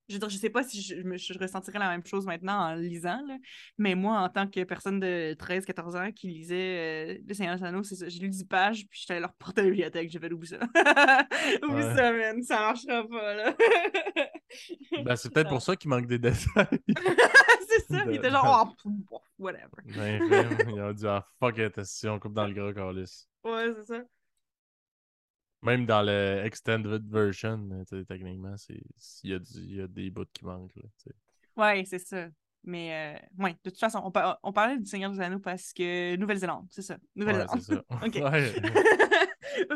je 0.08 0.14
veux 0.14 0.18
dire, 0.18 0.28
je 0.28 0.36
sais 0.36 0.50
pas 0.50 0.62
si 0.62 0.82
je, 0.82 1.38
ressentirais 1.38 1.78
la 1.78 1.88
même 1.88 2.04
chose 2.04 2.26
maintenant 2.26 2.58
en 2.58 2.74
lisant, 2.74 3.20
là, 3.26 3.36
mais 3.78 3.94
moi, 3.94 4.18
en 4.18 4.28
tant 4.28 4.46
que 4.46 4.62
personne 4.64 5.00
de 5.00 5.34
13-14 5.38 5.96
ans 5.96 6.12
qui 6.12 6.28
lisait 6.28 7.14
euh, 7.14 7.18
Le 7.26 7.34
Seigneur 7.34 7.56
des 7.56 7.64
Anneaux, 7.64 7.82
c'est 7.82 7.96
ça, 7.96 8.08
j'ai 8.08 8.20
lu 8.20 8.28
10 8.28 8.44
pages, 8.44 8.86
puis 8.88 9.00
j'étais 9.00 9.14
allée 9.14 9.22
leur 9.22 9.32
porter 9.34 9.62
à 9.62 9.64
la 9.64 9.70
bibliothèque, 9.70 10.10
j'ai 10.10 10.18
fait 10.18 10.32
oublie 10.32 10.48
ça. 10.48 10.58
oublie 11.62 11.74
Ouais. 11.74 11.96
ça, 11.96 12.12
man, 12.12 12.42
ça 12.42 12.60
marchera 12.60 13.08
pas, 13.08 13.34
là. 13.34 13.56
Ben, 15.02 15.16
c'est 15.16 15.30
peut-être 15.32 15.48
pour 15.48 15.62
ça 15.62 15.74
qu'il 15.74 15.90
manque 15.90 16.06
des 16.06 16.18
détails. 16.18 16.44
c'est 17.68 17.86
ça, 17.88 18.04
il 18.06 18.16
était 18.16 18.30
genre, 18.30 18.74
oh, 18.84 19.20
whatever. 19.38 19.68
Ben, 19.86 20.20
il 20.68 20.80
a 20.80 20.92
dit, 20.92 21.06
ah, 21.06 21.26
fuck 21.40 21.58
it, 21.58 21.82
si 21.84 22.06
on 22.08 22.18
coupe 22.18 22.34
dans 22.34 22.46
le 22.46 22.52
gras, 22.52 22.72
Carlis. 22.72 23.26
Ouais, 23.42 23.72
c'est 23.76 23.94
ça. 23.94 24.02
Même 25.64 25.86
dans 25.86 26.02
le 26.02 26.42
extended 26.44 27.10
version, 27.10 27.84
techniquement, 28.06 28.56
c'est 28.56 28.80
il 29.22 29.30
y, 29.30 29.34
a 29.34 29.38
du- 29.38 29.60
il 29.60 29.76
y 29.76 29.80
a 29.80 29.86
des 29.86 30.10
bouts 30.10 30.24
qui 30.32 30.44
manquent. 30.44 30.76
Là. 30.76 31.12
Ouais, 31.56 31.84
c'est 31.86 31.98
ça. 31.98 32.28
Mais, 32.64 33.18
euh, 33.18 33.42
ouais, 33.44 33.52
de 33.64 33.70
toute 33.70 33.78
façon, 33.78 34.00
on, 34.04 34.10
par- 34.10 34.38
on 34.42 34.52
parlait 34.52 34.78
du 34.78 34.86
Seigneur 34.86 35.10
des 35.10 35.20
Anneaux 35.20 35.38
parce 35.38 35.72
que 35.72 36.16
Nouvelle-Zélande, 36.16 36.66
c'est 36.70 36.82
ça. 36.82 36.94
Ouais, 36.94 37.00
Nouvelle-Zélande. 37.16 37.60
c'est 37.60 37.74
ça. 37.74 37.84
Ok. 38.06 38.14
Ouais. 38.14 38.52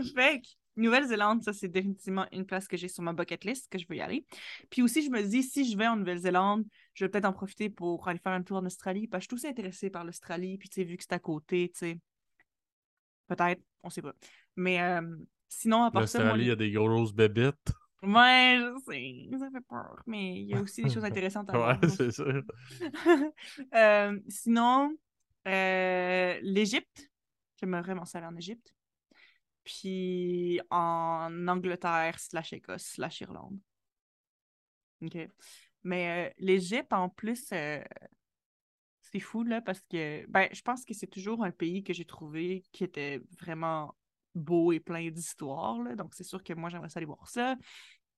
fait 0.15 0.41
que 0.41 0.47
Nouvelle-Zélande, 0.77 1.43
ça, 1.43 1.53
c'est 1.53 1.69
définitivement 1.69 2.27
une 2.33 2.47
place 2.47 2.67
que 2.67 2.77
j'ai 2.77 2.89
sur 2.89 3.03
ma 3.03 3.13
bucket 3.13 3.45
list, 3.45 3.71
que 3.71 3.79
je 3.79 3.87
veux 3.89 3.97
y 3.97 4.01
aller. 4.01 4.25
Puis 4.71 4.81
aussi, 4.83 5.03
je 5.03 5.11
me 5.11 5.23
dis, 5.23 5.43
si 5.43 5.71
je 5.71 5.77
vais 5.77 5.87
en 5.87 5.97
Nouvelle-Zélande, 5.97 6.65
je 6.95 7.05
vais 7.05 7.11
peut-être 7.11 7.27
en 7.27 7.33
profiter 7.33 7.69
pour 7.69 8.09
aller 8.09 8.19
faire 8.19 8.33
un 8.33 8.43
tour 8.43 8.57
en 8.59 8.65
Australie, 8.65 9.07
parce 9.07 9.27
que 9.27 9.35
je 9.35 9.39
suis 9.39 9.47
aussi 9.47 9.51
intéressée 9.51 9.91
par 9.91 10.05
l'Australie, 10.05 10.57
puis 10.57 10.69
tu 10.69 10.81
sais, 10.81 10.85
vu 10.85 10.97
que 10.97 11.03
c'est 11.03 11.13
à 11.15 11.19
côté, 11.19 11.71
tu 11.75 11.79
sais, 11.79 12.01
peut-être, 13.27 13.61
on 13.83 13.91
sait 13.91 14.03
pas. 14.03 14.15
Mais 14.57 14.81
euh, 14.81 15.17
sinon, 15.49 15.85
à 15.85 15.91
part 15.91 16.09
ça, 16.09 16.19
L'Australie, 16.19 16.45
il 16.45 16.49
y 16.49 16.53
a 16.53 16.57
des 16.57 16.71
grosses 16.71 17.13
bébites. 17.13 17.73
Ouais, 18.03 18.61
je 18.61 18.79
sais, 18.87 19.39
ça 19.39 19.51
fait 19.51 19.65
peur, 19.69 20.03
mais 20.07 20.37
il 20.37 20.47
y 20.47 20.55
a 20.55 20.61
aussi 20.61 20.83
des 20.83 20.91
choses 20.91 21.05
intéressantes 21.05 21.51
à 21.51 21.57
voir. 21.57 21.79
Ouais, 21.83 21.89
c'est 21.89 22.13
sûr. 22.13 22.43
Euh, 23.75 24.19
sinon, 24.29 24.97
euh, 25.47 26.39
l'Égypte. 26.43 27.11
J'aimerais 27.61 27.95
ça 28.05 28.19
aller 28.19 28.29
en 28.29 28.37
Égypte. 28.37 28.73
Puis 29.65 30.61
en 30.71 31.49
Angleterre, 31.49 32.19
slash 32.21 32.53
Écosse, 32.53 32.85
slash 32.85 33.21
Irlande. 33.21 33.59
OK. 35.03 35.19
Mais 35.83 36.29
euh, 36.29 36.35
l'Égypte, 36.39 36.93
en 36.93 37.09
plus, 37.09 37.53
c'est 39.11 39.21
fou, 39.21 39.43
là, 39.43 39.61
parce 39.61 39.81
que 39.91 40.25
ben, 40.29 40.49
je 40.53 40.63
pense 40.63 40.85
que 40.85 40.95
c'est 40.95 41.09
toujours 41.09 41.43
un 41.43 41.51
pays 41.51 41.83
que 41.83 41.93
j'ai 41.93 42.05
trouvé 42.05 42.63
qui 42.71 42.85
était 42.85 43.21
vraiment 43.41 43.95
beau 44.35 44.73
et 44.73 44.81
plein 44.81 45.11
d'histoires. 45.11 45.79
Donc, 45.97 46.15
c'est 46.15 46.25
sûr 46.25 46.43
que 46.43 46.53
moi, 46.53 46.71
j'aimerais 46.71 46.89
aller 46.95 47.07
voir 47.07 47.29
ça. 47.29 47.57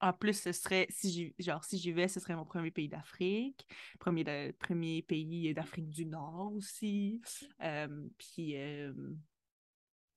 En 0.02 0.14
plus, 0.14 0.32
ce 0.32 0.52
serait, 0.52 0.86
si 0.88 1.10
j'y, 1.10 1.34
genre, 1.38 1.62
si 1.62 1.76
j'y 1.76 1.92
vais, 1.92 2.08
ce 2.08 2.20
serait 2.20 2.34
mon 2.34 2.46
premier 2.46 2.70
pays 2.70 2.88
d'Afrique, 2.88 3.66
premier, 3.98 4.52
premier 4.58 5.02
pays 5.02 5.52
d'Afrique 5.52 5.90
du 5.90 6.06
Nord 6.06 6.52
aussi. 6.54 7.20
Euh, 7.62 8.08
puis, 8.16 8.56
euh, 8.56 8.94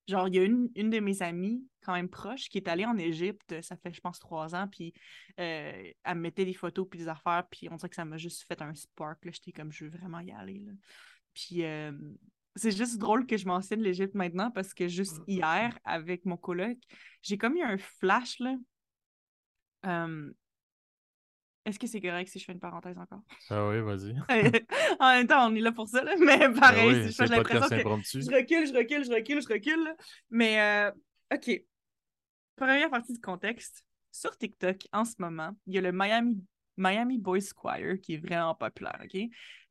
genre, 0.08 0.30
il 0.30 0.36
y 0.36 0.40
a 0.40 0.44
une, 0.44 0.70
une 0.76 0.90
de 0.90 1.00
mes 1.00 1.22
amies, 1.22 1.68
quand 1.82 1.94
même 1.94 2.08
proche, 2.08 2.48
qui 2.48 2.58
est 2.60 2.70
allée 2.70 2.86
en 2.86 2.98
Égypte, 2.98 3.62
ça 3.62 3.76
fait, 3.76 3.94
je 3.94 4.00
pense, 4.00 4.20
trois 4.20 4.56
ans, 4.56 4.70
puis 4.70 4.94
euh, 5.40 5.92
elle 6.04 6.16
me 6.16 6.22
mettait 6.22 6.46
des 6.46 6.54
photos 6.54 6.88
puis 6.90 7.00
des 7.00 7.10
affaires, 7.10 7.46
puis 7.52 7.68
on 7.70 7.76
dirait 7.76 7.90
que 7.90 7.96
ça 7.96 8.06
m'a 8.06 8.18
juste 8.18 8.46
fait 8.48 8.62
un 8.62 8.74
spark. 8.74 9.20
J'étais 9.26 9.52
comme, 9.52 9.74
je 9.74 9.84
veux 9.84 9.92
vraiment 9.92 10.20
y 10.22 10.32
aller, 10.32 10.60
là. 10.60 10.72
Puis, 11.34 11.64
c'est 12.56 12.76
juste 12.76 12.98
drôle 12.98 13.26
que 13.26 13.38
je 13.38 13.46
mentionne 13.46 13.82
l'Égypte 13.82 14.16
maintenant, 14.16 14.52
parce 14.52 14.74
que 14.74 14.88
juste 14.88 15.22
hier, 15.28 15.78
avec 15.84 16.26
mon 16.26 16.38
coloc, 16.38 16.78
j'ai 17.22 17.38
comme 17.38 17.56
eu 17.58 17.64
un 17.64 17.78
flash, 17.78 18.40
là. 18.40 18.56
Est-ce 21.66 21.80
que 21.80 21.88
c'est 21.88 22.02
correct 22.02 22.28
si 22.28 22.40
je 22.40 22.46
fais 22.46 22.52
une 22.52 22.60
parenthèse 22.60 22.98
encore? 22.98 23.22
Ah 23.50 23.70
oui, 23.70 23.80
vas-y. 23.80 24.14
en 25.00 25.10
même 25.16 25.28
temps, 25.28 25.50
on 25.50 25.56
est 25.56 25.62
là 25.62 25.72
pour 25.72 25.88
ça, 25.88 26.04
là, 26.04 26.16
mais 26.20 26.38
pareil, 26.60 26.92
Ben 26.92 27.06
oui, 27.06 27.12
j'ai 27.18 27.26
l'impression 27.26 27.70
que 27.70 27.78
je 27.78 28.36
recule, 28.36 28.68
je 28.68 28.74
recule, 28.74 29.06
je 29.06 29.14
recule, 29.14 29.42
je 29.42 29.48
recule. 29.48 29.84
là. 29.84 29.96
Mais, 30.30 30.60
euh, 30.60 30.92
OK. 31.34 31.64
Première 32.56 32.90
partie 32.90 33.14
du 33.14 33.22
contexte. 33.22 33.86
Sur 34.12 34.38
TikTok, 34.38 34.78
en 34.92 35.06
ce 35.06 35.16
moment, 35.18 35.56
il 35.66 35.74
y 35.74 35.78
a 35.80 35.82
le 35.82 35.92
Miami, 35.92 36.44
Miami 36.78 37.18
Boys 37.18 37.52
Choir 37.56 38.00
qui 38.00 38.16
est 38.16 38.18
vraiment 38.18 38.54
populaire, 38.54 39.00
OK? 39.04 39.20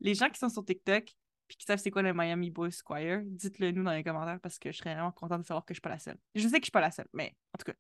Les 0.01 0.14
gens 0.14 0.29
qui 0.31 0.38
sont 0.38 0.49
sur 0.49 0.64
TikTok 0.64 1.05
puis 1.52 1.58
qui 1.58 1.66
savent 1.66 1.78
c'est 1.78 1.90
quoi 1.90 2.00
le 2.02 2.14
Miami 2.14 2.50
Boys 2.50 2.70
Choir, 2.82 3.20
dites-le 3.26 3.72
nous 3.72 3.82
dans 3.82 3.92
les 3.92 4.02
commentaires 4.02 4.40
parce 4.40 4.58
que 4.58 4.72
je 4.72 4.78
serais 4.78 4.94
vraiment 4.94 5.12
contente 5.12 5.42
de 5.42 5.46
savoir 5.46 5.66
que 5.66 5.74
je 5.74 5.76
suis 5.76 5.82
pas 5.82 5.90
la 5.90 5.98
seule. 5.98 6.16
Je 6.34 6.48
sais 6.48 6.54
que 6.58 6.62
je 6.62 6.66
suis 6.66 6.70
pas 6.70 6.80
la 6.80 6.90
seule, 6.90 7.08
mais 7.12 7.36
en 7.54 7.58
tout 7.58 7.70
cas. 7.70 7.78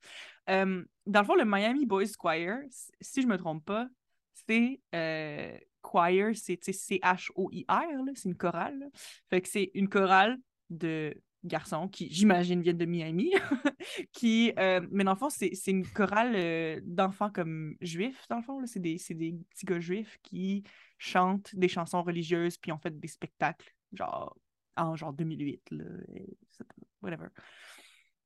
Euh, 0.50 0.84
dans 1.06 1.20
le 1.20 1.26
fond, 1.26 1.34
le 1.34 1.44
Miami 1.46 1.86
Boys 1.86 2.06
c- 2.06 2.92
si 3.00 3.22
je 3.22 3.26
me 3.26 3.38
trompe 3.38 3.64
pas, 3.64 3.88
c'est 4.46 4.80
euh, 4.94 5.56
choir, 5.80 6.10
c'est 6.34 6.62
C-H-O-I-R, 6.62 8.04
c'est 8.14 8.28
une 8.28 8.36
chorale. 8.36 8.90
Fait 9.30 9.40
que 9.40 9.48
c'est 9.48 9.70
une 9.74 9.88
chorale 9.88 10.38
de 10.68 11.14
garçons 11.44 11.88
qui, 11.88 12.08
j'imagine, 12.12 12.62
viennent 12.62 12.78
de 12.78 12.84
Miami. 12.84 13.32
qui, 14.12 14.52
euh, 14.58 14.86
mais 14.90 15.04
dans 15.04 15.12
le 15.12 15.18
fond, 15.18 15.30
c'est 15.30 15.52
une 15.66 15.86
chorale 15.86 16.80
d'enfants 16.84 17.30
comme 17.30 17.76
juifs, 17.80 18.26
dans 18.28 18.36
le 18.36 18.42
fond. 18.42 18.64
C'est 18.66 18.80
des, 18.80 18.98
c'est 18.98 19.14
des 19.14 19.34
petits 19.50 19.66
gars 19.66 19.80
juifs 19.80 20.18
qui 20.22 20.62
chantent 21.02 21.54
des 21.56 21.66
chansons 21.68 22.02
religieuses 22.02 22.56
puis 22.58 22.70
ont 22.70 22.78
fait 22.78 22.96
des 22.96 23.08
spectacles, 23.08 23.74
genre 23.92 24.36
en 24.76 24.94
genre 24.94 25.12
2008, 25.12 25.70
là, 25.72 25.84
whatever. 27.02 27.26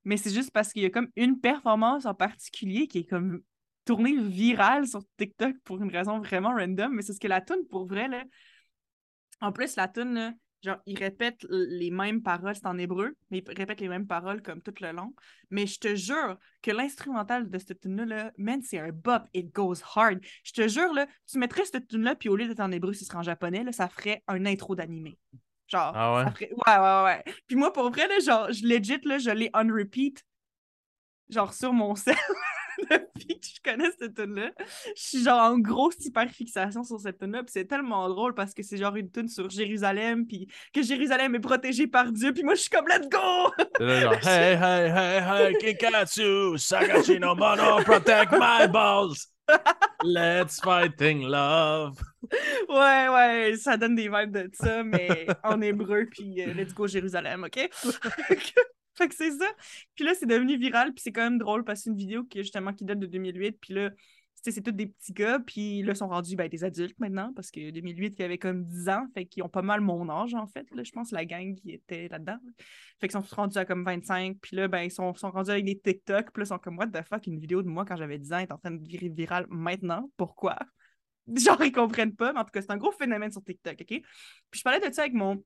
Mais 0.05 0.19
c'est 0.19 0.33
juste 0.33 0.51
parce 0.53 0.73
qu'il 0.73 0.83
y 0.83 0.87
a 0.87 0.91
comme 0.91 1.09
une 1.17 1.41
performance 1.41 2.05
en 2.05 2.15
particulier 2.15 2.87
qui 2.87 2.99
est 2.99 3.07
comme 3.07 3.41
tournée 3.87 4.17
virale 4.17 4.87
sur 4.87 5.03
TikTok 5.17 5.57
pour 5.65 5.83
une 5.83 5.91
raison 5.91 6.19
vraiment 6.19 6.51
random, 6.51 6.93
mais 6.93 7.03
c'est 7.03 7.15
ce 7.15 7.21
que 7.21 7.29
la 7.29 7.41
tune 7.41 7.67
pour 7.71 7.87
vrai, 7.87 8.09
là. 8.09 8.25
En 9.41 9.53
plus, 9.53 9.77
la 9.77 9.89
tune, 9.89 10.37
genre, 10.66 10.79
il 10.87 10.98
répète 10.98 11.44
l- 11.50 11.66
les 11.70 11.90
mêmes 11.90 12.22
paroles, 12.22 12.55
c'est 12.55 12.66
en 12.66 12.76
hébreu, 12.79 13.16
mais 13.31 13.38
il 13.38 13.55
répète 13.57 13.81
les 13.81 13.88
mêmes 13.88 14.07
paroles 14.07 14.42
comme 14.42 14.61
tout 14.61 14.74
le 14.81 14.92
long. 14.92 15.14
Mais 15.50 15.66
je 15.66 15.79
te 15.81 15.94
jure 15.94 16.38
que 16.62 16.70
l'instrumental 16.70 17.48
de 17.48 17.59
cette 17.59 17.81
tune-là, 17.81 18.05
là, 18.05 18.33
man, 18.37 18.61
c'est 18.62 18.79
un 18.79 18.90
bop, 18.92 19.22
it 19.33 19.55
goes 19.55 19.76
hard. 19.94 20.20
Je 20.44 20.52
te 20.52 20.68
jure, 20.68 20.92
là, 20.92 21.07
tu 21.31 21.38
mettrais 21.38 21.64
cette 21.64 21.88
tune-là, 21.88 22.14
puis 22.16 22.29
au 22.29 22.37
lieu 22.37 22.46
d'être 22.48 22.61
en 22.61 22.72
hébreu, 22.72 22.92
ce 22.92 23.05
serait 23.05 23.18
en 23.18 23.22
japonais, 23.22 23.64
là, 23.64 23.72
ça 23.72 23.88
ferait 23.88 24.22
un 24.29 24.44
intro 24.46 24.74
d'animé. 24.74 25.18
Genre, 25.68 25.92
Ah 25.96 26.14
ouais? 26.16 26.24
ça 26.24 26.31
ferait... 26.33 26.50
Ouais, 26.52 26.79
ouais, 26.79 27.05
ouais. 27.05 27.35
Puis 27.46 27.57
moi, 27.57 27.72
pour 27.72 27.90
vrai, 27.90 28.07
là, 28.09 28.18
genre, 28.20 28.52
je 28.52 28.66
legit, 28.66 29.00
là, 29.05 29.18
je 29.18 29.31
l'ai 29.31 29.50
on 29.55 29.66
repeat, 29.72 30.24
genre, 31.29 31.52
sur 31.55 31.72
mon 31.72 31.94
set. 31.96 32.16
Depuis 32.91 33.41
que 33.41 33.47
je 33.47 33.61
connais 33.62 33.91
cette 33.99 34.15
tune-là, 34.15 34.51
je 34.97 35.03
suis 35.03 35.23
genre 35.23 35.41
en 35.41 35.59
grosse 35.59 35.97
hyper-fixation 36.05 36.85
sur 36.85 37.01
cette 37.01 37.19
tune-là. 37.19 37.43
Puis 37.43 37.53
c'est 37.53 37.65
tellement 37.65 38.09
drôle 38.09 38.35
parce 38.35 38.55
que 38.55 38.62
c'est 38.62 38.77
genre 38.77 38.97
une 38.97 39.11
tune 39.11 39.29
sur 39.29 39.49
Jérusalem, 39.51 40.27
puis 40.27 40.49
que 40.73 40.83
Jérusalem 40.83 41.35
est 41.35 41.41
protégée 41.41 41.87
par 41.87 42.12
Dieu. 42.12 42.33
Puis 42.33 42.43
moi, 42.43 42.55
je 42.55 42.61
suis 42.61 42.71
comme, 42.71 42.87
let's 42.89 43.09
go! 43.09 43.53
Genre, 43.81 44.15
hey, 44.27 44.57
hey, 44.57 44.91
hey, 44.91 45.21
hey, 45.21 45.55
Kikatsu, 45.59 46.59
Sagachi 46.59 47.19
no 47.19 47.35
mono, 47.35 47.83
protect 47.83 48.33
my 48.33 48.67
balls. 48.67 49.29
Let's 50.03 50.61
fighting 50.61 51.23
love. 51.23 52.01
Ouais, 52.69 53.09
ouais, 53.09 53.55
ça 53.57 53.77
donne 53.77 53.95
des 53.95 54.09
vibes 54.09 54.33
de 54.33 54.51
ça, 54.53 54.83
mais 54.83 55.27
en 55.45 55.61
hébreu, 55.61 56.07
puis 56.11 56.43
euh, 56.43 56.53
let's 56.55 56.75
go 56.75 56.87
Jérusalem, 56.87 57.45
OK? 57.45 57.71
fait 58.98 59.09
que 59.09 59.14
c'est 59.14 59.32
ça. 59.32 59.46
Puis 59.94 60.04
là, 60.04 60.14
c'est 60.14 60.26
devenu 60.26 60.56
viral, 60.59 60.92
puis 60.92 61.02
c'est 61.02 61.12
quand 61.12 61.22
même 61.22 61.38
drôle 61.38 61.64
parce 61.64 61.80
que 61.80 61.85
c'est 61.85 61.90
une 61.90 61.96
vidéo 61.96 62.24
qui, 62.24 62.38
justement, 62.38 62.72
qui 62.72 62.85
date 62.85 62.98
de 62.98 63.06
2008, 63.06 63.59
puis 63.61 63.74
là, 63.74 63.90
c'est 64.52 64.62
tous 64.62 64.72
des 64.72 64.87
petits 64.87 65.12
gars, 65.12 65.38
puis 65.40 65.82
là, 65.82 65.94
sont 65.94 66.09
rendus 66.09 66.37
ben, 66.37 66.48
des 66.48 66.64
adultes 66.64 66.98
maintenant, 66.98 67.32
parce 67.35 67.50
que 67.50 67.70
2008, 67.70 68.14
il 68.18 68.22
y 68.22 68.24
avait 68.24 68.38
comme 68.38 68.64
10 68.64 68.88
ans, 68.88 69.06
fait 69.14 69.26
qu'ils 69.26 69.42
ont 69.42 69.48
pas 69.48 69.62
mal 69.62 69.80
mon 69.80 70.09
âge, 70.09 70.35
en 70.35 70.46
fait, 70.46 70.66
là, 70.74 70.82
je 70.82 70.92
pense, 70.92 71.11
la 71.11 71.24
gang 71.24 71.54
qui 71.54 71.72
était 71.72 72.09
là-dedans. 72.09 72.38
Fait 73.00 73.09
qu'ils 73.09 73.20
sont 73.20 73.35
rendus 73.35 73.59
à 73.59 73.64
comme 73.64 73.85
25, 73.85 74.38
puis 74.40 74.56
là, 74.56 74.68
ben, 74.68 74.82
ils 74.82 74.90
sont, 74.90 75.14
sont 75.14 75.30
rendus 75.30 75.50
avec 75.50 75.64
des 75.64 75.78
TikTok, 75.78 76.32
puis 76.32 76.40
là, 76.40 76.44
ils 76.44 76.48
sont 76.48 76.59
comme, 76.59 76.78
what 76.78 76.88
the 76.88 77.02
fuck, 77.02 77.26
une 77.26 77.38
vidéo 77.38 77.62
de 77.62 77.68
moi 77.68 77.85
quand 77.85 77.96
j'avais 77.96 78.18
10 78.18 78.32
ans 78.32 78.38
est 78.38 78.52
en 78.52 78.59
train 78.59 78.70
de 78.70 78.82
virer 78.87 79.09
virale 79.09 79.46
maintenant, 79.48 80.11
pourquoi? 80.16 80.59
Genre, 81.35 81.62
ils 81.64 81.72
comprennent 81.72 82.14
pas, 82.14 82.32
mais 82.32 82.40
en 82.40 82.44
tout 82.44 82.52
cas, 82.52 82.62
c'est 82.62 82.70
un 82.70 82.76
gros 82.76 82.92
phénomène 82.92 83.32
sur 83.32 83.42
TikTok, 83.42 83.78
OK? 83.80 83.87
Puis 83.87 84.02
je 84.52 84.62
parlais 84.62 84.87
de 84.87 84.94
ça 84.94 85.02
avec 85.02 85.14
mon, 85.14 85.42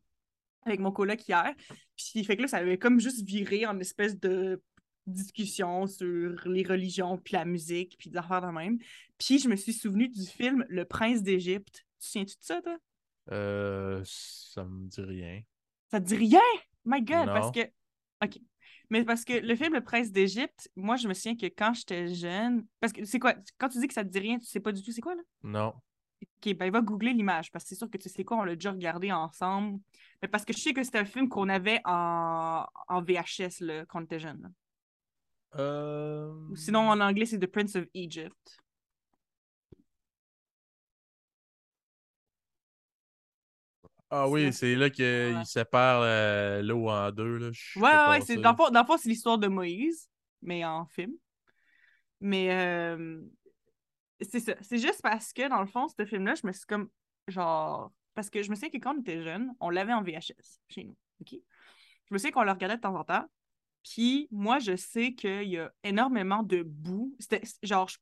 avec 0.64 0.81
mon 0.81 0.92
coloc 0.92 1.27
hier, 1.29 1.55
puis 1.96 2.25
fait 2.25 2.37
que 2.37 2.42
là, 2.42 2.49
ça 2.49 2.59
avait 2.59 2.79
comme 2.79 3.01
juste 3.01 3.25
viré 3.27 3.66
en 3.66 3.79
espèce 3.81 4.18
de 4.18 4.62
discussion 5.07 5.87
sur 5.87 6.46
les 6.46 6.62
religions, 6.62 7.18
puis 7.18 7.35
la 7.35 7.44
musique, 7.44 7.96
puis 7.99 8.11
des 8.11 8.16
affaires 8.18 8.42
de 8.42 8.53
même. 8.53 8.79
Puis 9.18 9.38
je 9.38 9.49
me 9.49 9.57
suis 9.57 9.73
souvenu 9.73 10.09
du 10.09 10.25
film 10.27 10.64
Le 10.68 10.85
Prince 10.85 11.23
d'Égypte. 11.23 11.85
Tu 11.99 11.99
te 11.99 12.05
souviens-tu 12.05 12.37
de 12.37 12.42
ça, 12.44 12.62
toi? 12.62 12.79
Euh, 13.33 14.01
ça 14.05 14.64
me 14.64 14.87
dit 14.87 15.01
rien. 15.01 15.42
Ça 15.90 16.01
te 16.01 16.07
dit 16.07 16.16
rien? 16.16 16.40
My 16.85 17.03
God, 17.03 17.27
Non. 17.27 17.33
parce 17.33 17.51
que... 17.51 17.61
OK. 18.25 18.38
Mais 18.90 19.05
parce 19.05 19.25
que 19.25 19.33
le 19.35 19.55
film 19.57 19.75
Le 19.75 19.83
Prince 19.83 20.11
d'Égypte, 20.11 20.70
moi, 20.77 20.96
je 20.96 21.09
me 21.09 21.14
souviens 21.14 21.37
que 21.37 21.46
quand 21.46 21.73
j'étais 21.75 22.12
jeune... 22.14 22.66
Parce 22.81 22.92
que 22.92 23.05
c'est 23.05 23.18
quoi? 23.18 23.35
Quand 23.59 23.68
tu 23.68 23.79
dis 23.79 23.88
que 23.88 23.94
ça 23.94 24.05
te 24.05 24.09
dit 24.11 24.18
rien, 24.18 24.38
tu 24.38 24.46
sais 24.46 24.61
pas 24.61 24.73
du 24.73 24.83
tout 24.83 24.92
c'est 24.92 25.01
quoi, 25.01 25.14
là? 25.14 25.23
Non. 25.42 25.75
OK, 26.22 26.54
ben 26.54 26.70
va 26.70 26.80
googler 26.80 27.12
l'image, 27.12 27.50
parce 27.50 27.64
que 27.64 27.68
c'est 27.70 27.74
sûr 27.76 27.90
que 27.90 27.98
tu 27.98 28.09
sais 28.09 28.24
quoi, 28.24 28.38
on 28.38 28.42
l'a 28.44 28.54
déjà 28.54 28.72
regardé 28.72 29.12
ensemble. 29.12 29.78
Mais 30.22 30.28
parce 30.28 30.44
que 30.44 30.52
je 30.52 30.59
sais 30.59 30.72
que 30.72 30.83
c'était 30.83 30.98
un 30.98 31.04
film 31.04 31.28
qu'on 31.28 31.48
avait 31.48 31.80
en, 31.85 32.64
en 32.88 33.02
VHS, 33.02 33.61
là, 33.61 33.85
quand 33.87 34.00
on 34.00 34.04
était 34.04 34.18
jeune. 34.20 34.40
là. 34.42 34.48
Euh... 35.59 36.33
Sinon, 36.54 36.88
en 36.90 37.00
anglais, 37.00 37.26
c'est 37.26 37.38
The 37.38 37.46
Prince 37.46 37.74
of 37.76 37.87
Egypt. 37.94 38.59
Ah 44.12 44.28
oui, 44.28 44.52
c'est 44.52 44.74
là 44.74 44.90
qu'il 44.90 45.04
Ouais. 45.04 45.44
sépare 45.44 46.02
euh, 46.02 46.62
l'eau 46.62 46.88
en 46.88 47.12
deux. 47.12 47.37
Là. 47.38 47.50
Je 47.52 47.61
sais 47.74 47.80
Ouais, 47.80 48.09
ouais, 48.11 48.20
c'est, 48.22 48.35
ça. 48.35 48.40
dans 48.40 48.50
le 48.50 48.56
fond, 48.56 48.70
dans 48.70 48.80
le 48.80 48.87
fond, 48.87 48.96
c'est 48.96 49.09
l'histoire 49.09 49.38
de 49.38 49.46
Moïse, 49.46 50.09
mais 50.42 50.64
en 50.64 50.85
film. 50.87 51.12
Mais 52.20 52.50
euh, 52.50 53.20
c'est 54.20 54.40
ça. 54.40 54.54
C'est 54.61 54.78
juste 54.78 55.02
parce 55.02 55.33
que, 55.33 55.48
dans 55.48 55.61
le 55.61 55.66
fond, 55.66 55.87
ce 55.88 56.04
film-là, 56.04 56.35
je 56.35 56.46
me 56.46 56.52
suis 56.52 56.66
comme, 56.66 56.88
genre... 57.28 57.92
Parce 58.14 58.28
que 58.28 58.42
je 58.42 58.50
me 58.50 58.54
souviens 58.54 58.70
que 58.70 58.78
quand 58.78 58.96
on 58.96 59.00
était 59.00 59.22
jeune, 59.22 59.54
on 59.61 59.70
l'avait 59.70 59.92
en 59.92 60.02
VHS 60.02 60.59
chez 60.68 60.85
nous, 60.85 60.96
OK? 61.20 61.33
Je 61.33 62.14
me 62.14 62.18
souviens 62.18 62.33
qu'on 62.33 62.42
le 62.42 62.50
regardait 62.50 62.76
de 62.76 62.80
temps 62.80 62.96
en 62.96 63.04
temps. 63.04 63.24
Puis 63.85 64.28
moi, 64.30 64.59
je 64.59 64.76
sais 64.76 65.14
qu'il 65.14 65.48
y 65.48 65.59
a 65.59 65.72
énormément 65.85 66.42
de 66.42 66.62
bouts. 66.62 67.14
C'était 67.18 67.42
genre, 67.62 67.88
je, 67.88 67.98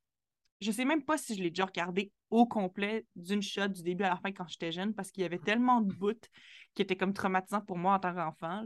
je 0.61 0.73
sais 0.73 0.85
même 0.85 1.05
pas 1.05 1.19
si 1.19 1.37
je 1.37 1.43
l'ai 1.43 1.51
déjà 1.51 1.67
regardé 1.67 2.11
au 2.31 2.47
complet 2.47 3.07
d'une 3.17 3.43
shot 3.43 3.69
du 3.69 3.83
début 3.83 4.05
à 4.05 4.11
la 4.11 4.17
fin 4.17 4.33
quand 4.33 4.49
j'étais 4.49 4.73
jeune 4.73 4.95
parce 4.95 5.11
qu'il 5.11 5.23
y 5.23 5.27
avait 5.27 5.39
tellement 5.39 5.81
de 5.81 5.93
bouts 5.93 6.29
qui 6.75 6.83
étaient 6.83 6.97
comme 6.97 7.15
traumatisants 7.15 7.61
pour 7.61 7.77
moi 7.77 7.95
en 7.95 7.99
tant 8.01 8.15
qu'enfant. 8.15 8.65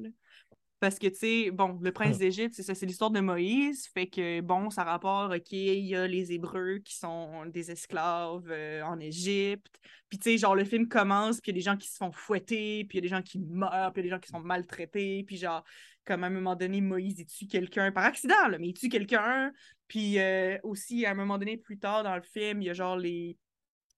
Parce 0.82 0.98
que, 0.98 1.06
tu 1.06 1.14
sais, 1.14 1.50
bon, 1.52 1.78
le 1.80 1.92
prince 1.92 2.18
d'Égypte, 2.18 2.54
c'est 2.56 2.64
ça, 2.64 2.74
c'est 2.74 2.86
l'histoire 2.86 3.12
de 3.12 3.20
Moïse. 3.20 3.86
Fait 3.94 4.08
que, 4.08 4.40
bon, 4.40 4.68
ça 4.68 4.82
rapporte, 4.82 5.32
OK, 5.32 5.52
il 5.52 5.86
y 5.86 5.94
a 5.94 6.08
les 6.08 6.32
Hébreux 6.32 6.78
qui 6.78 6.96
sont 6.96 7.46
des 7.46 7.70
esclaves 7.70 8.50
euh, 8.50 8.82
en 8.82 8.98
Égypte. 8.98 9.78
Puis, 10.08 10.18
tu 10.18 10.32
sais, 10.32 10.38
genre, 10.38 10.56
le 10.56 10.64
film 10.64 10.88
commence, 10.88 11.40
puis 11.40 11.52
il 11.52 11.54
y 11.54 11.58
a 11.58 11.60
des 11.60 11.64
gens 11.64 11.76
qui 11.76 11.88
se 11.88 11.98
font 11.98 12.10
fouetter, 12.10 12.84
puis 12.88 12.96
il 12.96 12.96
y 12.96 12.98
a 12.98 13.00
des 13.02 13.08
gens 13.14 13.22
qui 13.22 13.38
meurent, 13.38 13.92
puis 13.92 14.02
il 14.02 14.06
y 14.06 14.08
a 14.08 14.10
des 14.10 14.16
gens 14.16 14.18
qui 14.18 14.28
sont 14.28 14.40
maltraités. 14.40 15.22
Puis, 15.22 15.36
genre, 15.36 15.62
comme 16.04 16.24
à 16.24 16.26
un 16.26 16.30
moment 16.30 16.56
donné, 16.56 16.80
Moïse, 16.80 17.20
il 17.20 17.26
tue 17.26 17.46
quelqu'un 17.46 17.92
par 17.92 18.02
accident, 18.02 18.48
là, 18.48 18.58
mais 18.58 18.70
il 18.70 18.74
tue 18.74 18.88
quelqu'un. 18.88 19.52
Puis, 19.86 20.18
euh, 20.18 20.58
aussi, 20.64 21.06
à 21.06 21.12
un 21.12 21.14
moment 21.14 21.38
donné, 21.38 21.58
plus 21.58 21.78
tard 21.78 22.02
dans 22.02 22.16
le 22.16 22.22
film, 22.22 22.60
il 22.60 22.64
y 22.64 22.70
a 22.70 22.74
genre 22.74 22.96
les 22.96 23.36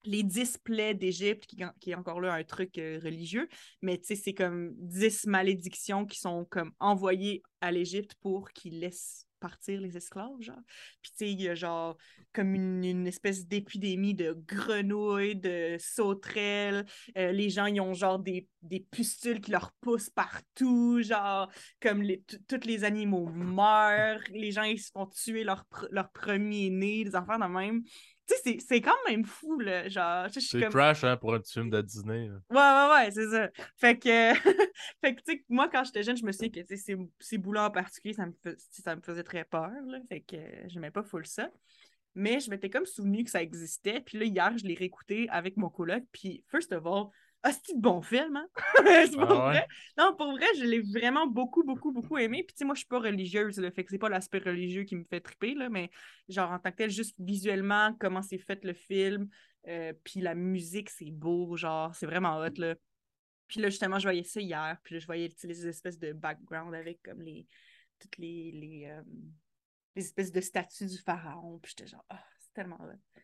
les 0.05 0.23
10 0.23 0.59
plaies 0.59 0.95
d'Égypte, 0.95 1.47
qui, 1.81 1.91
est 1.91 1.95
encore 1.95 2.21
là 2.21 2.35
un 2.35 2.45
truc 2.45 2.79
euh, 2.79 3.01
religieux, 3.03 3.49
mais 3.83 4.01
c'est 4.03 4.35
comme 4.35 4.73
10 4.77 5.27
malédictions 5.27 6.07
qui 6.07 6.19
sont 6.19 6.45
comme 6.51 6.73
envoyées 6.79 7.43
à 7.61 7.73
l'Égypte 7.73 8.15
pour 8.21 8.51
qu'ils 8.51 8.81
laissent 8.81 9.27
partir 9.45 9.79
les 9.79 9.95
esclaves, 9.95 10.41
genre. 10.41 10.63
Puis 11.03 11.13
tu 11.13 11.19
sais, 11.19 11.31
il 11.31 11.43
y 11.43 11.49
a 11.51 11.55
genre 11.55 11.99
comme 12.33 12.55
une, 12.55 13.07
espèce 13.07 13.47
d'épidémie 13.47 14.15
de 14.15 14.33
grenouilles, 14.47 15.37
de 15.37 15.77
sauterelles, 15.79 16.87
Euh, 17.19 17.31
les 17.31 17.51
gens, 17.51 17.67
ils 17.67 17.81
ont 17.81 17.93
genre 17.93 18.19
des, 18.19 18.49
des 18.63 18.81
pustules 18.81 19.41
qui 19.41 19.51
leur 19.51 19.73
poussent 19.83 20.11
partout, 20.11 21.03
genre 21.03 21.51
comme 21.81 22.03
tous 22.49 22.67
les 22.67 22.85
animaux 22.85 23.27
meurent, 23.27 24.23
les 24.31 24.51
gens, 24.51 24.63
ils 24.63 24.81
se 24.81 24.91
font 24.93 25.07
tuer 25.07 25.45
leur, 25.45 25.65
leur 25.91 26.11
premier-né, 26.11 27.05
des 27.05 27.15
enfants 27.15 27.39
de 27.39 27.45
même. 27.45 27.83
Tu 28.27 28.35
sais, 28.43 28.59
c'est- 28.59 28.81
quand 28.81 28.97
même 29.07 29.25
fou, 29.25 29.59
là, 29.59 29.89
genre, 29.89 30.31
suis 30.31 30.41
C'est 30.43 30.61
comme... 30.61 30.71
trash 30.71 31.05
hein, 31.05 31.17
pour 31.17 31.35
un 31.35 31.43
film 31.43 31.69
de 31.69 31.81
Disney. 31.83 32.29
là. 32.29 32.39
Ouais, 32.51 32.57
ouais, 32.57 33.05
ouais, 33.05 33.11
c'est 33.11 33.29
ça. 33.29 33.49
Fait 33.77 33.99
que, 33.99 34.35
fait 35.05 35.15
que 35.15 35.21
tu 35.23 35.33
sais, 35.33 35.45
moi, 35.49 35.69
quand 35.69 35.85
j'étais 35.85 36.03
jeune, 36.03 36.17
je 36.17 36.25
me 36.25 36.33
souviens 36.33 36.49
que 36.49 36.61
tu 36.61 36.67
sais, 36.69 36.77
ces, 36.77 36.97
ces 37.21 37.39
bouts-là 37.39 37.67
en 37.67 37.71
particulier, 37.71 38.15
ça 38.15 38.25
me, 38.27 38.33
ça 38.71 38.97
me 38.97 39.03
faisait 39.03 39.25
très 39.25 39.45
peur. 39.45 39.71
Là, 39.87 39.99
fait 40.09 40.21
que 40.21 40.37
euh, 40.37 40.65
j'aimais 40.69 40.91
pas 40.91 41.03
full 41.03 41.27
ça. 41.27 41.51
Mais 42.15 42.41
je 42.41 42.49
m'étais 42.49 42.71
comme 42.71 42.87
souvenu 42.87 43.25
que 43.25 43.31
ça 43.31 43.43
existait. 43.43 44.01
Puis 44.01 44.19
là, 44.19 44.25
hier, 44.25 44.57
je 44.57 44.65
l'ai 44.65 44.75
réécouté 44.75 45.29
avec 45.31 45.57
mon 45.57 45.69
coloc. 45.69 46.05
Puis, 46.13 46.45
first 46.49 46.73
of 46.73 46.87
all, 46.87 47.07
ah, 47.47 47.53
c'est 47.53 47.77
de 47.77 47.81
bon 47.81 48.01
film, 48.01 48.37
hein? 48.37 48.49
c'est 49.07 49.19
Ah 49.19 49.27
pour 49.27 49.45
ouais? 49.45 49.45
vrai. 49.45 49.69
Non, 49.99 50.17
pour 50.17 50.33
vrai, 50.33 50.47
je 50.59 50.65
l'ai 50.65 50.81
vraiment 50.81 51.27
beaucoup, 51.27 51.63
beaucoup, 51.63 51.93
beaucoup 51.93 52.17
aimé. 52.17 52.43
Puis, 52.43 52.55
tu 52.55 52.59
sais, 52.61 52.65
moi, 52.65 52.75
je 52.75 52.81
suis 52.81 52.89
pas 52.89 53.01
religieuse, 53.01 53.59
là, 53.59 53.71
fait 53.71 53.85
que 53.85 53.91
c'est 53.91 53.99
pas 53.99 54.09
l'aspect 54.09 54.39
religieux 54.39 54.85
qui 54.85 54.97
me 54.97 55.05
fait 55.05 55.21
triper, 55.21 55.55
là, 55.55 55.69
mais 55.69 55.91
genre, 56.29 56.51
en 56.51 56.59
tant 56.59 56.71
que 56.71 56.77
tel, 56.77 56.91
juste 56.91 57.17
visuellement, 57.19 57.95
comment 58.01 58.23
c'est 58.23 58.39
fait 58.39 58.65
le 58.65 58.73
film, 58.73 59.29
euh, 59.69 59.93
puis 60.05 60.21
la 60.21 60.35
musique, 60.35 60.89
c'est 60.89 61.11
beau, 61.11 61.55
genre, 61.57 61.95
c'est 61.95 62.07
vraiment 62.07 62.39
hot, 62.39 62.49
là. 62.57 62.77
Puis 63.47 63.61
là, 63.61 63.69
justement, 63.69 63.99
je 63.99 64.05
voyais 64.05 64.25
ça 64.25 64.41
hier, 64.41 64.79
puis 64.83 64.95
là, 64.95 64.99
je 65.01 65.07
voyais 65.07 65.29
les 65.45 65.67
espèces 65.67 65.99
de 65.99 66.15
background 66.15 66.75
avec 66.75 67.03
comme 67.03 67.21
les. 67.21 67.47
toutes 67.99 68.17
les. 68.17 68.53
les, 68.53 68.87
euh, 68.87 69.03
les 69.97 70.05
espèces 70.07 70.33
de 70.33 70.41
statues 70.41 70.87
du 70.87 70.99
pharaon, 70.99 71.59
puis 71.63 71.75
j'étais 71.77 71.91
genre, 71.91 72.05
ah, 72.09 72.25
c'est 72.41 72.53
tellement 72.55 72.81
hot. 72.81 73.21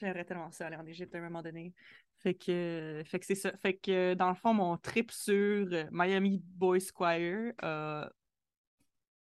J'aimerais 0.00 0.24
tellement 0.24 0.50
ça 0.50 0.66
aller 0.66 0.76
en 0.76 0.86
Égypte 0.86 1.14
à 1.14 1.18
un 1.18 1.22
moment 1.22 1.42
donné. 1.42 1.74
Fait 2.20 2.34
que, 2.34 3.02
fait 3.04 3.20
que 3.20 3.26
c'est 3.26 3.34
ça. 3.34 3.56
Fait 3.58 3.74
que 3.74 4.14
dans 4.14 4.28
le 4.28 4.34
fond, 4.34 4.52
mon 4.52 4.76
trip 4.76 5.10
sur 5.12 5.68
euh, 5.72 5.84
Miami 5.92 6.42
Boy 6.44 6.80
Squire 6.80 7.52
a 7.62 8.10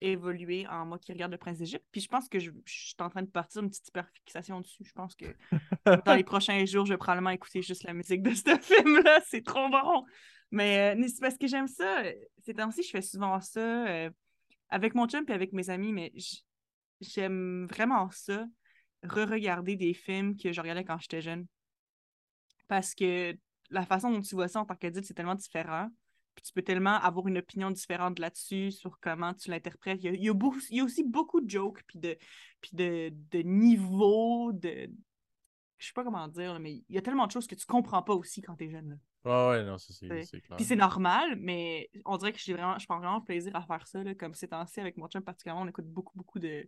évolué 0.01 0.67
en 0.67 0.85
moi 0.85 0.99
qui 0.99 1.11
regarde 1.11 1.31
le 1.31 1.37
prince 1.37 1.57
d'Égypte. 1.57 1.85
Puis 1.91 2.01
je 2.01 2.07
pense 2.07 2.27
que 2.27 2.37
je, 2.37 2.51
je 2.65 2.73
suis 2.73 2.95
en 2.99 3.09
train 3.09 3.23
de 3.23 3.29
partir 3.29 3.63
une 3.63 3.69
petite 3.69 3.87
hyperfixation 3.87 4.59
dessus. 4.59 4.83
Je 4.83 4.91
pense 4.91 5.15
que 5.15 5.25
dans 6.05 6.13
les 6.13 6.23
prochains 6.25 6.63
jours, 6.65 6.85
je 6.85 6.93
vais 6.93 6.97
probablement 6.97 7.29
écouter 7.31 7.61
juste 7.61 7.83
la 7.83 7.93
musique 7.93 8.21
de 8.21 8.33
ce 8.33 8.57
film-là. 8.61 9.21
C'est 9.25 9.43
trop 9.43 9.69
bon. 9.69 10.03
Mais 10.51 10.95
euh, 10.95 11.07
c'est 11.07 11.21
parce 11.21 11.37
que 11.37 11.47
j'aime 11.47 11.67
ça. 11.67 12.03
Ces 12.39 12.53
temps-ci, 12.53 12.83
je 12.83 12.89
fais 12.89 13.01
souvent 13.01 13.39
ça 13.41 13.87
euh, 13.87 14.09
avec 14.69 14.93
mon 14.93 15.07
chum 15.07 15.25
et 15.27 15.31
avec 15.31 15.51
mes 15.51 15.69
amis, 15.71 15.93
mais 15.93 16.11
j'aime 17.01 17.65
vraiment 17.67 18.09
ça, 18.11 18.45
re-regarder 19.03 19.75
des 19.75 19.93
films 19.93 20.37
que 20.37 20.51
je 20.51 20.61
regardais 20.61 20.83
quand 20.83 20.99
j'étais 20.99 21.21
jeune. 21.21 21.47
Parce 22.67 22.95
que 22.95 23.35
la 23.69 23.85
façon 23.85 24.11
dont 24.11 24.21
tu 24.21 24.35
vois 24.35 24.47
ça 24.47 24.61
en 24.61 24.65
tant 24.65 24.75
qu'adulte, 24.75 25.05
c'est 25.05 25.13
tellement 25.13 25.35
différent. 25.35 25.89
Puis 26.35 26.43
tu 26.43 26.53
peux 26.53 26.63
tellement 26.63 26.95
avoir 26.99 27.27
une 27.27 27.37
opinion 27.37 27.69
différente 27.69 28.17
là-dessus, 28.17 28.71
sur 28.71 28.99
comment 28.99 29.33
tu 29.33 29.51
l'interprètes. 29.51 29.99
Il 30.01 30.05
y 30.05 30.09
a, 30.09 30.13
il 30.13 30.23
y 30.23 30.29
a 30.29 30.33
beaucoup- 30.33 30.59
il 30.69 30.77
y 30.77 30.79
a 30.79 30.83
aussi 30.83 31.03
beaucoup 31.03 31.41
de 31.41 31.49
jokes, 31.49 31.83
puis 31.87 31.99
de, 31.99 32.17
puis 32.61 32.71
de, 32.73 33.13
de 33.31 33.39
niveaux, 33.39 34.51
de... 34.51 34.89
Je 35.77 35.87
sais 35.87 35.93
pas 35.93 36.03
comment 36.03 36.27
dire, 36.27 36.59
mais 36.59 36.83
il 36.89 36.95
y 36.95 36.97
a 36.97 37.01
tellement 37.01 37.27
de 37.27 37.31
choses 37.31 37.45
que 37.45 37.55
tu 37.55 37.65
comprends 37.65 38.01
pas 38.01 38.13
aussi 38.13 38.41
quand 38.41 38.55
t'es 38.55 38.69
jeune. 38.69 38.89
là. 38.89 38.95
Ouais, 39.25 39.57
ouais, 39.59 39.65
non, 39.65 39.77
c'est 39.77 40.07
clair. 40.07 40.25
Puis 40.57 40.65
c'est 40.65 40.75
normal, 40.75 41.35
mais 41.39 41.89
on 42.05 42.17
dirait 42.17 42.33
que 42.33 42.39
j'ai 42.39 42.53
vraiment, 42.53 42.77
je 42.77 42.85
prends 42.85 42.97
vraiment 42.97 43.21
plaisir 43.21 43.55
à 43.55 43.61
faire 43.61 43.85
ça. 43.87 44.03
là, 44.03 44.15
comme 44.15 44.33
ces 44.33 44.47
temps-ci, 44.47 44.79
avec 44.79 44.97
mon 44.97 45.07
chum 45.07 45.21
particulièrement, 45.21 45.61
on 45.61 45.67
écoute 45.67 45.87
beaucoup, 45.87 46.17
beaucoup 46.17 46.39
de, 46.39 46.67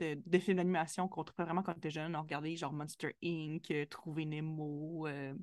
de, 0.00 0.20
de 0.24 0.38
films 0.38 0.56
d'animation 0.58 1.08
qu'on 1.08 1.24
trouvait 1.24 1.44
vraiment 1.44 1.62
quand 1.62 1.72
on 1.72 1.76
était 1.76 1.90
jeune. 1.90 2.16
On 2.16 2.22
regardait 2.22 2.56
genre 2.56 2.72
Monster 2.72 3.16
Inc., 3.22 3.70
euh, 3.70 3.86
Trouver 3.86 4.24
Nemo, 4.26 5.06
euh, 5.06 5.34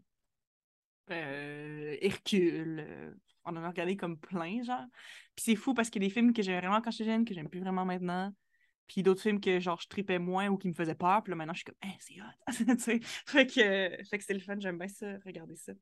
euh, 1.11 1.97
Hercule. 2.01 3.15
on 3.45 3.55
en 3.55 3.63
a 3.63 3.69
regardé 3.69 3.97
comme 3.97 4.17
plein, 4.17 4.63
genre. 4.63 4.85
Puis 5.35 5.45
c'est 5.45 5.55
fou 5.55 5.73
parce 5.73 5.89
qu'il 5.89 6.01
y 6.01 6.05
a 6.05 6.07
des 6.07 6.13
films 6.13 6.33
que 6.33 6.41
j'aimais 6.41 6.59
vraiment 6.61 6.81
quand 6.81 6.91
j'étais 6.91 7.05
jeune, 7.11 7.25
que 7.25 7.33
j'aime 7.33 7.49
plus 7.49 7.59
vraiment 7.61 7.85
maintenant. 7.85 8.33
Puis 8.87 9.03
d'autres 9.03 9.21
films 9.21 9.39
que 9.39 9.59
genre 9.59 9.79
je 9.81 9.87
tripais 9.87 10.19
moins 10.19 10.49
ou 10.49 10.57
qui 10.57 10.67
me 10.67 10.73
faisaient 10.73 10.95
peur. 10.95 11.23
Puis 11.23 11.31
là, 11.31 11.35
maintenant, 11.37 11.53
je 11.53 11.59
suis 11.59 11.65
comme, 11.65 11.75
hey, 11.81 11.95
c'est 11.99 12.21
hot. 12.21 12.37
Fait 13.25 13.47
que, 13.47 14.03
fait 14.05 14.17
que 14.17 14.23
c'est 14.23 14.33
le 14.33 14.39
fun, 14.39 14.59
j'aime 14.59 14.77
bien 14.77 14.87
ça, 14.87 15.17
regarder 15.25 15.55
ça. 15.55 15.73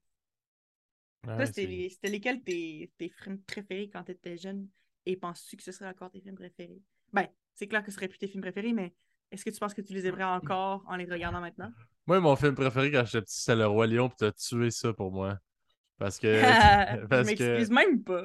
Toi, 1.36 1.46
Ouais, 1.46 1.46
c'était 1.46 2.10
lesquels 2.10 2.42
tes, 2.44 2.92
tes 2.98 3.10
films 3.10 3.42
préférés 3.42 3.90
quand 3.90 4.04
tu 4.04 4.12
étais 4.12 4.38
jeune? 4.38 4.68
Et 5.06 5.16
penses-tu 5.16 5.58
que 5.58 5.64
ce 5.64 5.72
serait 5.72 5.90
encore 5.90 6.12
tes 6.12 6.22
films 6.22 6.36
préférés? 6.36 6.82
Ben, 7.14 7.28
c'est 7.56 7.68
clair 7.68 7.84
que 7.84 7.92
ce 7.92 7.96
serait 7.96 8.08
plus 8.08 8.18
tes 8.18 8.28
films 8.28 8.42
préférés, 8.42 8.74
mais 8.74 8.94
est-ce 9.32 9.46
que 9.46 9.50
tu 9.50 9.60
penses 9.60 9.74
que 9.74 9.82
tu 9.82 9.94
les 9.94 10.08
aimerais 10.08 10.24
encore 10.24 10.84
en 10.88 10.96
les 10.96 11.06
regardant 11.06 11.42
maintenant? 11.42 11.72
Moi, 12.08 12.20
mon 12.20 12.36
film 12.36 12.56
préféré 12.56 12.92
quand 12.92 13.06
j'étais 13.06 13.22
petit, 13.22 13.42
c'est 13.42 13.56
Le 13.56 13.68
Roi 13.68 13.88
Lion, 13.88 14.10
puis 14.10 14.18
t'as 14.18 14.32
tué 14.32 14.72
ça 14.72 14.94
pour 14.94 15.12
moi. 15.12 15.38
Parce 16.00 16.18
que. 16.18 16.28
je 16.40 17.06
parce 17.08 17.28
que 17.34 17.44
m'excuse 17.44 17.70
même 17.70 18.04
pas. 18.04 18.24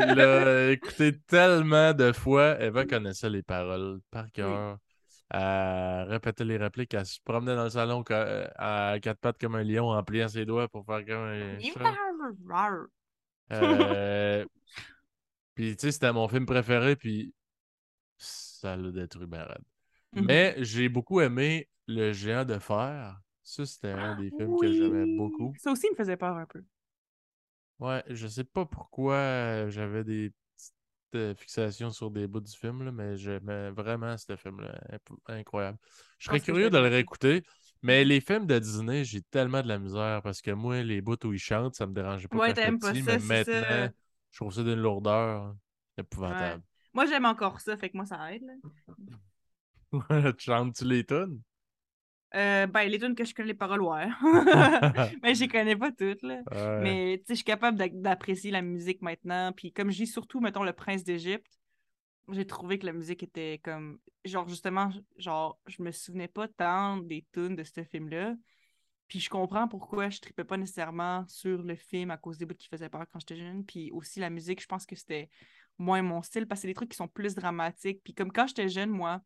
il 0.00 0.14
l'a 0.14 0.70
écouté 0.72 1.18
tellement 1.20 1.94
de 1.94 2.12
fois. 2.12 2.60
Eva 2.60 2.84
connaissait 2.84 3.30
les 3.30 3.42
paroles 3.42 4.00
par 4.10 4.30
cœur. 4.32 4.78
Elle 5.30 6.08
répétait 6.08 6.44
les 6.44 6.56
répliques. 6.56 6.94
Elle 6.94 7.06
se 7.06 7.18
promenait 7.24 7.56
dans 7.56 7.64
le 7.64 7.70
salon 7.70 8.04
euh, 8.10 8.46
à 8.56 8.96
quatre 9.00 9.18
pattes 9.18 9.40
comme 9.40 9.54
un 9.54 9.64
lion 9.64 9.90
en 9.90 10.02
pliant 10.02 10.28
ses 10.28 10.44
doigts 10.44 10.68
pour 10.68 10.84
faire 10.84 11.04
comme 11.04 11.24
un. 11.24 11.58
Euh, 13.52 14.44
Puis, 15.54 15.76
tu 15.76 15.86
sais, 15.86 15.92
c'était 15.92 16.12
mon 16.12 16.28
film 16.28 16.46
préféré, 16.46 16.96
puis 16.96 17.32
ça 18.66 18.76
l'a 18.76 18.90
détruit. 18.90 19.26
Mhm. 19.26 20.24
Mais 20.24 20.56
j'ai 20.58 20.88
beaucoup 20.88 21.20
aimé 21.20 21.68
Le 21.86 22.12
Géant 22.12 22.44
de 22.44 22.58
Fer. 22.58 23.20
Ça, 23.42 23.64
c'était 23.64 23.92
un 23.92 24.20
des 24.20 24.30
films 24.30 24.56
que 24.60 24.72
j'aimais 24.72 25.16
beaucoup. 25.16 25.54
Ça 25.58 25.70
aussi 25.70 25.88
me 25.90 25.96
faisait 25.96 26.16
peur 26.16 26.36
un 26.36 26.46
peu. 26.46 26.62
Ouais, 27.78 28.02
je 28.08 28.26
sais 28.26 28.44
pas 28.44 28.64
pourquoi 28.64 29.14
euh, 29.14 29.70
j'avais 29.70 30.02
des 30.02 30.30
petites 30.56 30.74
euh, 31.14 31.34
fixations 31.34 31.90
sur 31.90 32.10
des 32.10 32.26
bouts 32.26 32.40
du 32.40 32.50
film, 32.50 32.82
là, 32.82 32.90
mais 32.90 33.16
j'aimais 33.16 33.70
vraiment 33.70 34.16
ce 34.16 34.34
film-là. 34.34 34.74
Incroyable. 35.26 35.78
Je 36.18 36.26
serais 36.26 36.40
curieux 36.40 36.70
de 36.70 36.78
le 36.78 36.88
réécouter, 36.88 37.42
mais 37.82 38.04
les 38.04 38.20
films 38.20 38.46
de 38.46 38.58
Disney, 38.58 39.04
j'ai 39.04 39.20
tellement 39.22 39.62
de 39.62 39.68
la 39.68 39.78
misère 39.78 40.22
parce 40.22 40.40
que 40.40 40.50
moi, 40.52 40.82
les 40.82 41.02
bouts 41.02 41.24
où 41.24 41.34
ils 41.34 41.38
chantent, 41.38 41.74
ça 41.74 41.86
me 41.86 41.92
dérangeait 41.92 42.28
pas 42.28 42.38
Ouais, 42.38 42.54
t'aimes 42.54 42.78
pas 42.80 42.94
ça, 42.94 43.18
mais 43.18 43.44
ça. 43.44 43.60
maintenant, 43.60 43.90
je 44.30 44.38
trouve 44.38 44.54
ça 44.54 44.62
d'une 44.62 44.80
lourdeur 44.80 45.54
épouvantable. 45.98 46.62
Moi, 46.96 47.04
j'aime 47.04 47.26
encore 47.26 47.60
ça, 47.60 47.76
fait 47.76 47.90
que 47.90 47.96
moi, 47.98 48.06
ça 48.06 48.32
aide. 48.32 48.42
là. 48.42 48.54
tu 50.32 50.44
chantes-tu 50.46 50.86
les 50.86 51.04
tunes? 51.04 51.42
Euh, 52.34 52.66
ben, 52.66 52.88
les 52.88 52.98
tunes 52.98 53.14
que 53.14 53.22
je 53.22 53.34
connais 53.34 53.48
les 53.48 53.54
paroles, 53.54 53.82
ouais. 53.82 54.08
Mais 55.22 55.34
je 55.34 55.40
les 55.40 55.48
connais 55.48 55.76
pas 55.76 55.92
toutes, 55.92 56.22
là. 56.22 56.40
Ouais. 56.50 56.80
Mais, 56.80 57.18
tu 57.18 57.24
sais, 57.26 57.34
je 57.34 57.34
suis 57.34 57.44
capable 57.44 57.76
d'apprécier 58.00 58.50
la 58.50 58.62
musique 58.62 59.02
maintenant. 59.02 59.52
Puis, 59.52 59.74
comme 59.74 59.90
je 59.90 59.98
dis, 59.98 60.06
surtout, 60.06 60.40
mettons, 60.40 60.62
Le 60.62 60.72
Prince 60.72 61.04
d'Égypte, 61.04 61.60
j'ai 62.30 62.46
trouvé 62.46 62.78
que 62.78 62.86
la 62.86 62.94
musique 62.94 63.22
était 63.22 63.60
comme... 63.62 63.98
Genre, 64.24 64.48
justement, 64.48 64.88
genre, 65.18 65.58
je 65.66 65.82
me 65.82 65.92
souvenais 65.92 66.28
pas 66.28 66.48
tant 66.48 66.96
des 66.96 67.26
tunes 67.30 67.56
de 67.56 67.62
ce 67.62 67.84
film-là. 67.84 68.36
Puis 69.08 69.20
je 69.20 69.28
comprends 69.28 69.68
pourquoi 69.68 70.08
je 70.08 70.18
tripais 70.18 70.44
pas 70.44 70.56
nécessairement 70.56 71.26
sur 71.28 71.62
le 71.62 71.76
film 71.76 72.10
à 72.10 72.16
cause 72.16 72.38
des 72.38 72.46
bouts 72.46 72.54
qui 72.54 72.68
faisaient 72.68 72.88
peur 72.88 73.04
quand 73.12 73.20
j'étais 73.20 73.36
jeune. 73.36 73.66
Puis 73.66 73.90
aussi 73.92 74.18
la 74.18 74.30
musique, 74.30 74.62
je 74.62 74.66
pense 74.66 74.86
que 74.86 74.96
c'était 74.96 75.28
moins 75.78 76.02
mon 76.02 76.22
style 76.22 76.46
parce 76.46 76.60
que 76.60 76.62
c'est 76.62 76.68
des 76.68 76.74
trucs 76.74 76.90
qui 76.90 76.96
sont 76.96 77.08
plus 77.08 77.34
dramatiques. 77.34 78.00
Puis 78.02 78.14
comme 78.14 78.32
quand 78.32 78.46
j'étais 78.46 78.68
jeune, 78.68 78.90
moi, 78.90 79.20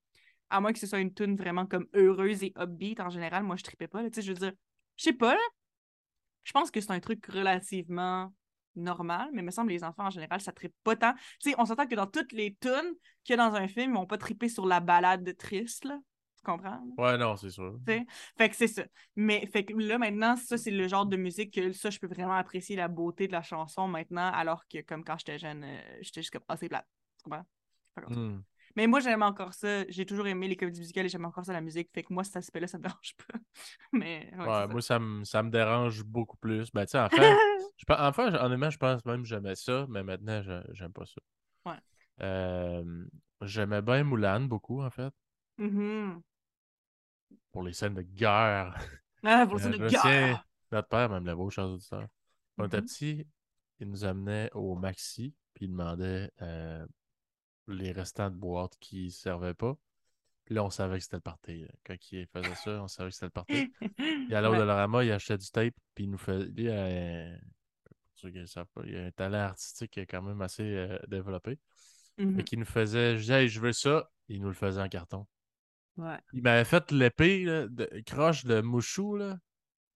à 0.50 0.60
moins 0.60 0.72
que 0.72 0.78
ce 0.78 0.86
soit 0.86 1.00
une 1.00 1.14
tune 1.14 1.36
vraiment 1.36 1.66
comme 1.66 1.86
heureuse 1.94 2.42
et 2.42 2.52
upbeat 2.58 3.00
en 3.00 3.10
général, 3.10 3.44
moi 3.44 3.56
je 3.56 3.62
tripais 3.62 3.88
pas. 3.88 4.02
Tu 4.04 4.10
sais, 4.14 4.22
je 4.22 4.32
veux 4.32 4.38
dire, 4.38 4.52
je 4.96 5.04
sais 5.04 5.12
pas. 5.12 5.36
Je 6.44 6.52
pense 6.52 6.70
que 6.70 6.80
c'est 6.80 6.90
un 6.90 7.00
truc 7.00 7.24
relativement 7.26 8.32
normal, 8.76 9.28
mais 9.32 9.42
il 9.42 9.44
me 9.44 9.50
semble 9.50 9.68
que 9.68 9.74
les 9.74 9.84
enfants 9.84 10.06
en 10.06 10.10
général, 10.10 10.40
ça 10.40 10.52
trippe 10.52 10.74
pas 10.84 10.96
tant. 10.96 11.14
Tu 11.40 11.50
sais, 11.50 11.54
on 11.58 11.66
s'entend 11.66 11.86
que 11.86 11.94
dans 11.94 12.06
toutes 12.06 12.32
les 12.32 12.56
tunes 12.60 12.94
qu'il 13.24 13.36
y 13.36 13.38
a 13.38 13.48
dans 13.48 13.54
un 13.54 13.68
film, 13.68 13.92
ils 13.92 13.96
vont 13.96 14.06
pas 14.06 14.18
tripper 14.18 14.48
sur 14.48 14.66
la 14.66 14.80
balade 14.80 15.36
triste, 15.36 15.84
là. 15.84 15.98
Tu 16.42 16.50
comprends? 16.50 16.80
Ouais, 16.96 17.18
non, 17.18 17.36
c'est 17.36 17.50
sûr. 17.50 17.78
Fait 18.38 18.48
que 18.48 18.56
c'est 18.56 18.66
ça. 18.68 18.84
Mais 19.16 19.46
fait 19.46 19.64
que 19.64 19.74
là, 19.74 19.98
maintenant, 19.98 20.36
ça, 20.36 20.56
c'est 20.56 20.70
le 20.70 20.88
genre 20.88 21.04
de 21.06 21.16
musique 21.16 21.52
que 21.54 21.72
ça, 21.72 21.90
je 21.90 21.98
peux 21.98 22.06
vraiment 22.06 22.34
apprécier 22.34 22.76
la 22.76 22.88
beauté 22.88 23.26
de 23.26 23.32
la 23.32 23.42
chanson 23.42 23.88
maintenant, 23.88 24.30
alors 24.32 24.66
que 24.68 24.80
comme 24.80 25.04
quand 25.04 25.18
j'étais 25.18 25.38
jeune, 25.38 25.64
euh, 25.64 25.80
j'étais 26.00 26.22
juste 26.22 26.32
comme, 26.32 26.42
ah, 26.48 26.56
c'est 26.56 26.68
plate. 26.68 26.86
Tu 27.18 27.24
comprends? 27.24 27.44
Hmm. 28.08 28.40
Mais 28.76 28.86
moi, 28.86 29.00
j'aime 29.00 29.22
encore 29.22 29.52
ça. 29.52 29.84
J'ai 29.88 30.06
toujours 30.06 30.26
aimé 30.28 30.48
les 30.48 30.56
comédies 30.56 30.80
musicales 30.80 31.06
et 31.06 31.08
j'aime 31.08 31.24
encore 31.24 31.44
ça 31.44 31.52
la 31.52 31.60
musique. 31.60 31.90
Fait 31.92 32.02
que 32.02 32.12
moi, 32.12 32.24
cet 32.24 32.36
aspect-là, 32.36 32.66
ça 32.66 32.78
me 32.78 32.82
dérange 32.84 33.14
pas. 33.28 33.38
Mais 33.92 34.30
ouais, 34.38 34.66
moi, 34.68 34.80
ça 34.80 34.98
me, 34.98 35.24
ça 35.24 35.42
me 35.42 35.50
dérange 35.50 36.02
beaucoup 36.04 36.36
plus. 36.38 36.70
Ben, 36.72 36.86
tu 36.86 36.92
sais, 36.92 36.98
en 37.04 37.08
fait, 37.10 37.36
je, 37.76 37.84
enfin, 37.88 38.34
honnêtement, 38.44 38.70
je 38.70 38.78
pense 38.78 39.04
même 39.04 39.22
que 39.22 39.28
j'aimais 39.28 39.56
ça, 39.56 39.86
mais 39.88 40.02
maintenant, 40.02 40.40
je- 40.42 40.72
j'aime 40.72 40.92
pas 40.92 41.04
ça. 41.04 41.20
Ouais. 41.66 41.78
Euh, 42.22 43.04
j'aimais 43.42 43.82
bien 43.82 44.04
Moulin 44.04 44.40
beaucoup, 44.40 44.82
en 44.82 44.90
fait. 44.90 45.12
Mhm. 45.58 46.22
Pour 47.52 47.62
les 47.62 47.72
scènes 47.72 47.94
de 47.94 48.02
guerre. 48.02 48.76
Ah, 49.22 49.44
pour 49.46 49.56
Euh, 49.56 49.58
ça, 49.62 49.72
je 49.72 49.76
de 49.78 49.88
guerre! 49.88 50.46
notre 50.72 50.88
père 50.88 51.08
même 51.10 51.26
l'avait 51.26 51.40
au 51.42 51.50
chers 51.50 51.66
auditeurs. 51.68 52.08
Quand 52.56 52.64
on 52.64 52.66
était 52.66 52.78
Mhm. 52.80 52.86
petit, 52.86 53.26
il 53.80 53.88
nous 53.88 54.04
amenait 54.04 54.50
au 54.54 54.74
Maxi, 54.76 55.34
puis 55.54 55.66
il 55.66 55.70
demandait 55.70 56.30
euh, 56.42 56.86
les 57.68 57.92
restants 57.92 58.30
de 58.30 58.36
boîtes 58.36 58.76
qui 58.78 59.06
ne 59.06 59.10
servaient 59.10 59.54
pas. 59.54 59.76
Puis 60.44 60.54
là, 60.54 60.64
on 60.64 60.70
savait 60.70 60.98
que 60.98 61.04
c'était 61.04 61.16
le 61.16 61.22
party. 61.22 61.62
là. 61.62 61.68
Quand 61.84 61.94
il 62.12 62.26
faisait 62.26 62.54
ça, 62.56 62.82
on 62.82 62.88
savait 62.88 63.10
que 63.10 63.14
c'était 63.14 63.26
le 63.26 63.30
party. 63.30 63.72
Il 64.28 64.34
allait 64.34 64.48
au 64.48 64.52
Ouais. 64.52 64.58
Dollarama, 64.58 65.04
il 65.04 65.12
achetait 65.12 65.38
du 65.38 65.48
tape, 65.50 65.74
puis 65.94 66.04
il 66.04 66.10
nous 66.10 66.18
fait. 66.18 66.38
Lui, 66.44 66.68
euh, 66.68 67.36
pour 67.84 67.94
ceux 68.14 68.30
qui 68.30 68.36
ne 68.36 68.40
le 68.42 68.46
savent 68.46 68.66
pas, 68.74 68.82
il 68.84 68.96
a 68.96 69.04
un 69.06 69.10
talent 69.12 69.38
artistique 69.38 69.98
quand 70.08 70.22
même 70.22 70.40
assez 70.42 70.62
euh, 70.64 70.98
développé. 71.08 71.58
Mhm. 72.18 72.36
Fait 72.36 72.44
qu'il 72.44 72.58
nous 72.58 72.64
faisait, 72.64 73.14
je 73.16 73.20
disais, 73.20 73.42
Hey, 73.44 73.48
je 73.48 73.60
veux 73.60 73.72
ça, 73.72 74.10
il 74.28 74.40
nous 74.40 74.48
le 74.48 74.54
faisait 74.54 74.80
en 74.80 74.88
carton. 74.88 75.26
Ouais. 75.96 76.18
Il 76.32 76.42
m'avait 76.42 76.64
fait 76.64 76.90
l'épée, 76.92 77.44
de 77.44 78.02
croche 78.06 78.44
de 78.44 78.60
Mouchou, 78.60 79.16
là. 79.16 79.36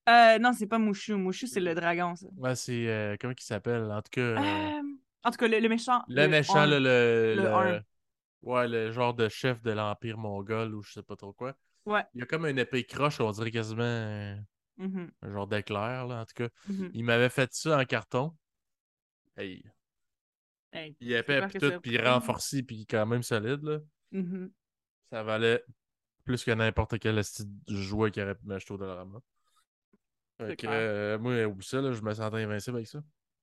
Euh, 0.09 0.38
non, 0.38 0.53
c'est 0.53 0.66
pas 0.66 0.78
Mouchou. 0.78 1.16
Mouchou, 1.16 1.47
c'est 1.47 1.61
le 1.61 1.74
dragon, 1.74 2.14
ça. 2.14 2.26
Ouais, 2.36 2.55
c'est. 2.55 2.88
euh, 2.88 3.16
comment 3.18 3.32
il 3.36 3.42
s'appelle? 3.42 3.90
En 3.90 4.03
tout 4.03 4.11
cas. 4.11 4.20
euh, 4.20 4.36
Euh, 4.38 4.82
En 5.24 5.30
tout 5.30 5.38
cas, 5.38 5.49
le, 5.49 5.59
le 5.61 5.68
méchant. 5.68 6.03
le 6.09 6.28
méchant, 6.28 6.66
le. 6.66 6.78
Le. 6.78 7.80
Ouais, 8.42 8.68
le 8.68 8.92
genre 8.92 9.14
de 9.14 9.30
chef 9.30 9.62
de 9.62 9.70
l'Empire 9.70 10.18
mongol 10.18 10.74
ou 10.74 10.82
je 10.82 10.92
sais 10.92 11.03
pas 11.03 11.16
trop 11.16 11.32
quoi. 11.32 11.57
Ouais. 11.86 12.05
Il 12.12 12.20
y 12.20 12.22
a 12.22 12.26
comme 12.26 12.45
une 12.45 12.59
épée 12.59 12.84
croche, 12.84 13.18
on 13.20 13.30
dirait 13.30 13.51
quasiment 13.51 13.82
un, 13.82 14.38
Mhm, 14.76 15.11
un 15.22 15.32
genre 15.32 15.47
d'éclair, 15.47 16.07
là, 16.07 16.20
en 16.20 16.24
tout 16.26 16.34
cas. 16.34 16.49
mhm. 16.68 16.90
Il 16.92 17.05
m'avait 17.05 17.30
fait 17.30 17.51
ça 17.55 17.78
en 17.78 17.84
carton. 17.86 18.36
Hey, 19.38 19.64
Hey, 20.72 20.95
il 21.01 21.12
est 21.12 21.20
épais, 21.20 21.40
puis 21.49 21.59
tout, 21.59 21.80
puis 21.80 21.97
renforcé, 21.99 22.62
puis 22.62 22.84
quand 22.84 23.07
même 23.07 23.22
solide, 23.22 23.62
là. 23.62 23.78
Ça 25.11 25.22
valait 25.22 25.62
plus 26.24 26.44
que 26.44 26.50
n'importe 26.50 26.98
quel 26.98 27.20
jouet 27.68 28.10
qui 28.10 28.22
aurait 28.22 28.34
pu 28.34 28.46
m'acheter 28.46 28.74
au 28.74 28.78
Dollarama. 28.78 29.20
Fait 30.38 30.56
que, 30.56 30.66
euh, 30.66 31.18
moi, 31.18 31.44
oublie 31.44 31.64
ça, 31.64 31.80
là, 31.80 31.92
je 31.92 32.02
me 32.02 32.12
sentais 32.12 32.42
invincible 32.42 32.76
avec 32.78 32.88
ça. 32.88 33.00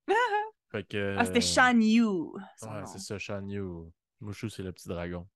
Fait 0.70 0.86
que. 0.86 1.16
Ah, 1.18 1.24
c'était 1.24 1.38
euh, 1.38 1.40
Shan 1.40 1.80
Yu. 1.80 2.04
Ouais, 2.04 2.86
c'est 2.86 2.98
ça, 2.98 3.18
Shan 3.18 3.46
Yu. 3.48 3.62
Mouchou, 4.20 4.48
c'est 4.48 4.62
le 4.62 4.72
petit 4.72 4.88
dragon. 4.88 5.26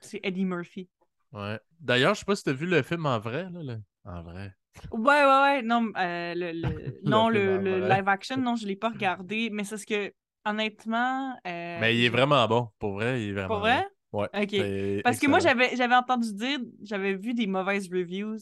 C'est 0.00 0.20
Eddie 0.22 0.44
Murphy. 0.44 0.88
Ouais. 1.32 1.58
D'ailleurs, 1.80 2.14
je 2.14 2.20
sais 2.20 2.24
pas 2.24 2.36
si 2.36 2.42
t'as 2.44 2.52
vu 2.52 2.66
le 2.66 2.82
film 2.82 3.06
en 3.06 3.18
vrai, 3.18 3.44
là. 3.50 3.62
le- 3.62 3.82
En 4.04 4.22
vrai. 4.22 4.52
Ouais, 4.90 5.24
ouais, 5.24 5.42
ouais. 5.42 5.62
Non, 5.62 5.90
euh, 5.96 6.34
le, 6.34 6.52
le- 6.52 7.00
non, 7.04 7.28
le, 7.28 7.58
live 7.88 8.08
action, 8.08 8.36
non, 8.38 8.56
je 8.56 8.66
l'ai 8.66 8.76
pas 8.76 8.90
regardé. 8.90 9.48
Mais 9.50 9.64
c'est 9.64 9.78
ce 9.78 9.86
que, 9.86 10.12
honnêtement. 10.44 11.32
euh, 11.46 11.80
Mais 11.80 11.96
il 11.96 12.04
est 12.04 12.08
vraiment 12.08 12.46
bon. 12.48 12.68
Pour 12.78 12.94
vrai, 12.94 13.22
il 13.22 13.30
est 13.30 13.32
vraiment 13.32 13.48
Pour 13.48 13.58
vrai? 13.60 13.80
bon. 13.80 13.88
Ouais. 14.12 14.28
Ok. 14.34 15.02
Parce 15.02 15.18
que 15.18 15.26
moi, 15.26 15.38
j'avais 15.38 15.74
j'avais 15.76 15.94
entendu 15.94 16.32
dire, 16.34 16.58
j'avais 16.82 17.14
vu 17.14 17.34
des 17.34 17.46
mauvaises 17.46 17.88
reviews, 17.90 18.36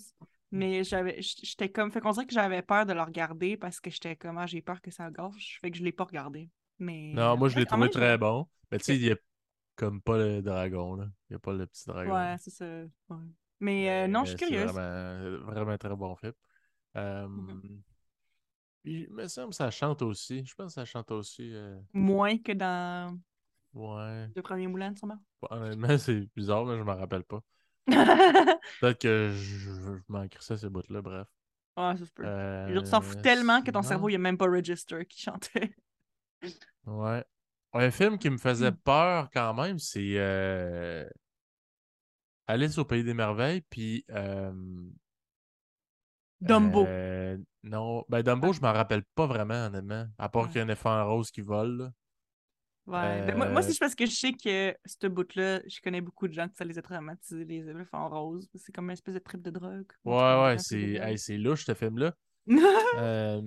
mais 0.51 0.83
j'avais 0.85 1.21
j'étais 1.23 1.69
comme, 1.71 1.93
fait 1.93 2.01
qu'on 2.01 2.11
dirait 2.11 2.27
que 2.27 2.33
j'avais 2.35 2.63
peur 2.63 2.87
de 2.87 2.93
le 2.93 3.03
regarder 3.03 3.57
parce 3.57 3.81
que 3.81 3.91
j'étais 3.91 4.17
comme, 4.17 4.39
ah, 4.39 4.47
j'ai 4.47 4.63
peur 4.63 4.81
que 4.81 4.91
ça 4.91 5.11
gâche, 5.11 5.59
fait 5.61 5.71
que 5.71 5.77
je 5.79 5.85
l'ai 5.85 5.93
pas 5.93 6.05
regardé. 6.05 6.51
Mais... 6.79 7.13
Non, 7.15 7.37
moi, 7.37 7.49
je 7.49 7.59
l'ai 7.59 7.67
trouvé 7.67 7.89
très 7.91 8.19
bon. 8.19 8.49
Mais 8.73 8.79
tu 8.79 8.85
sais, 8.85 8.97
il 8.97 9.05
y 9.05 9.13
a 9.13 9.17
comme 9.77 10.01
pas 10.01 10.19
le 10.19 10.43
dragon, 10.43 10.95
là. 10.97 11.05
Il 11.29 11.33
n'y 11.33 11.37
a 11.37 11.39
pas 11.39 11.53
le 11.53 11.67
petit 11.67 11.87
dragon. 11.87 12.13
Ouais, 12.15 12.37
c'est 12.39 12.51
ça. 12.51 12.65
ouais. 12.65 13.17
Mais 13.61 13.91
euh, 13.91 14.09
non, 14.09 14.25
je 14.25 14.31
suis 14.31 14.39
curieuse. 14.39 14.73
Vraiment, 14.73 15.45
vraiment 15.47 15.79
très 15.79 15.95
bon 15.95 16.17
film. 16.17 16.33
Euh, 16.97 17.29
il 18.85 19.11
me 19.13 19.29
semble 19.29 19.51
que 19.51 19.57
ça 19.57 19.71
chante 19.71 20.03
aussi. 20.03 20.45
Je 20.45 20.55
pense 20.55 20.69
que 20.69 20.73
ça 20.73 20.85
chante 20.85 21.11
aussi. 21.11 21.53
euh, 21.55 21.79
Moins 21.93 22.39
que 22.39 22.53
dans 22.53 23.19
Ouais. 23.75 24.29
le 24.35 24.43
premier 24.43 24.67
Moulin, 24.67 24.95
sûrement? 24.95 25.19
Honnêtement, 25.43 25.89
c'est 25.99 26.29
bizarre, 26.37 26.65
mais 26.67 26.77
je 26.79 26.83
m'en 26.83 26.97
rappelle 26.97 27.25
pas. 27.25 27.41
ouais, 27.87 27.95
Peut-être 28.81 29.01
que 29.01 29.31
je, 29.31 29.59
je 29.71 29.93
manquerais 30.09 30.43
ça, 30.43 30.57
ces 30.57 30.69
bouts-là, 30.69 31.03
bref. 31.03 31.29
ça 31.77 31.97
se 31.97 32.05
peut. 32.13 32.25
Euh, 32.27 32.69
Les 32.69 32.77
autres 32.77 32.89
s'en 32.89 33.01
foutent 33.01 33.23
tellement 33.23 33.63
que 33.63 33.71
ton 33.71 33.83
cerveau, 33.83 34.09
il 34.09 34.13
n'y 34.13 34.17
a 34.17 34.19
même 34.19 34.39
pas 34.39 34.47
Register 34.51 35.05
qui 35.07 35.21
chantait. 35.23 35.75
Ouais. 36.87 37.25
Un 37.73 37.91
film 37.91 38.19
qui 38.19 38.31
me 38.31 38.39
faisait 38.39 38.73
Hmm. 38.73 38.77
peur 38.85 39.31
quand 39.33 39.55
même, 39.55 39.79
c'est 39.79 40.15
euh, 40.17 41.09
Alice 42.49 42.79
au 42.79 42.85
Pays 42.85 43.05
des 43.05 43.15
Merveilles, 43.15 43.61
puis 43.71 44.05
euh, 44.11 44.53
Dumbo. 46.41 46.87
euh, 46.87 47.39
non, 47.63 48.05
ben 48.09 48.23
Dumbo, 48.23 48.49
Ah. 48.49 48.53
je 48.53 48.61
m'en 48.61 48.73
rappelle 48.73 49.05
pas 49.15 49.27
vraiment, 49.27 49.67
honnêtement. 49.67 50.07
À 50.19 50.29
part 50.29 50.43
Ouais. 50.43 50.49
qu'il 50.49 50.57
y 50.57 50.61
a 50.61 50.65
un 50.65 50.67
éléphant 50.69 51.07
rose 51.07 51.31
qui 51.31 51.43
vole. 51.43 51.77
là. 51.79 51.93
Ouais. 52.87 53.27
Ben, 53.27 53.37
moi, 53.37 53.49
moi 53.49 53.61
Euh, 53.61 53.65
c'est 53.69 53.79
parce 53.79 53.95
que 53.95 54.07
je 54.07 54.13
sais 54.13 54.33
que 54.33 54.75
ce 54.85 55.07
bout-là, 55.07 55.61
je 55.67 55.81
connais 55.81 56.01
beaucoup 56.01 56.27
de 56.27 56.33
gens 56.33 56.49
que 56.49 56.57
ça 56.57 56.65
les 56.65 56.79
a 56.79 56.83
traumatisés, 56.83 57.45
les 57.45 57.69
éléphants 57.69 58.09
roses. 58.09 58.49
C'est 58.55 58.73
comme 58.73 58.87
une 58.87 58.93
espèce 58.93 59.15
de 59.15 59.21
trip 59.21 59.43
de 59.43 59.51
drogue. 59.51 59.87
En 60.05 60.11
Ouais, 60.11 60.45
ouais, 60.45 60.59
c'est 60.59 60.95
hey, 60.95 61.19
c'est 61.19 61.37
louche, 61.37 61.65
ce 61.65 61.75
film-là. 61.75 62.15
Euh, 62.99 63.41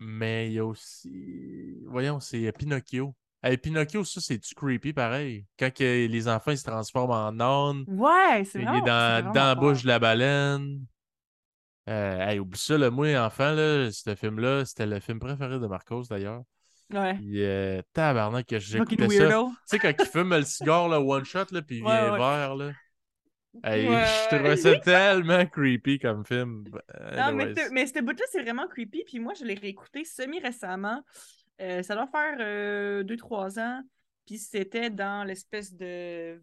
mais 0.00 0.48
il 0.48 0.54
y 0.54 0.58
a 0.58 0.64
aussi. 0.64 1.78
Voyons, 1.86 2.18
c'est 2.18 2.50
Pinocchio. 2.52 3.14
Hey, 3.42 3.56
Pinocchio, 3.56 4.04
ça, 4.04 4.20
c'est-tu 4.20 4.54
creepy 4.54 4.92
pareil? 4.92 5.46
Quand 5.58 5.72
que 5.72 6.06
les 6.06 6.28
enfants 6.28 6.50
ils 6.52 6.58
se 6.58 6.64
transforment 6.64 7.12
en 7.12 7.40
âne, 7.40 7.84
Ouais, 7.86 8.44
c'est 8.44 8.60
il 8.60 8.68
est 8.68 8.80
dans, 8.80 9.32
dans 9.32 9.32
la 9.34 9.54
bouche 9.54 9.82
de 9.82 9.88
la 9.88 9.98
baleine. 9.98 10.84
Euh, 11.88 12.28
hey, 12.28 12.38
oublie 12.38 12.58
ça, 12.58 12.78
le 12.78 12.90
moi, 12.90 13.16
enfant, 13.18 13.52
là, 13.52 13.90
ce 13.90 14.14
film-là, 14.14 14.64
c'était 14.64 14.86
le 14.86 15.00
film 15.00 15.18
préféré 15.18 15.58
de 15.58 15.66
Marcos 15.66 16.04
d'ailleurs. 16.08 16.42
Ouais. 16.92 17.14
Puis, 17.14 17.42
euh, 17.44 17.80
tabarnak, 17.92 18.46
que 18.46 18.58
j'écoutais 18.58 19.08
ça. 19.08 19.28
Tu 19.28 19.54
sais, 19.66 19.78
quand 19.78 19.92
il 19.98 20.06
fume 20.06 20.30
le 20.36 20.42
cigare, 20.42 20.88
là, 20.88 21.00
one 21.00 21.24
shot, 21.24 21.46
là, 21.50 21.62
puis 21.62 21.78
il 21.78 21.82
Ouais, 21.84 21.90
vient 21.90 22.12
ouais. 22.12 22.18
vert, 22.18 22.54
là. 22.56 22.72
Hey, 23.64 23.86
Ouais, 23.88 24.04
je 24.04 24.34
trouvais 24.34 24.56
ça 24.56 24.78
tellement 24.78 25.44
creepy 25.46 25.98
comme 25.98 26.24
film. 26.24 26.64
Non, 27.16 27.32
mais, 27.32 27.52
mais 27.70 27.86
ce 27.86 28.00
bout-là, 28.00 28.24
c'est 28.30 28.42
vraiment 28.42 28.66
creepy. 28.66 29.04
Puis 29.04 29.20
moi, 29.20 29.34
je 29.38 29.44
l'ai 29.44 29.54
réécouté 29.54 30.04
semi-récemment. 30.04 31.02
Euh, 31.60 31.82
ça 31.82 31.94
doit 31.94 32.06
faire 32.06 33.04
2-3 33.04 33.60
ans. 33.60 33.82
Puis 34.26 34.38
c'était 34.38 34.88
dans 34.88 35.24
l'espèce 35.24 35.74
de 35.74 36.40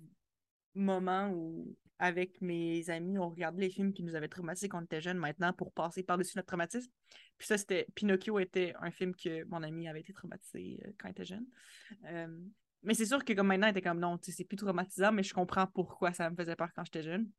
moment 0.75 1.29
où, 1.33 1.75
avec 1.99 2.41
mes 2.41 2.89
amis, 2.89 3.17
on 3.19 3.29
regardait 3.29 3.63
les 3.63 3.69
films 3.69 3.93
qui 3.93 4.03
nous 4.03 4.15
avaient 4.15 4.29
traumatisés 4.29 4.69
quand 4.69 4.79
on 4.79 4.85
était 4.85 5.01
jeunes 5.01 5.17
maintenant 5.17 5.51
pour 5.51 5.73
passer 5.73 6.01
par-dessus 6.01 6.37
notre 6.37 6.47
traumatisme. 6.47 6.89
Puis 7.37 7.47
ça, 7.47 7.57
c'était 7.57 7.87
Pinocchio 7.93 8.39
était 8.39 8.73
un 8.81 8.89
film 8.89 9.13
que 9.13 9.43
mon 9.45 9.61
ami 9.63 9.87
avait 9.87 9.99
été 9.99 10.13
traumatisé 10.13 10.79
euh, 10.85 10.91
quand 10.97 11.09
il 11.09 11.11
était 11.11 11.25
jeune. 11.25 11.45
Euh, 12.05 12.39
mais 12.83 12.93
c'est 12.93 13.05
sûr 13.05 13.23
que 13.25 13.33
comme 13.33 13.47
maintenant, 13.47 13.67
il 13.67 13.71
était 13.71 13.81
comme 13.81 13.99
non, 13.99 14.17
c'est 14.21 14.45
plus 14.45 14.55
traumatisant, 14.55 15.11
mais 15.11 15.23
je 15.23 15.33
comprends 15.33 15.67
pourquoi 15.67 16.13
ça 16.13 16.29
me 16.29 16.35
faisait 16.35 16.55
peur 16.55 16.69
quand 16.73 16.85
j'étais 16.85 17.03
jeune. 17.03 17.29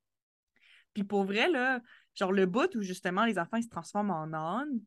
Puis 0.92 1.04
pour 1.04 1.24
vrai, 1.24 1.48
là, 1.48 1.80
genre 2.14 2.32
le 2.32 2.44
bout 2.44 2.74
où 2.76 2.82
justement 2.82 3.24
les 3.24 3.38
enfants 3.38 3.56
ils 3.56 3.62
se 3.62 3.68
transforment 3.68 4.10
en 4.10 4.32
âne, 4.34 4.80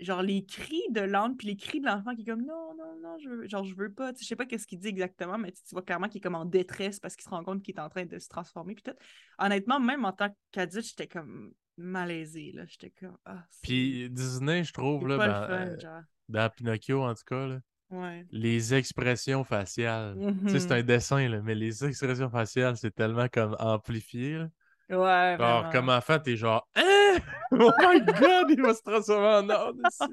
genre 0.00 0.22
les 0.22 0.44
cris 0.44 0.82
de 0.90 1.00
l'âne, 1.00 1.36
puis 1.36 1.48
les 1.48 1.56
cris 1.56 1.80
de 1.80 1.86
l'enfant 1.86 2.14
qui 2.14 2.22
est 2.22 2.24
comme 2.24 2.44
non, 2.44 2.74
non, 2.76 3.00
non, 3.02 3.18
je 3.18 3.28
veux, 3.28 3.48
genre 3.48 3.64
je 3.64 3.74
veux 3.74 3.92
pas. 3.92 4.12
Tu 4.12 4.18
sais, 4.20 4.24
je 4.24 4.28
sais 4.28 4.36
pas 4.36 4.46
qu'est-ce 4.46 4.66
qu'il 4.66 4.78
dit 4.78 4.88
exactement, 4.88 5.38
mais 5.38 5.52
tu 5.52 5.62
tu 5.62 5.74
vois 5.74 5.82
clairement 5.82 6.08
qu'il 6.08 6.18
est 6.18 6.22
comme 6.22 6.34
en 6.34 6.44
détresse 6.44 7.00
parce 7.00 7.16
qu'il 7.16 7.24
se 7.24 7.30
rend 7.30 7.42
compte 7.44 7.62
qu'il 7.62 7.74
est 7.74 7.80
en 7.80 7.88
train 7.88 8.06
de 8.06 8.18
se 8.18 8.28
transformer. 8.28 8.74
Puis 8.74 8.84
tout. 8.84 8.96
Honnêtement, 9.38 9.80
même 9.80 10.04
en 10.04 10.12
tant 10.12 10.34
qu'adulte, 10.52 10.86
j'étais 10.86 11.08
comme 11.08 11.52
malaisée, 11.76 12.52
là. 12.52 12.64
J'étais 12.66 12.90
comme 12.90 13.16
ah, 13.24 13.44
Puis 13.62 14.08
Disney, 14.10 14.64
je 14.64 14.72
trouve, 14.72 15.06
là, 15.06 15.16
ben, 15.18 15.46
fun, 15.46 15.88
euh, 15.88 16.00
dans 16.28 16.50
Pinocchio, 16.50 17.02
en 17.02 17.14
tout 17.14 17.24
cas, 17.26 17.46
là, 17.46 17.60
Ouais. 17.90 18.26
les 18.30 18.74
expressions 18.74 19.44
faciales. 19.44 20.14
Tu 20.44 20.50
sais, 20.50 20.60
c'est 20.60 20.70
Mhm. 20.70 20.78
un 20.78 20.82
dessin, 20.82 21.28
là, 21.28 21.40
mais 21.40 21.54
les 21.54 21.84
expressions 21.84 22.28
faciales, 22.28 22.76
c'est 22.76 22.94
tellement 22.94 23.28
comme 23.32 23.56
amplifié. 23.58 24.38
Là. 24.38 24.48
Ouais, 24.90 25.36
Genre, 25.38 25.62
vraiment. 25.62 25.70
comme 25.70 25.88
enfant, 25.90 26.18
t'es 26.18 26.36
genre 26.36 26.66
Hein? 26.74 27.18
Oh 27.52 27.70
my 27.80 28.00
god, 28.04 28.50
il 28.50 28.60
va 28.62 28.74
se 28.74 28.82
transformer 28.82 29.26
en 29.28 29.50
âne 29.50 29.82
ici. 29.86 30.04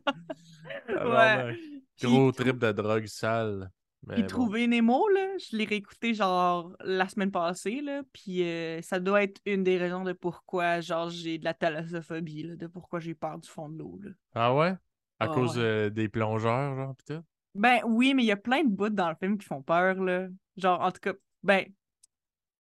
Ouais. 0.87 0.93
Tabarnak. 0.93 1.57
Puis, 1.97 2.07
Gros 2.07 2.31
trip 2.31 2.57
de 2.59 2.71
drogue 2.71 3.05
sale. 3.05 3.71
Mais 4.07 4.15
puis 4.15 4.23
bon. 4.23 4.27
trouver 4.27 4.67
Nemo, 4.67 5.07
là, 5.09 5.37
je 5.39 5.57
l'ai 5.57 5.65
réécouté 5.65 6.13
genre 6.13 6.75
la 6.81 7.07
semaine 7.09 7.31
passée, 7.31 7.81
là, 7.81 8.03
puis 8.13 8.43
euh, 8.43 8.81
ça 8.81 8.99
doit 8.99 9.23
être 9.23 9.41
une 9.45 9.63
des 9.63 9.77
raisons 9.77 10.03
de 10.03 10.13
pourquoi 10.13 10.79
genre 10.79 11.09
j'ai 11.09 11.37
de 11.39 11.43
la 11.45 11.53
thalassophobie, 11.55 12.43
là, 12.43 12.55
de 12.55 12.67
pourquoi 12.67 12.99
j'ai 12.99 13.15
peur 13.15 13.39
du 13.39 13.49
fond 13.49 13.67
de 13.69 13.79
l'eau, 13.79 13.99
là. 14.03 14.11
Ah 14.35 14.53
ouais? 14.53 14.75
À 15.19 15.27
Ah 15.27 15.27
cause 15.27 15.57
ouais. 15.57 15.63
euh, 15.63 15.89
des 15.89 16.07
plongeurs, 16.07 16.75
genre, 16.75 16.95
pis 16.95 17.05
tout? 17.15 17.23
Ben 17.55 17.79
oui, 17.85 18.13
mais 18.13 18.23
il 18.23 18.27
y 18.27 18.31
a 18.31 18.37
plein 18.37 18.63
de 18.63 18.69
bouts 18.69 18.89
dans 18.89 19.09
le 19.09 19.15
film 19.15 19.37
qui 19.37 19.45
font 19.45 19.61
peur, 19.63 19.95
là. 19.95 20.27
Genre, 20.57 20.79
en 20.81 20.91
tout 20.91 20.99
cas, 21.01 21.13
ben, 21.41 21.65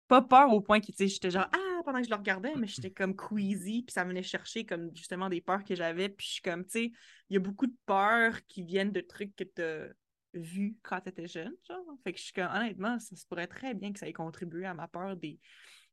pas 0.07 0.23
peur 0.23 0.51
au 0.53 0.61
point 0.61 0.81
que, 0.81 0.87
tu 0.87 0.93
sais, 0.97 1.09
j'étais 1.09 1.31
genre, 1.31 1.49
ah, 1.53 1.59
pendant 1.89 2.01
que 2.01 2.05
je 2.05 2.11
le 2.11 2.17
regardais, 2.17 2.55
mais 2.55 2.67
j'étais 2.67 2.91
comme 2.91 3.17
queasy, 3.17 3.83
puis 3.83 3.95
ça 3.95 4.05
venait 4.05 4.23
chercher 4.23 4.67
comme 4.67 4.95
justement 4.95 5.31
des 5.31 5.41
peurs 5.41 5.65
que 5.65 5.75
j'avais, 5.75 6.11
puis 6.11 6.27
je 6.27 6.33
suis 6.35 6.43
comme, 6.43 6.65
tu 6.65 6.71
sais, 6.71 6.93
il 7.31 7.35
y 7.35 7.37
a 7.39 7.41
beaucoup 7.41 7.67
de 7.67 7.75
peurs 7.87 8.45
qui 8.47 8.63
viennent 8.63 8.93
de 8.93 9.01
trucs 9.01 9.35
que 9.35 9.45
t'as 9.45 9.87
vus 10.35 10.77
quand 10.83 11.01
t'étais 11.01 11.27
jeune, 11.27 11.55
genre. 11.67 11.85
Fait 12.05 12.13
que 12.13 12.19
je 12.19 12.25
suis 12.25 12.33
comme, 12.35 12.51
honnêtement, 12.55 12.99
ça 12.99 13.17
se 13.17 13.25
pourrait 13.27 13.47
très 13.47 13.73
bien 13.73 13.91
que 13.91 13.99
ça 13.99 14.07
ait 14.07 14.13
contribué 14.13 14.67
à 14.67 14.75
ma 14.75 14.87
peur 14.87 15.17
des, 15.17 15.41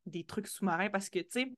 des 0.05 0.25
trucs 0.25 0.47
sous-marins, 0.47 0.89
parce 0.89 1.09
que, 1.09 1.19
tu 1.19 1.27
sais, 1.29 1.53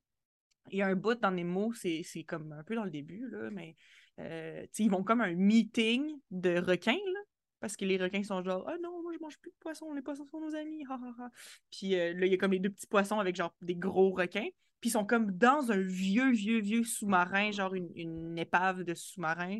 il 0.69 0.77
y 0.77 0.81
a 0.83 0.87
un 0.87 0.95
bout 0.95 1.19
dans 1.19 1.31
Nemo, 1.31 1.73
c'est 1.73 2.03
c'est 2.03 2.23
comme 2.23 2.51
un 2.51 2.63
peu 2.63 2.75
dans 2.75 2.83
le 2.83 2.91
début, 2.91 3.27
là, 3.29 3.49
mais 3.49 3.75
euh, 4.19 4.67
ils 4.77 4.91
vont 4.91 5.03
comme 5.03 5.21
un 5.21 5.33
meeting 5.33 6.11
de 6.29 6.59
requins, 6.59 6.93
là, 6.93 7.19
parce 7.59 7.75
que 7.77 7.85
les 7.85 7.97
requins 7.97 8.23
sont 8.23 8.43
genre, 8.43 8.63
ah 8.67 8.75
non, 8.81 9.01
moi 9.01 9.11
je 9.13 9.19
mange 9.19 9.37
plus 9.39 9.51
de 9.51 9.55
poissons, 9.59 9.93
les 9.93 10.01
poissons 10.01 10.25
sont 10.25 10.39
nos 10.41 10.55
amis, 10.55 10.83
ha 10.89 10.93
ha 10.95 11.23
ha. 11.25 11.29
Puis 11.71 11.95
euh, 11.95 12.13
là, 12.13 12.25
il 12.25 12.31
y 12.31 12.35
a 12.35 12.37
comme 12.37 12.51
les 12.51 12.59
deux 12.59 12.69
petits 12.69 12.87
poissons 12.87 13.19
avec 13.19 13.35
genre 13.35 13.53
des 13.61 13.75
gros 13.75 14.11
requins, 14.11 14.47
puis 14.79 14.89
ils 14.89 14.93
sont 14.93 15.05
comme 15.05 15.31
dans 15.31 15.71
un 15.71 15.79
vieux, 15.81 16.31
vieux, 16.31 16.59
vieux 16.61 16.83
sous-marin, 16.83 17.51
genre 17.51 17.73
une, 17.73 17.89
une 17.95 18.37
épave 18.37 18.83
de 18.83 18.93
sous-marin, 18.93 19.59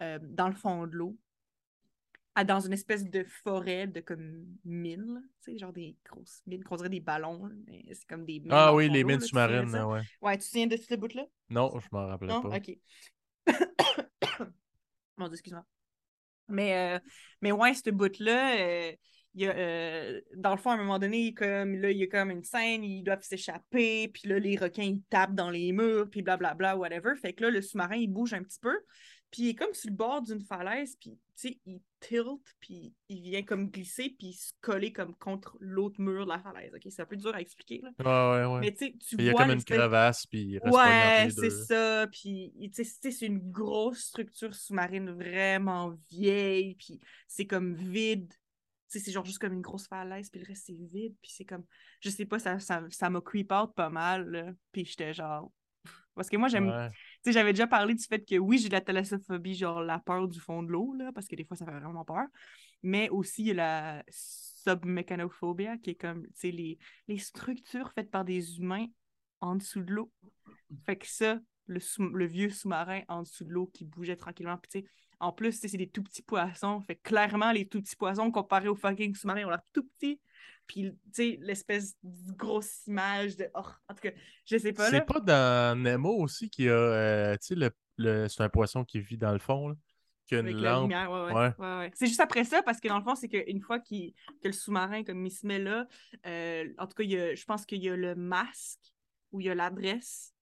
euh, 0.00 0.18
dans 0.22 0.48
le 0.48 0.54
fond 0.54 0.86
de 0.86 0.92
l'eau. 0.96 1.16
à- 2.34 2.44
dans 2.44 2.60
une 2.60 2.72
espèce 2.72 3.04
de 3.08 3.24
forêt 3.24 3.86
de 3.86 4.00
comme 4.00 4.44
mines, 4.64 5.22
tu 5.42 5.52
sais, 5.52 5.58
genre 5.58 5.72
des 5.72 5.96
grosses 6.04 6.42
mines, 6.46 6.64
qu'on 6.64 6.76
dirait 6.76 6.88
des 6.88 7.00
ballons, 7.00 7.48
mais 7.66 7.84
c'est 7.92 8.06
comme 8.08 8.24
des 8.24 8.40
mines 8.40 8.50
Ah 8.52 8.74
oui, 8.74 8.88
les 8.88 9.04
mines 9.04 9.20
sous-marines, 9.20 9.72
ouais. 9.74 10.02
Ouais, 10.20 10.36
tu 10.36 10.44
te 10.44 10.48
souviens 10.48 10.66
de 10.66 10.76
ce 10.76 10.94
bout-là? 10.96 11.26
Non, 11.50 11.72
je 11.78 11.86
m'en 11.92 12.06
rappelais 12.06 12.32
Non? 12.32 12.42
pas. 12.42 12.56
Ok. 12.56 12.76
Mon 15.16 15.26
Dieu, 15.28 15.34
excuse-moi. 15.34 15.64
Mais, 16.48 16.96
euh, 16.96 16.98
mais 17.40 17.52
ouais, 17.52 17.74
ce 17.74 17.90
bout-là, 17.90 18.56
euh, 18.58 18.92
euh, 19.40 20.20
dans 20.36 20.52
le 20.52 20.56
fond, 20.56 20.70
à 20.70 20.74
un 20.74 20.78
moment 20.78 20.98
donné, 20.98 21.34
comme, 21.34 21.74
il 21.74 21.96
y 21.96 22.02
a 22.04 22.06
comme 22.06 22.30
une 22.30 22.44
scène, 22.44 22.84
ils 22.84 23.02
doivent 23.02 23.22
s'échapper, 23.22 24.08
puis 24.08 24.28
là, 24.28 24.38
les 24.38 24.56
requins, 24.56 24.82
ils 24.84 25.02
tapent 25.10 25.34
dans 25.34 25.50
les 25.50 25.72
murs, 25.72 26.08
puis 26.10 26.22
blablabla, 26.22 26.76
whatever. 26.76 27.14
Fait 27.16 27.32
que 27.32 27.44
là, 27.44 27.50
le 27.50 27.62
sous-marin, 27.62 27.96
il 27.96 28.08
bouge 28.08 28.34
un 28.34 28.42
petit 28.42 28.60
peu, 28.60 28.76
puis 29.34 29.42
il 29.42 29.48
est 29.48 29.54
comme 29.56 29.74
sur 29.74 29.90
le 29.90 29.96
bord 29.96 30.22
d'une 30.22 30.40
falaise, 30.42 30.96
puis, 31.00 31.10
tu 31.10 31.48
sais, 31.48 31.60
il 31.66 31.80
tilt, 31.98 32.40
puis 32.60 32.94
il 33.08 33.20
vient 33.20 33.42
comme 33.42 33.68
glisser, 33.68 34.14
puis 34.16 34.32
se 34.32 34.52
coller 34.60 34.92
comme 34.92 35.16
contre 35.16 35.56
l'autre 35.58 36.00
mur 36.00 36.24
de 36.24 36.30
la 36.30 36.38
falaise, 36.38 36.72
OK? 36.72 36.82
C'est 36.88 37.02
un 37.02 37.06
peu 37.06 37.16
dur 37.16 37.34
à 37.34 37.40
expliquer, 37.40 37.82
là. 37.82 37.90
Ouais, 37.98 38.44
ouais, 38.46 38.54
ouais. 38.54 38.60
Mais 38.60 38.70
tu 38.72 38.86
sais, 38.86 38.94
tu 38.96 39.16
Il 39.18 39.24
y 39.24 39.28
a 39.28 39.32
vois 39.32 39.42
comme 39.42 39.50
une 39.54 39.64
crevasse, 39.64 40.24
puis 40.26 40.42
il 40.44 40.58
reste 40.60 40.76
Ouais, 40.76 41.28
c'est 41.30 41.50
ça. 41.50 42.06
Puis, 42.12 42.52
tu 42.72 42.84
sais, 42.84 43.10
c'est- 43.10 43.26
une 43.26 43.50
grosse 43.50 44.04
structure 44.04 44.54
sous-marine 44.54 45.10
vraiment 45.10 45.98
vieille. 46.10 46.76
Puis, 46.76 47.00
c'est 47.26 47.46
comme 47.46 47.74
vide. 47.74 48.32
Tu 48.88 49.00
sais, 49.00 49.04
c'est 49.06 49.10
genre 49.10 49.24
juste 49.24 49.38
comme 49.40 49.54
une 49.54 49.62
grosse 49.62 49.88
falaise. 49.88 50.30
Puis 50.30 50.40
le 50.42 50.46
reste, 50.46 50.66
c'est 50.66 50.74
vide. 50.74 51.16
Puis, 51.20 51.32
c'est 51.34 51.44
comme, 51.44 51.64
je 52.00 52.10
sais 52.10 52.24
pas, 52.26 52.38
ça 52.38 52.60
ça 52.60 52.84
ça 52.90 53.10
m'a 53.10 53.20
creep 53.20 53.50
out 53.50 53.74
pas 53.74 53.90
mal. 53.90 54.30
là. 54.30 54.52
Puis, 54.70 54.84
j'étais 54.84 55.12
genre. 55.12 55.50
Parce 56.14 56.28
que 56.28 56.36
moi, 56.36 56.46
j'aime. 56.48 56.68
Ouais. 56.68 56.90
J'avais 57.26 57.52
déjà 57.52 57.66
parlé 57.66 57.94
du 57.94 58.04
fait 58.04 58.24
que 58.24 58.36
oui, 58.36 58.58
j'ai 58.58 58.68
de 58.68 58.74
la 58.74 58.80
thalassophobie, 58.80 59.54
genre 59.54 59.82
la 59.82 59.98
peur 59.98 60.28
du 60.28 60.40
fond 60.40 60.62
de 60.62 60.70
l'eau, 60.70 60.94
là, 60.94 61.10
parce 61.12 61.26
que 61.26 61.36
des 61.36 61.44
fois, 61.44 61.56
ça 61.56 61.64
fait 61.64 61.72
vraiment 61.72 62.04
peur. 62.04 62.26
Mais 62.82 63.08
aussi, 63.08 63.52
la 63.54 64.04
submécanophobia, 64.10 65.78
qui 65.78 65.90
est 65.90 65.94
comme, 65.94 66.26
les, 66.42 66.78
les 67.08 67.18
structures 67.18 67.92
faites 67.92 68.10
par 68.10 68.24
des 68.24 68.58
humains 68.58 68.86
en 69.40 69.56
dessous 69.56 69.82
de 69.82 69.92
l'eau. 69.92 70.12
Fait 70.84 70.96
que 70.96 71.06
ça, 71.06 71.38
le, 71.66 71.80
le 72.12 72.26
vieux 72.26 72.50
sous-marin 72.50 73.02
en 73.08 73.22
dessous 73.22 73.44
de 73.44 73.50
l'eau 73.50 73.70
qui 73.72 73.84
bougeait 73.84 74.16
tranquillement. 74.16 74.60
En 75.20 75.32
plus, 75.32 75.52
c'est 75.52 75.76
des 75.76 75.88
tout 75.88 76.02
petits 76.02 76.22
poissons. 76.22 76.80
Fait 76.82 76.96
clairement, 76.96 77.52
les 77.52 77.66
tout 77.66 77.80
petits 77.80 77.96
poissons, 77.96 78.30
comparés 78.30 78.68
aux 78.68 78.74
fucking 78.74 79.14
sous-marins, 79.14 79.46
ont 79.46 79.50
l'air 79.50 79.62
tout 79.72 79.84
petits. 79.84 80.20
Puis, 80.66 80.92
tu 80.92 80.98
sais, 81.12 81.38
l'espèce 81.42 81.94
de 82.02 82.32
grosse 82.32 82.86
image 82.86 83.36
de. 83.36 83.48
Oh, 83.54 83.60
en 83.88 83.94
tout 83.94 84.00
cas, 84.00 84.12
je 84.46 84.56
sais 84.56 84.72
pas, 84.72 84.88
C'est 84.90 85.04
pas 85.04 85.20
dans 85.20 85.78
Nemo 85.78 86.10
aussi 86.16 86.48
qu'il 86.48 86.66
y 86.66 86.68
a, 86.68 86.72
euh, 86.72 87.32
tu 87.34 87.48
sais, 87.48 87.54
le, 87.54 87.70
le- 87.98 88.28
c'est 88.28 88.42
un 88.42 88.48
poisson 88.48 88.84
qui 88.84 89.00
vit 89.00 89.18
dans 89.18 89.32
le 89.32 89.38
fond, 89.38 89.68
là, 89.68 89.74
qui 90.26 90.34
a 90.36 90.38
une 90.40 90.46
la 90.62 90.70
lampe. 90.80 90.90
ouais. 91.34 91.90
C'est 91.94 92.06
juste 92.06 92.20
après 92.20 92.44
ça, 92.44 92.62
parce 92.62 92.80
que 92.80 92.88
dans 92.88 92.98
le 92.98 93.04
fond, 93.04 93.14
c'est 93.14 93.28
qu'une 93.28 93.60
fois 93.60 93.78
que 93.78 93.94
le 94.42 94.52
sous-marin, 94.52 95.04
comme 95.04 95.24
il 95.26 95.30
se 95.30 95.46
met 95.46 95.58
là, 95.58 95.86
euh, 96.26 96.72
en 96.78 96.86
tout 96.86 96.94
cas, 96.94 97.04
il 97.04 97.10
y 97.10 97.18
a- 97.18 97.34
je 97.34 97.44
pense 97.44 97.66
qu'il 97.66 97.82
y 97.82 97.90
a 97.90 97.96
le 97.96 98.14
masque 98.14 98.94
où 99.32 99.40
il 99.40 99.46
y 99.46 99.50
a 99.50 99.54
l'adresse 99.54 100.32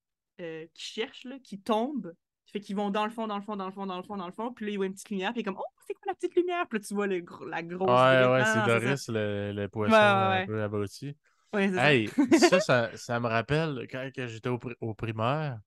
euh, 0.40 0.66
qui 0.72 0.84
cherche, 0.84 1.24
là, 1.24 1.38
qui 1.42 1.61
tombe. 1.61 2.14
Fait 2.53 2.61
qu'ils 2.61 2.76
vont 2.76 2.90
dans 2.90 3.05
le 3.05 3.11
fond, 3.11 3.26
dans 3.26 3.36
le 3.36 3.42
fond, 3.42 3.57
dans 3.57 3.66
le 3.66 3.72
fond, 3.72 3.86
dans 3.86 3.96
le 3.96 4.03
fond, 4.03 4.16
dans 4.16 4.26
le 4.26 4.32
fond. 4.32 4.53
Puis 4.53 4.66
là, 4.66 4.72
il 4.72 4.76
voit 4.76 4.86
une 4.86 4.92
petite 4.92 5.11
lumière. 5.11 5.32
Puis 5.32 5.40
il 5.40 5.42
est 5.42 5.44
comme, 5.44 5.59
oh, 5.59 5.64
c'est 5.86 5.94
quoi 5.94 6.03
la 6.09 6.14
petite 6.14 6.34
lumière? 6.36 6.66
Puis 6.68 6.78
là, 6.78 6.84
tu 6.86 6.94
vois 6.94 7.07
le 7.07 7.24
la 7.48 7.62
grosse. 7.62 7.88
Ouais, 7.88 8.32
ouais, 8.32 8.44
c'est 8.44 8.62
Doris, 8.66 9.09
le, 9.09 9.53
le 9.53 9.68
poisson 9.68 9.94
Ouais, 9.96 10.00
ouais, 10.05 10.42
un 10.42 10.46
peu 10.46 10.62
abruti. 10.62 11.16
Ouais, 11.55 11.72
ça. 11.72 11.90
Hey, 11.90 12.09
ça, 12.38 12.61
ça, 12.61 12.96
ça 12.96 13.20
me 13.20 13.26
rappelle 13.28 13.86
quand 13.90 14.09
j'étais 14.16 14.48
au, 14.48 14.59
pri- 14.59 14.76
au 14.80 14.94
primaire, 14.94 15.59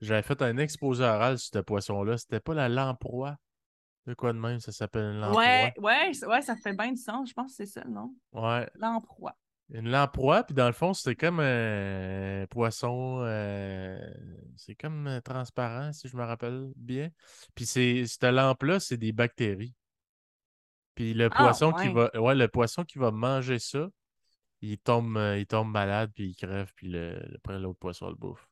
j'avais 0.00 0.22
fait 0.22 0.40
un 0.42 0.56
exposé 0.58 1.04
oral 1.04 1.38
sur 1.38 1.50
ce 1.54 1.58
poisson-là. 1.60 2.18
C'était 2.18 2.40
pas 2.40 2.54
la 2.54 2.68
lamproie. 2.68 3.36
De 4.06 4.14
quoi 4.14 4.32
de 4.32 4.38
même, 4.38 4.60
ça 4.60 4.72
s'appelle 4.72 5.04
une 5.04 5.20
lamproie? 5.20 5.38
Ouais, 5.44 5.72
ouais, 5.78 6.26
ouais, 6.26 6.42
ça 6.42 6.56
fait 6.56 6.72
bien 6.72 6.92
du 6.92 6.96
sens. 6.96 7.28
Je 7.28 7.34
pense 7.34 7.52
que 7.52 7.56
c'est 7.56 7.66
ça, 7.80 7.84
non? 7.84 8.14
Ouais, 8.32 8.68
L'emploi. 8.74 9.36
Une 9.70 9.90
lamproie, 9.90 10.44
puis 10.44 10.54
dans 10.54 10.66
le 10.66 10.72
fond, 10.72 10.94
c'était 10.94 11.14
comme 11.14 11.40
un 11.40 12.46
poisson, 12.48 13.20
euh, 13.22 13.98
c'est 14.56 14.74
comme 14.74 15.06
euh, 15.06 15.20
transparent, 15.20 15.92
si 15.92 16.08
je 16.08 16.16
me 16.16 16.24
rappelle 16.24 16.72
bien. 16.76 17.10
Puis 17.54 17.66
c'est, 17.66 18.06
cette 18.06 18.24
lampe-là, 18.24 18.80
c'est 18.80 18.96
des 18.96 19.12
bactéries. 19.12 19.74
Puis 20.94 21.12
le 21.12 21.28
Ah, 21.32 21.36
poisson 21.44 21.72
qui 21.72 21.88
va. 21.88 22.10
Ouais, 22.18 22.34
le 22.34 22.48
poisson 22.48 22.84
qui 22.84 22.98
va 22.98 23.10
manger 23.10 23.58
ça, 23.58 23.88
il 24.62 24.78
tombe, 24.78 25.16
euh, 25.16 25.38
il 25.38 25.46
tombe 25.46 25.70
malade, 25.70 26.10
puis 26.14 26.30
il 26.30 26.34
crève, 26.36 26.72
puis 26.74 26.88
le, 26.88 27.20
après 27.36 27.58
l'autre 27.58 27.78
poisson 27.78 28.08
le 28.08 28.16
bouffe. 28.16 28.48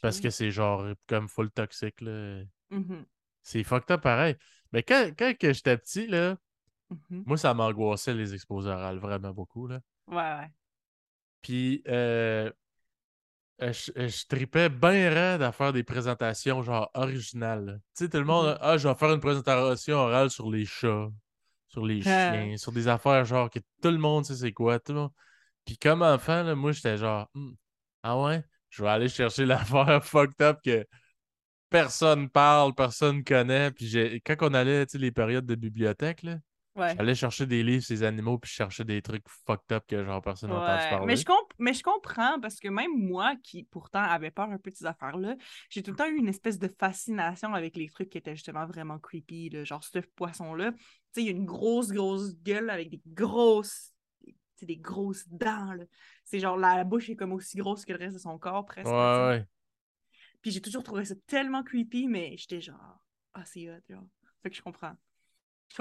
Parce 0.00 0.20
que 0.20 0.30
c'est 0.30 0.50
genre 0.50 0.86
comme 1.06 1.28
full 1.28 1.50
toxique, 1.50 2.00
là. 2.00 2.42
Mhm, 2.70 3.04
C'est 3.42 3.64
fucked 3.64 3.90
up 3.90 4.00
pareil. 4.00 4.36
Mais 4.72 4.82
quand, 4.82 5.10
quand 5.18 5.34
j'étais 5.40 5.76
petit, 5.76 6.06
là, 6.06 6.36
mhm. 6.90 7.24
moi, 7.26 7.36
ça 7.36 7.52
m'angoissait 7.52 8.14
les 8.14 8.32
exposés 8.32 8.70
orales 8.70 8.98
vraiment 8.98 9.32
beaucoup, 9.32 9.66
là. 9.66 9.80
Ouais, 10.12 10.16
ouais. 10.18 10.50
Puis, 11.42 11.82
euh, 11.88 12.50
euh, 13.62 13.72
je, 13.72 13.92
euh, 13.96 14.08
je 14.08 14.26
tripais 14.26 14.68
bien 14.68 15.10
raide 15.10 15.42
à 15.42 15.52
faire 15.52 15.72
des 15.72 15.84
présentations, 15.84 16.62
genre, 16.62 16.90
originales. 16.94 17.80
Tu 17.96 18.04
sais, 18.04 18.10
tout 18.10 18.18
le 18.18 18.24
monde, 18.24 18.46
Mhm. 18.46 18.58
ah, 18.60 18.76
je 18.78 18.88
vais 18.88 18.94
faire 18.94 19.12
une 19.12 19.20
présentation 19.20 19.96
orale 19.96 20.30
sur 20.30 20.50
les 20.50 20.64
chats, 20.64 21.08
sur 21.68 21.86
les 21.86 22.02
chiens, 22.02 22.56
sur 22.56 22.72
des 22.72 22.88
affaires, 22.88 23.24
genre, 23.24 23.50
que 23.50 23.60
tout 23.82 23.90
le 23.90 23.98
monde 23.98 24.24
sait 24.24 24.36
c'est 24.36 24.52
quoi. 24.52 24.78
Tout 24.80 24.92
le 24.92 24.98
monde... 25.00 25.12
Puis, 25.64 25.78
comme 25.78 26.02
enfant, 26.02 26.42
là, 26.44 26.54
moi, 26.56 26.72
j'étais 26.72 26.96
genre, 26.98 27.28
Hmm, 27.34 27.52
ah 28.02 28.20
ouais, 28.22 28.44
je 28.70 28.82
vais 28.82 28.88
aller 28.90 29.08
chercher 29.08 29.46
l'affaire 29.46 30.04
fucked 30.04 30.40
up 30.42 30.60
que 30.64 30.86
personne 31.70 32.30
parle, 32.30 32.74
personne 32.74 33.24
connaît. 33.24 33.70
Puis, 33.72 34.22
quand 34.26 34.36
on 34.42 34.54
allait, 34.54 34.86
tu 34.86 34.92
sais, 34.92 34.98
les 34.98 35.12
périodes 35.12 35.46
de 35.46 35.54
bibliothèque, 35.56 36.22
là, 36.24 36.38
Ouais. 36.74 36.96
j'allais 36.96 37.14
chercher 37.14 37.46
des 37.46 37.62
livres, 37.62 37.84
ces 37.84 38.02
animaux, 38.02 38.38
puis 38.38 38.50
je 38.50 38.54
cherchais 38.54 38.84
des 38.84 39.02
trucs 39.02 39.28
fucked 39.46 39.70
up 39.72 39.84
que, 39.86 40.04
genre, 40.04 40.22
personne 40.22 40.50
n'a 40.50 40.56
entendu 40.56 40.82
Ouais, 40.84 40.90
parler. 40.90 41.06
mais 41.06 41.16
je, 41.16 41.24
comp- 41.24 41.52
mais 41.58 41.74
je 41.74 41.82
comprends 41.82 42.40
parce 42.40 42.58
que 42.60 42.68
même 42.68 42.92
moi, 42.96 43.34
qui 43.42 43.64
pourtant 43.64 44.02
avait 44.02 44.30
peur 44.30 44.50
un 44.50 44.58
peu 44.58 44.70
de 44.70 44.76
ces 44.76 44.86
affaires-là, 44.86 45.36
j'ai 45.68 45.82
tout 45.82 45.90
le 45.90 45.96
temps 45.96 46.08
eu 46.08 46.16
une 46.16 46.28
espèce 46.28 46.58
de 46.58 46.68
fascination 46.68 47.52
avec 47.54 47.76
les 47.76 47.90
trucs 47.90 48.08
qui 48.08 48.18
étaient 48.18 48.34
justement 48.34 48.66
vraiment 48.66 48.98
creepy, 48.98 49.50
là, 49.50 49.64
genre 49.64 49.84
ce 49.84 49.98
poisson-là. 49.98 50.72
Tu 50.72 50.78
sais, 51.12 51.22
il 51.22 51.26
y 51.26 51.28
a 51.28 51.32
une 51.32 51.44
grosse, 51.44 51.90
grosse 51.90 52.34
gueule 52.36 52.70
avec 52.70 52.88
des 52.88 53.02
grosses, 53.06 53.92
des 54.62 54.76
grosses 54.76 55.28
dents. 55.28 55.74
C'est 56.24 56.38
genre 56.38 56.56
la, 56.56 56.76
la 56.76 56.84
bouche 56.84 57.10
est 57.10 57.16
comme 57.16 57.32
aussi 57.32 57.58
grosse 57.58 57.84
que 57.84 57.92
le 57.92 57.98
reste 57.98 58.14
de 58.14 58.20
son 58.20 58.38
corps 58.38 58.64
presque. 58.64 58.90
Ouais, 58.90 59.26
ouais. 59.26 59.46
Puis 60.40 60.50
j'ai 60.52 60.60
toujours 60.60 60.82
trouvé 60.82 61.04
ça 61.04 61.14
tellement 61.26 61.62
creepy, 61.62 62.06
mais 62.08 62.36
j'étais 62.36 62.60
genre, 62.60 63.04
ah, 63.34 63.44
c'est 63.44 63.68
hot, 63.70 63.80
genre. 63.88 64.04
Fait 64.42 64.50
que 64.50 64.56
je 64.56 64.62
comprends. 64.62 64.94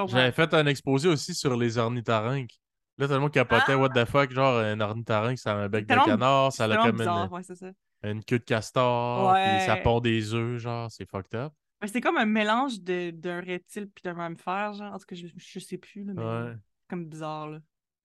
J'avais 0.08 0.32
fait 0.32 0.54
un 0.54 0.66
exposé 0.68 1.08
aussi 1.10 1.34
sur 1.34 1.56
les 1.58 1.78
ornithorynques. 1.78 2.60
Là, 2.98 3.08
tout 3.08 3.14
le 3.14 3.20
monde 3.20 3.32
capotait, 3.32 3.74
Ah! 3.74 3.78
what 3.78 3.90
the 3.90 4.06
fuck, 4.06 4.32
genre 4.32 4.60
un 4.60 4.80
ornithorynque, 4.80 5.40
ça 5.40 5.54
a 5.54 5.56
un 5.56 5.70
bec 5.70 5.88
de 5.88 5.96
canard, 5.96 6.52
ça 6.54 6.66
a 6.66 6.78
comme 6.78 6.98
bizarre, 6.98 7.26
une, 7.26 7.34
ouais, 7.34 7.44
ça. 7.44 7.72
une 8.04 8.24
queue 8.24 8.40
de 8.40 8.44
castor, 8.44 9.34
puis 9.34 9.66
ça 9.66 9.78
pond 9.78 10.00
des 10.00 10.34
œufs, 10.34 10.60
genre, 10.60 10.92
c'est 10.92 11.10
fucked 11.10 11.34
up. 11.34 11.54
Ben, 11.80 11.88
c'est 11.88 12.02
comme 12.02 12.18
un 12.18 12.26
mélange 12.26 12.80
d'un 12.82 13.42
reptile 13.42 13.90
puis 13.90 14.04
d'un 14.04 14.14
mammifère, 14.14 14.74
genre. 14.74 14.94
En 14.94 15.00
tout 15.00 15.06
cas, 15.08 15.16
je, 15.16 15.28
je 15.36 15.60
sais 15.60 15.78
plus, 15.80 16.04
là, 16.04 16.14
mais 16.16 16.22
Ouais. 16.24 16.52
c'est 16.54 16.90
comme 16.90 17.06
bizarre, 17.06 17.50
là. 17.50 17.60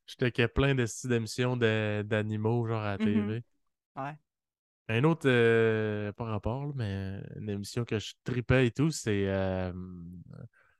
J'étais 0.07 0.49
plein 0.49 0.75
de 0.75 0.87
styles 0.87 1.11
d'émissions 1.11 1.57
d'animaux, 1.57 2.67
genre 2.67 2.81
à 2.83 2.97
la 2.97 3.05
Mhm. 3.05 3.13
TV. 3.13 3.43
Ouais. 3.97 4.15
Un 4.89 5.03
autre, 5.05 5.29
euh, 5.29 6.13
pas 6.13 6.25
rapport, 6.25 6.65
là, 6.67 6.73
mais 6.77 7.21
une 7.41 7.51
émission 7.51 7.85
que 7.85 7.99
je 7.99 8.15
tripais 8.25 8.69
et 8.69 8.71
tout, 8.71 8.91
c'est. 8.93 9.25
euh, 9.27 9.73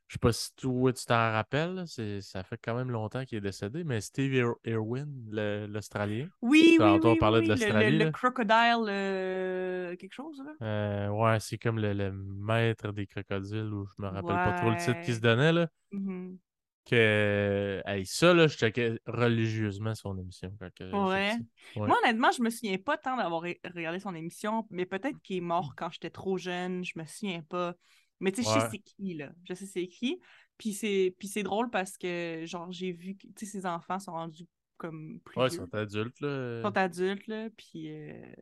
je 0.09 0.15
sais 0.15 0.19
pas 0.19 0.33
si 0.33 0.55
toi, 0.55 0.93
tu 0.93 1.05
t'en 1.05 1.33
rappelles, 1.33 1.85
c'est- 1.87 2.21
ça 2.21 2.43
fait 2.45 2.59
quand 2.63 2.75
même 2.75 2.91
longtemps 2.91 3.25
qu'il 3.25 3.39
est 3.39 3.41
décédé, 3.41 3.85
mais 3.85 4.01
Steve 4.01 4.33
Ir- 4.35 4.55
Irwin, 4.65 5.07
le- 5.31 5.67
l'Australien. 5.67 6.29
Oui, 6.43 6.77
oui, 6.81 6.99
oui, 7.03 7.17
parlait 7.19 7.41
oui, 7.41 7.45
de 7.47 7.49
le- 7.49 7.55
l'Australie, 7.55 7.99
Le, 7.99 8.05
le 8.05 8.11
crocodile, 8.13 8.87
euh, 8.89 9.97
quelque 9.97 10.13
chose, 10.13 10.41
là? 10.45 10.53
Euh, 10.63 11.09
ouais, 11.09 11.41
c'est 11.41 11.59
comme 11.59 11.79
le, 11.79 11.93
le 11.93 12.13
maître 12.13 12.93
des 12.93 13.07
crocodiles, 13.07 13.73
ou 13.73 13.87
je 13.87 14.03
me 14.03 14.09
rappelle 14.09 14.37
pas 14.37 14.53
trop 14.53 14.71
le 14.71 14.77
titre 14.77 15.01
qui 15.05 15.15
se 15.15 15.21
donnait, 15.21 15.53
là. 15.53 15.69
Mhm. 15.93 16.39
Que, 16.85 17.83
hey, 17.85 18.07
ça, 18.07 18.33
là, 18.33 18.47
je 18.47 18.57
checkais 18.57 18.97
religieusement 19.07 19.97
son 19.97 20.17
émission 20.19 20.53
quand. 20.61 20.71
Ouais. 20.93 21.37
Moi, 21.75 21.97
honnêtement, 22.05 22.31
je 22.31 22.43
me 22.43 22.51
souviens 22.51 22.79
pas 22.79 22.97
tant 22.97 23.17
d'avoir 23.17 23.43
re- 23.43 23.59
regardé 23.75 23.99
son 23.99 24.15
émission, 24.15 24.69
mais 24.71 24.87
peut-être 24.87 25.21
qu'il 25.23 25.39
est 25.39 25.41
mort 25.41 25.75
quand 25.77 25.91
j'étais 25.91 26.11
trop 26.11 26.39
jeune, 26.39 26.85
je 26.85 26.97
me 26.97 27.05
souviens 27.05 27.43
pas. 27.43 27.75
Mais 28.21 28.33
tu 28.33 28.43
sais, 28.43 28.49
je 28.49 28.61
sais 28.61 28.69
c'est 28.71 28.79
qui, 28.79 29.15
là. 29.15 29.33
Je 29.45 29.55
sais 29.55 29.67
c'est 29.67 29.89
qui. 29.89 30.21
Puis 30.59 30.73
c'est 30.73 31.15
puis 31.19 31.29
c'est 31.29 31.43
drôle 31.43 31.71
parce 31.71 31.97
que, 31.99 32.43
genre, 32.47 32.71
j'ai 32.73 32.93
vu 32.93 33.17
que, 33.17 33.27
tu 33.29 33.45
sais, 33.45 33.47
ses 33.47 33.67
enfants 33.67 33.99
sont 33.99 34.13
rendus 34.13 34.47
comme 34.79 35.21
plus 35.21 35.39
Ouais, 35.41 35.49
ils 35.49 35.53
sont 35.53 35.75
adultes, 35.75 36.21
là. 36.21 36.59
Ils 36.59 36.63
sont 36.63 36.77
adultes, 36.77 37.27
là, 37.27 37.49
puis... 37.57 37.91
euh, 37.91 38.33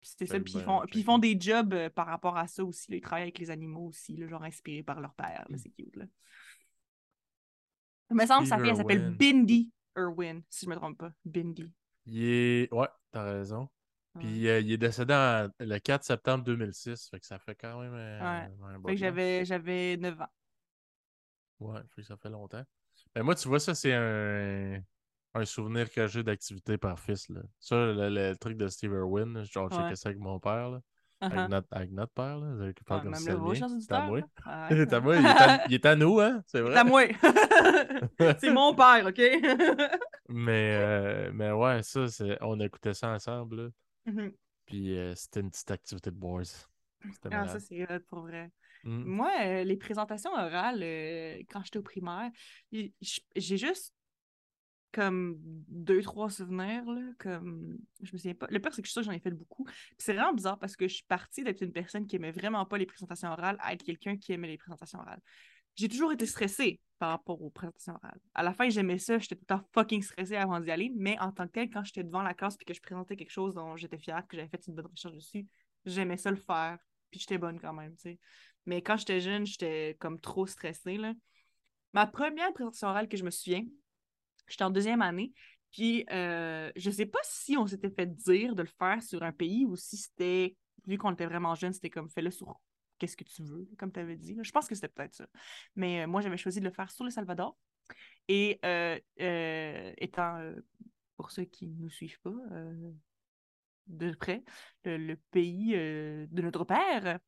puis 0.00 0.10
c'était 0.10 0.26
ça, 0.26 0.38
puis 0.38 0.52
ils 0.54 0.58
ben, 0.58 0.64
font, 0.64 0.82
puis 0.88 1.00
ils 1.00 1.04
font 1.04 1.18
des 1.18 1.36
jobs 1.40 1.74
euh, 1.74 1.90
par 1.90 2.06
rapport 2.06 2.36
à 2.36 2.46
ça 2.46 2.64
aussi, 2.64 2.90
là. 2.90 2.96
Ils 2.96 3.00
travaillent 3.00 3.22
avec 3.24 3.38
les 3.38 3.50
animaux 3.50 3.86
aussi, 3.88 4.16
là, 4.16 4.28
genre 4.28 4.42
inspirés 4.44 4.82
par 4.82 5.00
leur 5.00 5.14
père, 5.14 5.44
Mm. 5.48 5.52
là, 5.52 5.58
c'est 5.58 5.70
cute, 5.70 5.96
là. 5.96 6.04
Il 8.10 8.16
me 8.16 8.26
semble 8.26 8.42
que 8.44 8.48
sa 8.48 8.58
fille, 8.58 8.70
elle 8.70 8.76
s'appelle. 8.76 9.14
Bindi 9.16 9.70
Irwin, 9.96 10.40
si 10.48 10.64
je 10.64 10.70
me 10.70 10.76
trompe 10.76 10.98
pas. 10.98 11.12
Bindi. 11.24 11.70
Est. 12.06 12.72
Ouais, 12.72 12.88
t'as 13.10 13.22
raison. 13.24 13.68
Puis 14.18 14.48
euh, 14.48 14.60
il 14.60 14.72
est 14.72 14.78
décédé 14.78 15.14
en- 15.14 15.48
le 15.60 15.78
4 15.78 16.02
septembre 16.04 16.44
2006. 16.44 17.08
Fait 17.10 17.20
que 17.20 17.26
ça 17.26 17.38
fait 17.38 17.54
quand 17.54 17.80
même 17.80 17.94
euh, 17.94 18.18
Ouais. 18.20 18.26
un 18.74 18.74
Fait 18.74 18.82
que 18.82 18.88
temps. 18.92 18.96
j'avais, 18.96 19.44
j'avais 19.44 19.96
9 19.96 20.20
ans. 20.20 20.28
Ouais, 21.60 21.80
fait 21.94 22.02
que 22.02 22.06
ça 22.08 22.16
fait 22.16 22.30
longtemps. 22.30 22.62
Mais 23.14 23.22
moi, 23.22 23.34
tu 23.34 23.48
vois, 23.48 23.60
ça, 23.60 23.74
c'est 23.74 23.92
un, 23.94 24.80
un 25.34 25.44
souvenir 25.44 25.90
que 25.90 26.06
j'ai 26.06 26.22
d'activité 26.22 26.78
par 26.78 26.98
fils. 26.98 27.28
Là. 27.28 27.40
Ça, 27.60 27.76
le, 27.76 28.08
le 28.08 28.34
truc 28.36 28.56
de 28.56 28.68
Steve 28.68 28.92
Irwin, 28.92 29.44
genre, 29.44 29.68
je 29.72 29.76
Ouais. 29.78 29.96
ça 29.96 30.08
avec 30.08 30.18
mon 30.20 30.38
père, 30.40 30.70
là. 30.70 30.80
Avec, 31.20 31.36
Uh-huh. 31.36 31.48
notre, 31.48 31.66
avec 31.72 31.90
notre 31.90 32.12
père, 32.12 32.38
là. 32.38 32.46
Avec 32.62 32.78
Ouais, 32.78 33.00
comme 33.00 33.10
même 33.10 33.12
le 33.12 33.54
chers 33.54 33.68
C'est 33.80 33.92
à 33.92 34.02
moi. 34.06 34.20
C'est 34.70 34.92
à 34.92 35.00
moi. 35.00 35.16
Il 35.16 35.26
est 35.26 35.28
à, 35.28 35.66
il 35.66 35.74
est 35.74 35.86
à 35.86 35.96
nous, 35.96 36.20
hein? 36.20 36.42
C'est 36.46 36.58
C'est 36.58 36.60
vrai. 36.62 36.76
à 36.76 36.84
moi. 36.84 37.02
c'est 38.40 38.52
mon 38.52 38.72
père, 38.74 39.04
OK? 39.06 39.20
Mais, 40.28 40.76
euh, 40.76 41.30
mais 41.32 41.50
ouais, 41.52 41.82
ça, 41.82 42.06
c'est, 42.06 42.36
on 42.42 42.60
écoutait 42.60 42.92
ça 42.94 43.08
ensemble, 43.08 43.56
là. 43.64 43.68
Mhm. 44.08 44.32
Puis 44.66 44.96
euh, 44.96 45.14
c'était 45.14 45.40
une 45.40 45.50
petite 45.50 45.70
activité 45.70 46.10
de 46.10 46.16
boys. 46.16 46.42
C'était 47.12 47.28
ah, 47.32 47.46
ça, 47.46 47.60
c'est 47.60 47.86
pour 48.08 48.20
vrai. 48.20 48.50
Mm. 48.84 49.04
Moi, 49.04 49.32
euh, 49.40 49.64
les 49.64 49.76
présentations 49.76 50.32
orales, 50.32 50.82
euh, 50.82 51.38
quand 51.50 51.62
j'étais 51.64 51.78
au 51.78 51.82
primaire, 51.82 52.30
j'ai 52.72 53.56
juste 53.56 53.94
comme 54.92 55.36
deux, 55.38 56.00
trois 56.00 56.30
souvenirs, 56.30 56.84
là, 56.84 57.02
comme, 57.18 57.78
je 58.02 58.12
me 58.12 58.18
souviens 58.18 58.34
pas. 58.34 58.46
Le 58.50 58.58
pire, 58.58 58.72
c'est 58.72 58.82
que 58.82 58.88
je 58.88 58.90
suis 58.90 58.94
sûre 58.94 59.02
que 59.02 59.06
j'en 59.06 59.12
ai 59.12 59.20
fait 59.20 59.30
beaucoup. 59.30 59.64
Puis 59.64 59.96
c'est 59.98 60.14
vraiment 60.14 60.32
bizarre 60.32 60.58
parce 60.58 60.76
que 60.76 60.88
je 60.88 60.94
suis 60.94 61.04
partie 61.04 61.44
d'être 61.44 61.60
une 61.62 61.72
personne 61.72 62.06
qui 62.06 62.16
aimait 62.16 62.32
vraiment 62.32 62.64
pas 62.64 62.78
les 62.78 62.86
présentations 62.86 63.28
orales 63.28 63.58
à 63.60 63.74
être 63.74 63.82
quelqu'un 63.82 64.16
qui 64.16 64.32
aimait 64.32 64.48
les 64.48 64.58
présentations 64.58 64.98
orales. 64.98 65.20
J'ai 65.76 65.88
toujours 65.88 66.12
été 66.12 66.26
stressée 66.26 66.80
par 66.98 67.10
rapport 67.10 67.40
aux 67.40 67.50
présentations 67.50 67.94
orales. 67.94 68.20
À 68.34 68.42
la 68.42 68.52
fin, 68.52 68.68
j'aimais 68.68 68.98
ça, 68.98 69.18
j'étais 69.18 69.36
tout 69.36 69.44
le 69.48 69.56
temps 69.56 69.64
fucking 69.72 70.02
stressée 70.02 70.36
avant 70.36 70.60
d'y 70.60 70.70
aller, 70.70 70.92
mais 70.96 71.18
en 71.20 71.32
tant 71.32 71.46
que 71.46 71.52
tel, 71.52 71.70
quand 71.70 71.84
j'étais 71.84 72.04
devant 72.04 72.22
la 72.22 72.34
classe 72.34 72.56
puis 72.56 72.66
que 72.66 72.74
je 72.74 72.80
présentais 72.80 73.16
quelque 73.16 73.30
chose 73.30 73.54
dont 73.54 73.76
j'étais 73.76 73.98
fière, 73.98 74.26
que 74.28 74.36
j'avais 74.36 74.48
fait 74.48 74.66
une 74.66 74.74
bonne 74.74 74.86
recherche 74.86 75.14
dessus, 75.14 75.46
j'aimais 75.84 76.16
ça 76.16 76.30
le 76.30 76.36
faire, 76.36 76.78
puis 77.10 77.20
j'étais 77.20 77.38
bonne 77.38 77.60
quand 77.60 77.72
même, 77.72 77.94
tu 77.96 78.02
sais. 78.02 78.18
Mais 78.66 78.82
quand 78.82 78.96
j'étais 78.96 79.20
jeune, 79.20 79.46
j'étais 79.46 79.96
comme 80.00 80.20
trop 80.20 80.46
stressée, 80.46 80.96
là. 80.96 81.14
Ma 81.94 82.06
première 82.06 82.52
présentation 82.52 82.88
orale 82.88 83.08
que 83.08 83.16
je 83.16 83.24
me 83.24 83.30
souviens, 83.30 83.64
j'étais 84.46 84.64
en 84.64 84.70
deuxième 84.70 85.00
année, 85.00 85.32
puis 85.72 86.04
euh, 86.10 86.70
je 86.76 86.90
sais 86.90 87.06
pas 87.06 87.20
si 87.22 87.56
on 87.56 87.66
s'était 87.66 87.90
fait 87.90 88.06
dire 88.06 88.54
de 88.54 88.62
le 88.62 88.68
faire 88.78 89.02
sur 89.02 89.22
un 89.22 89.32
pays 89.32 89.64
ou 89.66 89.76
si 89.76 89.96
c'était, 89.96 90.56
vu 90.86 90.98
qu'on 90.98 91.12
était 91.12 91.26
vraiment 91.26 91.54
jeune, 91.54 91.72
c'était 91.72 91.90
comme 91.90 92.10
fais-le 92.10 92.30
sur 92.30 92.58
qu'est-ce 92.98 93.16
que 93.16 93.24
tu 93.24 93.42
veux, 93.42 93.68
comme 93.78 93.92
tu 93.92 94.00
avais 94.00 94.16
dit. 94.16 94.36
Je 94.42 94.50
pense 94.50 94.68
que 94.68 94.74
c'était 94.74 94.88
peut-être 94.88 95.14
ça. 95.14 95.26
Mais 95.76 96.02
euh, 96.02 96.06
moi, 96.06 96.20
j'avais 96.20 96.36
choisi 96.36 96.60
de 96.60 96.64
le 96.64 96.72
faire 96.72 96.90
sur 96.90 97.04
le 97.04 97.10
Salvador. 97.10 97.56
Et 98.28 98.58
euh, 98.64 98.98
euh, 99.20 99.92
étant, 99.98 100.38
pour 101.16 101.30
ceux 101.30 101.44
qui 101.44 101.66
ne 101.66 101.82
nous 101.82 101.90
suivent 101.90 102.20
pas 102.20 102.30
de 103.86 104.14
près, 104.14 104.44
le, 104.84 105.14
pays 105.30 105.72
de 105.72 106.42
notre 106.42 106.64
père. 106.64 107.18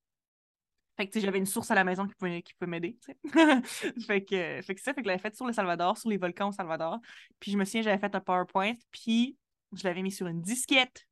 Fait 0.98 1.08
que 1.08 1.18
j'avais 1.18 1.38
une 1.38 1.46
source 1.46 1.70
à 1.70 1.74
la 1.74 1.84
maison 1.84 2.06
qui 2.06 2.14
pouvait, 2.14 2.42
m'aider. 2.66 2.98
fait, 4.06 4.22
que, 4.22 4.60
ça, 4.76 4.92
que 4.92 5.00
l'avais 5.00 5.18
fait 5.18 5.34
sur 5.34 5.46
le 5.46 5.54
Salvador, 5.54 5.96
sur 5.96 6.10
les 6.10 6.18
volcans 6.18 6.50
au 6.50 6.52
Salvador. 6.52 6.98
Puis 7.38 7.52
je 7.52 7.56
me 7.56 7.64
souviens, 7.64 7.80
j'avais 7.80 7.98
fait 7.98 8.14
un 8.14 8.20
PowerPoint, 8.20 8.74
puis 8.90 9.38
je 9.72 9.84
l'avais 9.84 10.02
mis 10.02 10.12
sur 10.12 10.26
une 10.26 10.42
disquette. 10.42 11.06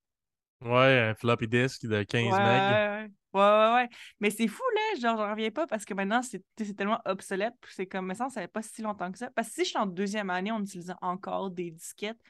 Ouais, 0.61 0.99
un 1.11 1.15
floppy 1.15 1.47
disk 1.47 1.87
de 1.87 2.03
15 2.03 2.33
Ouais, 2.33 2.39
megs. 2.39 3.13
ouais, 3.33 3.41
ouais, 3.41 3.73
ouais. 3.75 3.89
Mais 4.21 4.31
c'est 4.31 4.49
fou, 4.49 4.63
là, 4.75 5.01
genre, 5.01 5.17
j'en 5.17 5.31
reviens 5.31 5.51
pas 5.53 5.67
parce 5.69 5.85
que 5.85 5.95
maintenant, 5.95 6.21
c'est 6.23 6.43
tellement 6.77 7.01
obsolète. 7.05 7.55
C'est 7.71 7.87
comme, 7.87 8.07
mais 8.07 8.15
ça, 8.15 8.29
ça 8.29 8.41
fait 8.41 8.49
pas 8.49 8.63
si 8.63 8.83
longtemps 8.83 9.13
que 9.13 9.19
ça. 9.19 9.31
Parce 9.31 9.49
que 9.49 9.55
si 9.55 9.61
je 9.65 9.69
suis 9.71 9.79
en 9.79 9.87
deuxième 9.87 10.31
année, 10.31 10.51
on 10.51 10.61
utilisait 10.61 10.95
encore 11.01 11.51
des 11.51 11.71
disquettes. 11.71 12.21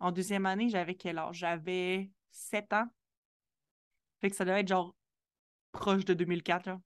En 0.00 0.12
deuxième 0.12 0.46
année, 0.46 0.68
j'avais 0.70 0.94
quel 0.94 1.18
âge? 1.18 1.36
J'avais 1.36 2.10
7 2.30 2.72
ans. 2.72 2.86
Fait 4.20 4.30
que 4.30 4.36
ça 4.36 4.44
devait 4.46 4.60
être 4.60 4.68
genre 4.68 4.94
proche 5.72 6.04
de 6.06 6.14
2004, 6.14 6.66
là. 6.66 6.80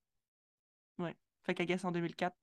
Ouais. 0.99 1.17
Fait 1.45 1.55
qu'à 1.55 1.65
guess 1.65 1.85
en 1.85 1.93
2004, 1.93 2.35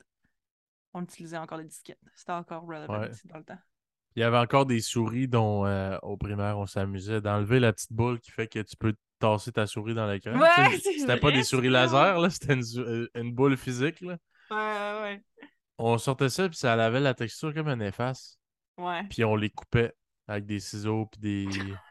on 0.94 1.04
utilisait 1.04 1.38
encore 1.38 1.58
des 1.58 1.66
disquettes. 1.66 2.00
C'était 2.16 2.32
encore 2.32 2.64
relevant 2.64 3.02
Ouais. 3.02 3.12
dans 3.26 3.38
le 3.38 3.44
temps. 3.44 3.58
Il 4.16 4.22
y 4.22 4.24
avait 4.24 4.38
encore 4.38 4.66
des 4.66 4.80
souris 4.80 5.28
dont 5.28 5.66
euh, 5.66 5.98
au 6.02 6.16
primaire 6.16 6.58
on 6.58 6.66
s'amusait 6.66 7.20
d'enlever 7.22 7.60
la 7.60 7.74
petite 7.74 7.92
boule 7.92 8.20
qui 8.20 8.32
fait 8.32 8.48
que 8.48 8.60
tu 8.60 8.78
peux 8.78 8.96
tasser 9.20 9.52
ta 9.52 9.68
souris 9.68 9.94
dans 9.94 10.08
l'écran. 10.10 10.40
Ouais, 10.40 10.78
C'était 10.80 11.20
pas 11.20 11.32
des 11.32 11.44
souris 11.44 11.70
laser, 11.70 12.20
là, 12.20 12.30
c'était 12.30 12.54
une, 12.54 12.64
euh, 12.78 13.10
une 13.16 13.34
boule 13.34 13.58
physique. 13.58 14.02
Là. 14.02 14.18
Ouais, 14.52 15.02
ouais, 15.02 15.22
on 15.78 15.98
sortait 15.98 16.30
ça, 16.30 16.48
puis 16.48 16.58
ça 16.58 16.74
avait 16.74 17.00
la 17.00 17.14
texture 17.14 17.54
comme 17.54 17.68
un 17.68 17.80
efface. 17.80 18.40
Ouais. 18.78 19.04
Puis 19.10 19.24
on 19.24 19.36
les 19.36 19.50
coupait 19.50 19.94
avec 20.28 20.46
des 20.46 20.60
ciseaux, 20.60 21.08
puis 21.08 21.20
des. 21.22 21.48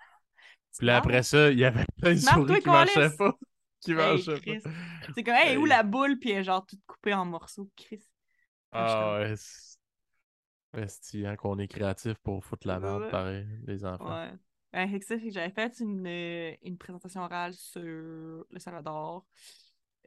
Puis 0.76 0.88
là, 0.88 0.96
après 0.96 1.22
ça, 1.22 1.52
il 1.52 1.58
y 1.60 1.64
avait 1.64 1.84
plein 2.00 2.14
de 2.14 2.18
souris 2.18 2.46
toi, 2.46 2.60
qui 2.60 2.68
marchaient 2.68 3.16
pas. 3.16 3.32
Qui 3.80 3.90
Hey, 3.92 3.96
marchaient 3.96 4.40
pas. 4.40 4.70
C'est 5.14 5.22
comme, 5.22 5.34
hey, 5.34 5.56
où 5.56 5.66
la 5.66 5.82
boule, 5.82 6.18
puis 6.18 6.30
elle 6.30 6.38
est 6.38 6.44
genre 6.44 6.64
toute 6.66 6.80
coupée 6.86 7.14
en 7.14 7.24
morceaux, 7.26 7.70
Chris. 7.76 8.02
Ah 8.72 9.18
ouais. 9.20 9.34
Esti, 10.76 11.26
hein, 11.26 11.36
qu'on 11.36 11.58
est 11.58 11.68
créatif 11.68 12.14
pour 12.18 12.44
foutre 12.44 12.66
la 12.66 12.80
merde, 12.80 13.02
Ouais. 13.02 13.10
pareil, 13.10 13.46
les 13.66 13.84
enfants. 13.84 14.10
Ouais. 14.10 14.32
Ben, 14.72 15.00
j'avais 15.30 15.50
fait 15.50 15.78
une, 15.80 16.06
euh, 16.06 16.56
une 16.62 16.76
présentation 16.76 17.20
orale 17.20 17.54
sur 17.54 17.80
le 17.82 18.58
Salvador. 18.58 19.24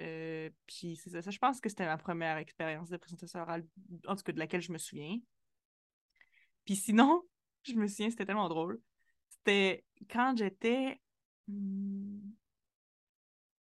Euh, 0.01 0.49
puis 0.67 0.95
c'est 0.97 1.09
ça, 1.09 1.21
ça, 1.21 1.31
je 1.31 1.37
pense 1.39 1.59
que 1.59 1.69
c'était 1.69 1.85
ma 1.85 1.97
première 1.97 2.37
expérience 2.37 2.89
de 2.89 2.97
présentation 2.97 3.39
orale, 3.39 3.65
en 4.05 4.15
tout 4.15 4.23
cas 4.23 4.31
de 4.33 4.39
laquelle 4.39 4.61
je 4.61 4.71
me 4.71 4.77
souviens. 4.77 5.17
Puis 6.65 6.75
sinon, 6.75 7.23
je 7.63 7.73
me 7.73 7.87
souviens, 7.87 8.09
c'était 8.09 8.25
tellement 8.25 8.49
drôle. 8.49 8.79
C'était 9.29 9.85
quand 10.09 10.35
j'étais. 10.37 10.99
hmm, 11.47 12.19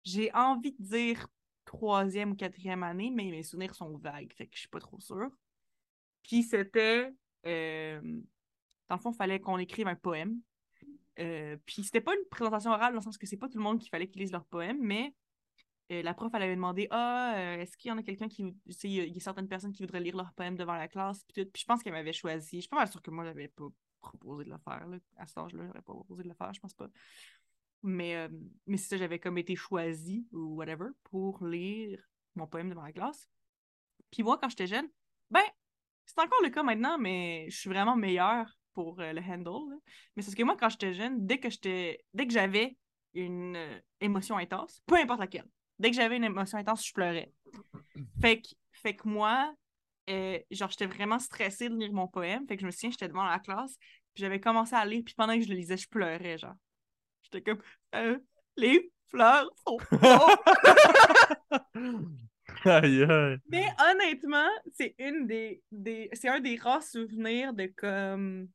J'ai 0.05 0.33
envie 0.35 0.73
de 0.73 0.83
dire 0.83 1.27
troisième 1.65 2.33
ou 2.33 2.35
quatrième 2.37 2.83
année, 2.83 3.11
mais 3.11 3.31
mes 3.31 3.43
souvenirs 3.43 3.75
sont 3.75 3.97
vagues, 3.97 4.33
fait 4.35 4.47
que 4.47 4.55
je 4.55 4.61
suis 4.61 4.69
pas 4.69 4.81
trop 4.81 5.01
sûre. 5.01 5.31
Puis 6.25 6.43
c'était. 6.43 7.13
euh, 7.47 8.01
dans 8.89 8.97
le 8.97 9.01
fond, 9.01 9.13
il 9.13 9.17
fallait 9.17 9.41
qu'on 9.41 9.59
écrive 9.59 9.87
un 9.87 9.95
poème. 9.95 10.41
Euh, 11.21 11.57
puis 11.65 11.85
c'était 11.85 12.01
pas 12.01 12.13
une 12.13 12.29
présentation 12.29 12.73
orale 12.73 12.93
dans 12.93 12.99
le 12.99 13.05
sens 13.05 13.17
que 13.17 13.27
c'est 13.27 13.37
pas 13.37 13.49
tout 13.49 13.59
le 13.59 13.63
monde 13.63 13.79
qu'il 13.79 13.89
fallait 13.89 14.09
qu'ils 14.09 14.21
lisent 14.21 14.33
leur 14.33 14.45
poème, 14.47 14.79
mais 14.81 15.15
euh, 15.93 16.03
la 16.03 16.13
prof, 16.13 16.33
elle 16.35 16.43
avait 16.43 16.57
demandé 16.57 16.89
Ah, 16.91 17.57
est-ce 17.59 17.77
qu'il 17.77 17.91
y 17.91 17.93
en 17.93 17.99
a 17.99 18.03
quelqu'un 18.03 18.29
qui. 18.29 18.43
Tu 18.67 18.73
sais, 18.73 18.89
il 18.91 19.15
y, 19.15 19.17
a- 19.17 19.21
certaines 19.21 19.49
personnes 19.49 19.73
qui 19.73 19.83
voudraient 19.83 20.01
lire 20.01 20.17
leur 20.17 20.33
poème 20.33 20.57
devant 20.57 20.75
la 20.75 20.89
classe. 20.89 21.23
Puis, 21.25 21.45
tout. 21.45 21.51
Puis 21.53 21.63
je 21.63 21.67
pense 21.67 21.83
qu'elle 21.83 21.93
m'avait 21.93 22.13
choisi. 22.13 22.57
Je 22.57 22.61
suis 22.63 22.69
pas 22.69 22.77
mal 22.77 22.89
sûre 22.89 23.01
que 23.03 23.11
moi, 23.11 23.25
j'avais 23.25 23.49
pas 23.49 23.67
proposé 24.01 24.45
de 24.45 24.51
le 24.51 24.59
faire. 24.59 24.87
Là. 24.87 24.99
À 25.17 25.27
cet 25.27 25.39
âge-là, 25.39 25.67
j'aurais 25.67 25.83
pas 25.83 25.93
proposé 25.95 26.23
de 26.25 26.29
le 26.29 26.35
faire, 26.35 26.53
je 26.53 26.61
pense 26.61 26.75
pas. 26.75 26.89
Mais, 27.83 28.29
mais 28.67 28.77
c'est 28.79 28.89
ça, 28.89 28.97
j'avais 28.97 29.19
comme 29.19 29.37
été 29.39 29.57
choisie 29.57 30.27
ou 30.33 30.57
whatever 30.57 30.89
pour 31.05 31.45
lire 31.45 32.03
mon 32.35 32.47
poème 32.47 32.71
devant 32.71 32.83
la 32.83 32.93
classe. 32.93 33.29
Puis 34.11 34.23
moi, 34.23 34.39
quand 34.39 34.49
j'étais 34.49 34.67
jeune, 34.67 34.89
ben, 35.31 35.43
c'est 36.07 36.21
encore 36.21 36.41
le 36.43 36.51
cas 36.51 36.63
maintenant, 36.63 36.99
mais 36.99 37.47
je 37.51 37.57
suis 37.57 37.71
vraiment 37.71 37.97
meilleure 37.97 38.51
pour 38.73 39.01
euh, 39.01 39.13
le 39.13 39.21
handle. 39.21 39.71
là. 39.71 39.77
Mais 40.15 40.23
c'est 40.23 40.31
parce 40.31 40.35
que 40.35 40.43
moi, 40.43 40.57
quand 40.59 40.69
j'étais 40.69 40.95
jeune, 40.95 41.27
dès 41.27 41.39
que 41.39 41.49
j'étais, 41.49 42.05
dès 42.13 42.27
que 42.27 42.33
j'avais 42.33 42.77
une 43.15 43.57
euh, 43.57 43.79
émotion 44.01 44.37
intense, 44.37 44.83
peu 44.87 44.97
importe 44.97 45.21
laquelle, 45.21 45.49
dès 45.79 45.91
que 45.91 45.97
j'avais 45.97 46.17
une 46.17 46.25
émotion 46.25 46.59
intense, 46.59 46.87
je 46.87 46.93
pleurais. 46.93 47.33
Fait 48.21 48.43
que, 48.43 48.49
fait 48.73 48.97
que 48.97 49.09
moi, 49.09 49.55
euh, 50.11 50.39
genre, 50.51 50.71
j'étais 50.71 50.87
vraiment 50.87 51.19
stressée 51.19 51.69
de 51.69 51.77
lire 51.77 51.93
mon 51.93 52.09
poème. 52.09 52.47
Fait 52.47 52.57
que 52.57 52.63
je 52.63 52.67
me 52.67 52.71
souviens, 52.71 52.91
j'étais 52.91 53.09
devant 53.09 53.25
la 53.25 53.39
classe, 53.39 53.77
puis 54.13 54.23
j'avais 54.23 54.41
commencé 54.41 54.75
à 54.75 54.85
lire, 54.85 55.03
puis 55.05 55.15
pendant 55.15 55.35
que 55.35 55.43
je 55.43 55.49
le 55.49 55.55
lisais, 55.55 55.77
je 55.77 55.89
pleurais, 55.89 56.39
genre. 56.39 56.55
J'étais 57.23 57.43
comme, 57.43 57.63
les 58.57 58.93
fleurs 59.09 59.49
sont 59.67 59.79
aïe, 62.65 63.03
aïe. 63.03 63.39
Mais 63.49 63.67
honnêtement, 63.91 64.49
c'est 64.73 64.95
une 64.99 65.27
des, 65.27 65.63
des 65.73 66.09
c'est 66.13 66.29
un 66.29 66.41
des 66.41 66.57
rares 66.57 66.83
souvenirs 66.83 67.53
de 67.55 67.67
comme 67.67 68.49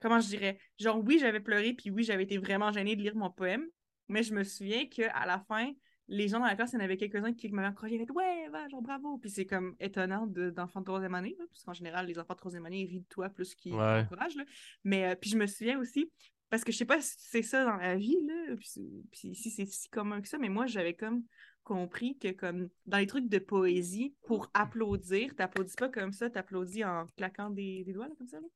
comment 0.00 0.20
je 0.20 0.28
dirais, 0.28 0.58
genre 0.78 1.02
oui, 1.02 1.18
j'avais 1.18 1.40
pleuré 1.40 1.72
puis 1.72 1.90
oui, 1.90 2.04
j'avais 2.04 2.24
été 2.24 2.36
vraiment 2.38 2.70
gênée 2.70 2.94
de 2.94 3.02
lire 3.02 3.16
mon 3.16 3.30
poème, 3.30 3.66
mais 4.08 4.22
je 4.22 4.34
me 4.34 4.44
souviens 4.44 4.86
que 4.86 5.02
à 5.14 5.24
la 5.24 5.38
fin, 5.48 5.72
les 6.08 6.28
gens 6.28 6.38
dans 6.40 6.46
la 6.46 6.54
classe, 6.54 6.72
il 6.72 6.74
y 6.74 6.78
en 6.78 6.84
avait 6.84 6.98
quelques-uns 6.98 7.32
qui 7.32 7.48
m'avaient 7.48 7.68
encouragé, 7.68 7.96
ils 7.96 8.12
ouais, 8.12 8.48
va, 8.50 8.68
genre 8.68 8.82
bravo, 8.82 9.16
puis 9.16 9.30
c'est 9.30 9.46
comme 9.46 9.74
étonnant 9.80 10.26
de- 10.26 10.50
d'enfants 10.50 10.80
de 10.80 10.84
troisième 10.84 11.14
année, 11.14 11.34
là, 11.38 11.46
parce 11.50 11.64
qu'en 11.64 11.72
général, 11.72 12.06
les 12.06 12.18
enfants 12.18 12.34
de 12.34 12.38
troisième 12.38 12.66
année, 12.66 12.82
ils 12.82 12.86
rient 12.86 13.00
de 13.00 13.06
toi 13.08 13.30
plus 13.30 13.54
qu'ils 13.54 13.72
Ouais. 13.72 14.02
t'encouragent. 14.02 14.36
Mais 14.84 15.06
euh, 15.06 15.14
puis 15.16 15.30
je 15.30 15.38
me 15.38 15.46
souviens 15.46 15.78
aussi 15.78 16.10
parce 16.50 16.62
que 16.62 16.70
je 16.70 16.76
sais 16.76 16.84
pas 16.84 17.00
si 17.00 17.14
c'est 17.18 17.42
ça 17.42 17.64
dans 17.64 17.76
la 17.76 17.96
vie 17.96 18.18
là, 18.26 18.54
puis, 18.56 19.04
puis 19.10 19.34
si 19.34 19.50
c'est 19.50 19.64
si 19.64 19.88
commun 19.88 20.20
que 20.20 20.28
ça, 20.28 20.36
mais 20.36 20.50
moi 20.50 20.66
j'avais 20.66 20.94
comme 20.94 21.24
compris 21.64 22.16
que 22.18 22.28
comme 22.30 22.68
dans 22.86 22.98
les 22.98 23.06
trucs 23.06 23.28
de 23.28 23.38
poésie, 23.38 24.14
pour 24.26 24.50
applaudir, 24.54 25.34
t'applaudis 25.34 25.74
pas 25.76 25.88
comme 25.88 26.12
ça, 26.12 26.30
t'applaudis 26.30 26.84
en 26.84 27.06
claquant 27.16 27.50
des, 27.50 27.82
des 27.84 27.92
doigts, 27.92 28.08
là, 28.08 28.14
comme 28.16 28.28
ça. 28.28 28.38
Là. 28.38 28.46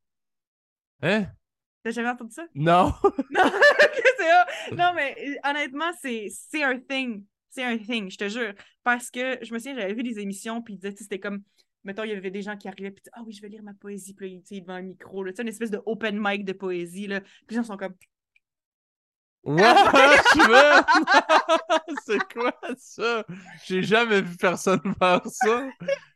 Hein? 1.02 1.26
T'as 1.82 1.90
jamais 1.90 2.10
entendu 2.10 2.34
ça? 2.34 2.46
Non! 2.54 2.92
Non, 3.30 3.44
non 4.76 4.92
mais 4.94 5.38
honnêtement, 5.44 5.90
c'est 6.00 6.30
un 6.62 6.78
thing. 6.78 7.24
C'est 7.50 7.64
un 7.64 7.78
thing, 7.78 8.10
je 8.10 8.16
te 8.18 8.28
jure. 8.28 8.52
Parce 8.82 9.10
que 9.10 9.38
je 9.42 9.52
me 9.52 9.58
souviens, 9.58 9.74
j'avais 9.74 9.94
vu 9.94 10.02
des 10.02 10.18
émissions, 10.18 10.60
puis 10.60 10.78
c'était 10.82 11.18
comme, 11.18 11.42
mettons, 11.84 12.04
il 12.04 12.10
y 12.10 12.12
avait 12.12 12.30
des 12.30 12.42
gens 12.42 12.56
qui 12.56 12.68
arrivaient, 12.68 12.90
puis 12.90 13.02
ah 13.12 13.22
oui, 13.24 13.32
je 13.32 13.40
vais 13.40 13.48
lire 13.48 13.62
ma 13.62 13.74
poésie, 13.74 14.14
puis 14.14 14.42
là, 14.50 14.60
devant 14.60 14.74
un 14.74 14.82
micro, 14.82 15.24
là, 15.24 15.32
tu 15.32 15.36
sais, 15.36 15.42
une 15.42 15.48
espèce 15.48 15.70
de 15.70 15.80
open 15.86 16.18
mic 16.20 16.44
de 16.44 16.52
poésie, 16.52 17.06
là. 17.06 17.20
Puis 17.20 17.30
les 17.50 17.56
gens 17.56 17.62
sont 17.62 17.76
comme, 17.76 17.94
Wesh, 19.44 20.34
man! 20.48 20.84
C'est 22.04 22.32
quoi 22.32 22.54
ça? 22.76 23.24
J'ai 23.64 23.82
jamais 23.82 24.20
vu 24.20 24.36
personne 24.36 24.80
faire 24.98 25.22
ça. 25.26 25.68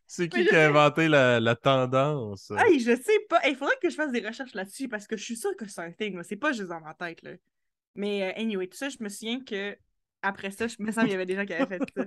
C'est 0.07 0.29
qui 0.29 0.45
qui 0.45 0.55
a 0.55 0.69
inventé 0.69 1.09
la, 1.09 1.41
la 1.41 1.57
tendance? 1.57 2.53
Hey, 2.59 2.81
je 2.81 2.95
sais 2.95 3.21
pas. 3.29 3.41
Il 3.49 3.57
faudrait 3.57 3.79
que 3.81 3.89
je 3.89 3.95
fasse 3.95 4.13
des 4.13 4.27
recherches 4.27 4.55
là-dessus 4.55 4.89
parce 4.89 5.07
que 5.07 5.17
je 5.17 5.25
suis 5.25 5.37
sûre 5.37 5.57
que 5.57 5.67
c'est 5.67 5.81
un 5.81 5.93
thing. 5.93 6.21
C'est 6.23 6.37
pas 6.37 6.53
juste 6.53 6.69
dans 6.69 6.81
ma 6.81 6.95
tête. 6.95 7.23
Là. 7.23 7.33
Mais 7.95 8.23
euh, 8.23 8.41
anyway, 8.41 8.67
tout 8.67 8.77
ça, 8.77 8.89
je 8.89 8.99
me 9.01 9.09
souviens 9.09 9.41
que 9.43 9.77
après 10.21 10.51
ça, 10.51 10.67
je 10.69 10.77
me 10.79 10.93
sens 10.93 11.05
qu'il 11.05 11.13
y 11.13 11.15
avait 11.15 11.27
des 11.27 11.37
gens 11.37 11.47
qui 11.47 11.55
avaient 11.55 11.79
fait 11.79 11.83
ça. 11.97 12.05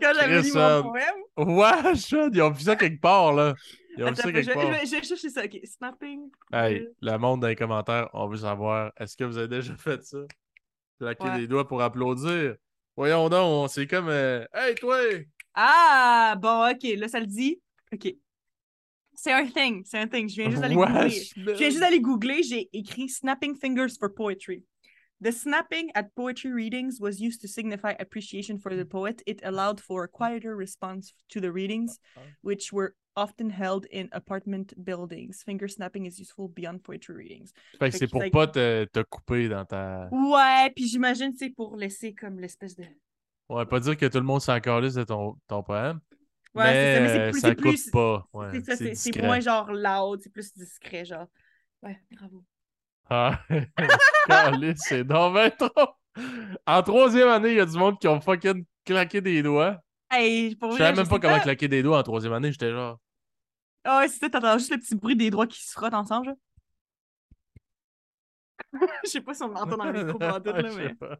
Quand 0.00 0.12
j'avais 0.14 0.42
lu 0.42 0.52
mon 0.52 0.60
euh, 0.60 0.82
poème. 0.82 1.14
Wesh, 1.36 2.12
man, 2.12 2.30
ils 2.32 2.42
ont 2.42 2.50
vu 2.50 2.62
ça 2.62 2.76
quelque 2.76 3.00
part, 3.00 3.32
là. 3.32 3.54
Ils 3.96 4.02
ont 4.02 4.06
vu 4.06 4.12
Attends, 4.12 4.22
ça 4.22 4.22
je, 4.22 4.28
je, 4.28 4.46
quelque 4.46 4.54
part. 4.54 4.70
vais- 4.70 4.86
je 4.86 4.90
vais 4.90 5.02
chercher 5.02 5.28
ça. 5.30 5.44
Ok, 5.44 5.58
snapping. 5.64 6.30
Hey, 6.52 6.80
euh, 6.80 6.92
le 7.00 7.16
monde 7.18 7.40
dans 7.40 7.48
les 7.48 7.56
commentaires, 7.56 8.08
on 8.12 8.26
veut 8.28 8.36
savoir, 8.38 8.92
est-ce 8.98 9.16
que 9.16 9.24
vous 9.24 9.38
avez 9.38 9.48
déjà 9.48 9.74
fait 9.78 10.02
ça? 10.04 10.18
Claquer 10.98 11.24
Ouais. 11.24 11.38
des 11.40 11.46
doigts 11.48 11.66
pour 11.66 11.82
applaudir? 11.82 12.56
Voyons 12.96 13.28
donc, 13.28 13.70
c'est 13.70 13.86
comme 13.86 14.08
euh, 14.08 14.44
Hey, 14.54 14.74
toi! 14.76 14.96
Ah, 15.54 16.36
bon, 16.40 16.68
ok, 16.70 16.82
là, 16.98 17.08
ça 17.08 17.20
le 17.20 17.26
dit. 17.26 17.60
Ok. 17.92 18.14
C'est 19.16 19.32
un 19.32 19.46
thing, 19.46 19.82
c'est 19.84 19.98
un 19.98 20.08
thing. 20.08 20.28
Je 20.28 20.34
viens 20.34 20.50
juste 20.50 20.62
d'aller 20.62 20.74
googler. 20.76 21.10
Je 21.10 21.40
viens 21.52 21.68
juste 21.70 21.80
d'aller 21.80 22.00
googler, 22.00 22.42
j'ai 22.42 22.68
écrit 22.72 23.08
Snapping 23.08 23.54
Fingers 23.56 23.94
for 23.98 24.12
Poetry. 24.12 24.64
The 25.24 25.32
snapping 25.32 25.90
at 25.94 26.14
poetry 26.14 26.52
readings 26.52 27.00
was 27.00 27.18
used 27.18 27.40
to 27.40 27.48
signify 27.48 27.94
appreciation 27.98 28.58
for 28.58 28.76
the 28.76 28.84
mm. 28.84 28.90
poet. 28.90 29.22
It 29.26 29.40
allowed 29.42 29.80
for 29.80 30.04
a 30.04 30.08
quieter 30.08 30.54
response 30.54 31.14
to 31.30 31.40
the 31.40 31.50
readings, 31.50 31.98
uh-huh. 32.14 32.26
which 32.42 32.74
were 32.74 32.94
often 33.16 33.48
held 33.48 33.86
in 33.86 34.10
apartment 34.12 34.74
buildings. 34.84 35.42
Finger 35.42 35.66
snapping 35.66 36.04
is 36.04 36.18
useful 36.18 36.48
beyond 36.48 36.84
poetry 36.84 37.14
readings. 37.14 37.54
Fait 37.78 37.90
que 37.90 37.96
c'est 37.96 38.06
pour 38.06 38.22
pas 38.30 38.48
te, 38.48 38.84
te 38.84 39.02
couper 39.02 39.48
dans 39.48 39.64
ta. 39.64 40.10
Ouais, 40.12 40.70
puis 40.76 40.88
j'imagine, 40.88 41.32
c'est 41.34 41.48
pour 41.56 41.74
laisser 41.74 42.12
comme 42.12 42.38
l'espèce 42.38 42.76
de. 42.76 42.84
Ouais, 43.48 43.64
pas 43.64 43.80
dire 43.80 43.96
que 43.96 44.04
tout 44.04 44.18
le 44.18 44.24
monde 44.24 44.42
s'en 44.42 44.60
calisse 44.60 44.92
de 44.92 45.04
ton, 45.04 45.38
ton 45.48 45.62
poème. 45.62 46.00
Ouais, 46.54 46.66
c'est 46.66 46.94
ça, 46.94 47.00
mais 47.00 47.08
c'est 47.08 47.30
plus- 47.30 47.40
ça 47.40 47.54
coûte 47.54 47.62
plus- 47.62 47.90
pas. 47.90 48.28
Ouais, 48.34 48.48
c'est 48.52 48.64
ça, 48.66 48.76
c'est 48.76 48.94
c'est 48.94 49.12
c'est 49.12 49.22
moins 49.22 49.40
genre 49.40 49.72
loud, 49.72 50.20
c'est 50.22 50.30
plus 50.30 50.52
discret, 50.52 51.06
genre. 51.06 51.28
Ouais, 51.82 51.98
bravo. 52.10 52.44
Ah, 53.10 53.40
c'est 54.76 55.04
donc 55.04 55.34
ben 55.34 55.50
trop. 55.50 55.96
En 56.66 56.82
troisième 56.82 57.28
année, 57.28 57.50
il 57.50 57.56
y 57.56 57.60
a 57.60 57.66
du 57.66 57.76
monde 57.76 57.98
qui 57.98 58.08
ont 58.08 58.20
fucking 58.20 58.64
claqué 58.84 59.20
des 59.20 59.42
doigts. 59.42 59.78
Hey, 60.10 60.54
pour 60.56 60.72
Je 60.72 60.78
savais 60.78 60.96
même 60.96 61.08
pas 61.08 61.18
comment 61.18 61.40
claquer 61.40 61.68
des 61.68 61.82
doigts 61.82 61.98
en 61.98 62.02
troisième 62.02 62.32
année. 62.32 62.52
J'étais 62.52 62.70
genre. 62.70 62.98
Ah 63.84 63.98
ouais, 63.98 64.08
c'est 64.08 64.18
ça, 64.18 64.30
t'entends 64.30 64.56
juste 64.56 64.70
le 64.70 64.78
petit 64.78 64.94
bruit 64.94 65.16
des 65.16 65.30
doigts 65.30 65.46
qui 65.46 65.62
se 65.62 65.72
frottent 65.72 65.94
ensemble. 65.94 66.34
Je 69.04 69.10
sais 69.10 69.20
pas 69.20 69.34
si 69.34 69.42
on 69.42 69.48
l'entend 69.48 69.76
dans 69.76 69.84
le 69.84 70.04
micro 70.04 70.18
là, 70.18 70.40
mais... 70.76 70.94
pas. 70.94 71.18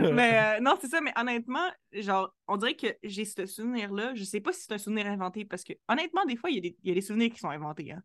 Mais 0.00 0.56
euh, 0.58 0.60
non, 0.60 0.76
c'est 0.80 0.88
ça, 0.88 1.00
mais 1.00 1.12
honnêtement, 1.16 1.68
genre, 1.92 2.34
on 2.48 2.56
dirait 2.56 2.74
que 2.74 2.88
j'ai 3.02 3.24
ce 3.24 3.46
souvenir-là. 3.46 4.14
Je 4.14 4.24
sais 4.24 4.40
pas 4.40 4.52
si 4.52 4.62
c'est 4.62 4.72
un 4.74 4.78
souvenir 4.78 5.06
inventé, 5.06 5.44
parce 5.44 5.64
que 5.64 5.72
honnêtement, 5.88 6.24
des 6.24 6.36
fois, 6.36 6.50
il 6.50 6.56
y, 6.56 6.58
a 6.58 6.62
des- 6.62 6.76
il 6.82 6.88
y 6.88 6.92
a 6.92 6.94
des 6.94 7.00
souvenirs 7.00 7.30
qui 7.32 7.38
sont 7.38 7.50
inventés. 7.50 7.92
Hein. 7.92 8.02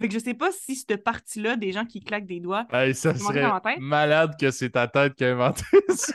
Fait 0.00 0.08
que 0.08 0.14
je 0.14 0.18
sais 0.18 0.34
pas 0.34 0.50
si 0.52 0.74
cette 0.74 1.04
partie-là, 1.04 1.56
des 1.56 1.70
gens 1.72 1.84
qui 1.84 2.00
claquent 2.02 2.26
des 2.26 2.40
doigts, 2.40 2.66
Hey, 2.72 2.94
ça 2.94 3.14
serait 3.14 3.78
malade 3.78 4.34
que 4.38 4.50
c'est 4.50 4.70
ta 4.70 4.88
tête 4.88 5.14
qui 5.14 5.24
a 5.24 5.32
inventé 5.32 5.62
ça. 5.94 6.12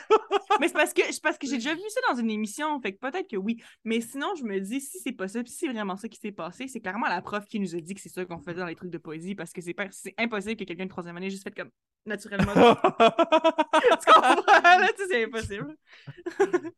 Mais 0.60 0.68
c'est 0.68 0.74
parce 0.74 0.94
que 0.94 1.02
parce 1.22 1.38
que 1.38 1.48
j'ai 1.48 1.56
déjà 1.58 1.74
vu 1.74 1.80
ça 1.88 2.02
dans 2.14 2.20
une 2.20 2.30
émission, 2.30 2.80
fait 2.82 2.94
que 2.94 3.00
peut-être 3.00 3.30
que 3.30 3.38
oui. 3.38 3.62
Mais 3.86 4.02
sinon, 4.02 4.28
je 4.38 4.44
me 4.44 4.60
dis, 4.60 4.82
si 4.82 5.00
c'est 5.00 5.14
pas 5.14 5.30
ça, 5.30 5.42
puis 5.42 5.52
si 5.52 5.60
c'est 5.60 5.68
vraiment 5.72 5.96
ça 5.96 6.10
qui 6.10 6.20
s'est 6.20 6.34
passé, 6.34 6.68
c'est 6.68 6.82
clairement 6.82 7.08
la 7.08 7.22
prof 7.22 7.46
qui 7.46 7.60
nous 7.62 7.74
a 7.76 7.80
dit 7.80 7.94
que 7.96 8.02
c'est 8.02 8.10
ça 8.10 8.26
qu'on 8.26 8.40
faisait 8.40 8.60
dans 8.60 8.66
les 8.66 8.76
trucs 8.76 8.90
de 8.92 8.98
poésie, 8.98 9.36
parce 9.36 9.54
que 9.54 9.62
c'est 9.62 9.74
pas- 9.74 9.88
impossible 10.18 10.58
que 10.58 10.66
quelqu'un 10.66 10.84
de 10.86 10.90
troisième 10.90 11.16
année 11.16 11.30
juste 11.30 11.44
fait 11.44 11.56
comme 11.56 11.70
naturellement. 12.06 12.52
tu 12.54 14.12
comprends? 14.14 14.34
Là, 14.64 14.88
tu 14.98 15.04
sais, 15.04 15.08
c'est 15.10 15.24
impossible. 15.26 15.76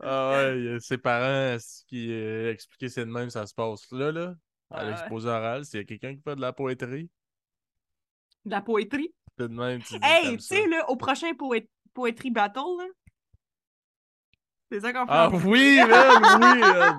ah 0.02 0.32
ouais, 0.34 0.60
il 0.60 0.66
y 0.66 0.70
a 0.70 0.80
ses 0.80 0.97
parents 0.99 1.58
qui 1.88 2.12
euh, 2.12 2.52
expliquaient 2.52 2.89
c'est 2.89 3.06
de 3.06 3.12
même 3.12 3.30
ça 3.32 3.45
se 3.47 3.54
passe 3.54 3.88
là, 3.91 4.12
là. 4.12 4.36
À 4.72 4.84
l'exposé 4.86 5.28
oral, 5.28 5.65
s'il 5.65 5.80
y 5.80 5.84
a 5.84 5.86
quelqu'un 5.86 6.15
qui 6.15 6.22
fait 6.22 6.36
de 6.36 6.41
la 6.41 6.53
poétrie, 6.53 7.09
De 8.45 8.51
la 8.51 8.61
poétrie? 8.61 9.13
de 9.38 9.47
même, 9.47 9.82
tu 9.82 9.95
Hey, 10.01 10.38
tu 10.38 10.43
sais, 10.43 10.67
là, 10.67 10.89
au 10.89 10.95
prochain 10.95 11.32
poé- 11.34 11.67
Poetry 11.93 12.32
Battle, 12.32 12.59
là. 12.80 12.86
C'est 14.72 14.80
ça 14.80 14.93
qu'on 14.93 15.05
fait. 15.05 15.11
Ah 15.13 15.30
oui, 15.45 15.78
man, 15.88 16.24
oui! 16.41 16.59
man. 16.61 16.97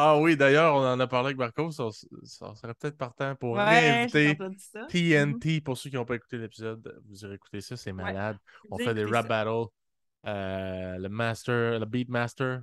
Ah 0.00 0.16
oui, 0.18 0.36
d'ailleurs, 0.36 0.76
on 0.76 0.86
en 0.86 0.98
a 1.00 1.06
parlé 1.08 1.26
avec 1.26 1.38
Marco. 1.38 1.70
Ça, 1.72 1.88
ça 2.22 2.54
serait 2.54 2.72
peut-être 2.74 2.96
partant 2.96 3.34
pour 3.34 3.54
Ouais, 3.56 3.64
réinviter. 3.64 4.38
TNT. 4.88 5.60
Pour 5.60 5.76
ceux 5.76 5.90
qui 5.90 5.96
n'ont 5.96 6.04
pas 6.04 6.14
écouté 6.14 6.38
l'épisode, 6.38 7.02
vous 7.08 7.24
irez 7.24 7.34
écouter 7.34 7.60
ça, 7.60 7.76
c'est 7.76 7.92
malade. 7.92 8.38
On 8.70 8.78
fait 8.78 8.94
des 8.94 9.04
rap 9.04 9.26
battles. 9.28 9.66
Euh, 10.26 10.98
le 10.98 11.08
master, 11.08 11.78
le 11.80 11.84
beatmaster 11.86 12.62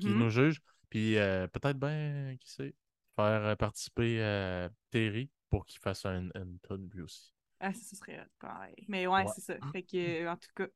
qui 0.00 0.08
Mhm. 0.08 0.18
nous 0.18 0.30
juge. 0.30 0.60
Puis 0.88 1.18
euh, 1.18 1.46
peut-être 1.48 1.78
bien, 1.78 2.34
qui 2.40 2.50
sait, 2.50 2.74
faire 3.22 3.44
euh, 3.46 3.56
participer 3.56 4.20
euh, 4.22 4.68
Terry 4.90 5.30
pour 5.50 5.66
qu'il 5.66 5.80
fasse 5.80 6.04
un, 6.06 6.28
une 6.34 6.58
tune 6.66 6.88
lui 6.94 7.02
aussi. 7.02 7.32
Ah, 7.60 7.72
ça, 7.74 7.80
ce 7.90 7.96
serait 7.96 8.26
pareil. 8.38 8.74
Mais 8.88 9.06
ouais, 9.06 9.24
Ouais. 9.24 9.26
c'est 9.34 9.40
ça. 9.42 9.54
Fait 9.72 9.82
que, 9.82 9.96
euh, 10.24 10.30
en 10.32 10.36
tout 10.36 10.48
cas, 10.54 10.66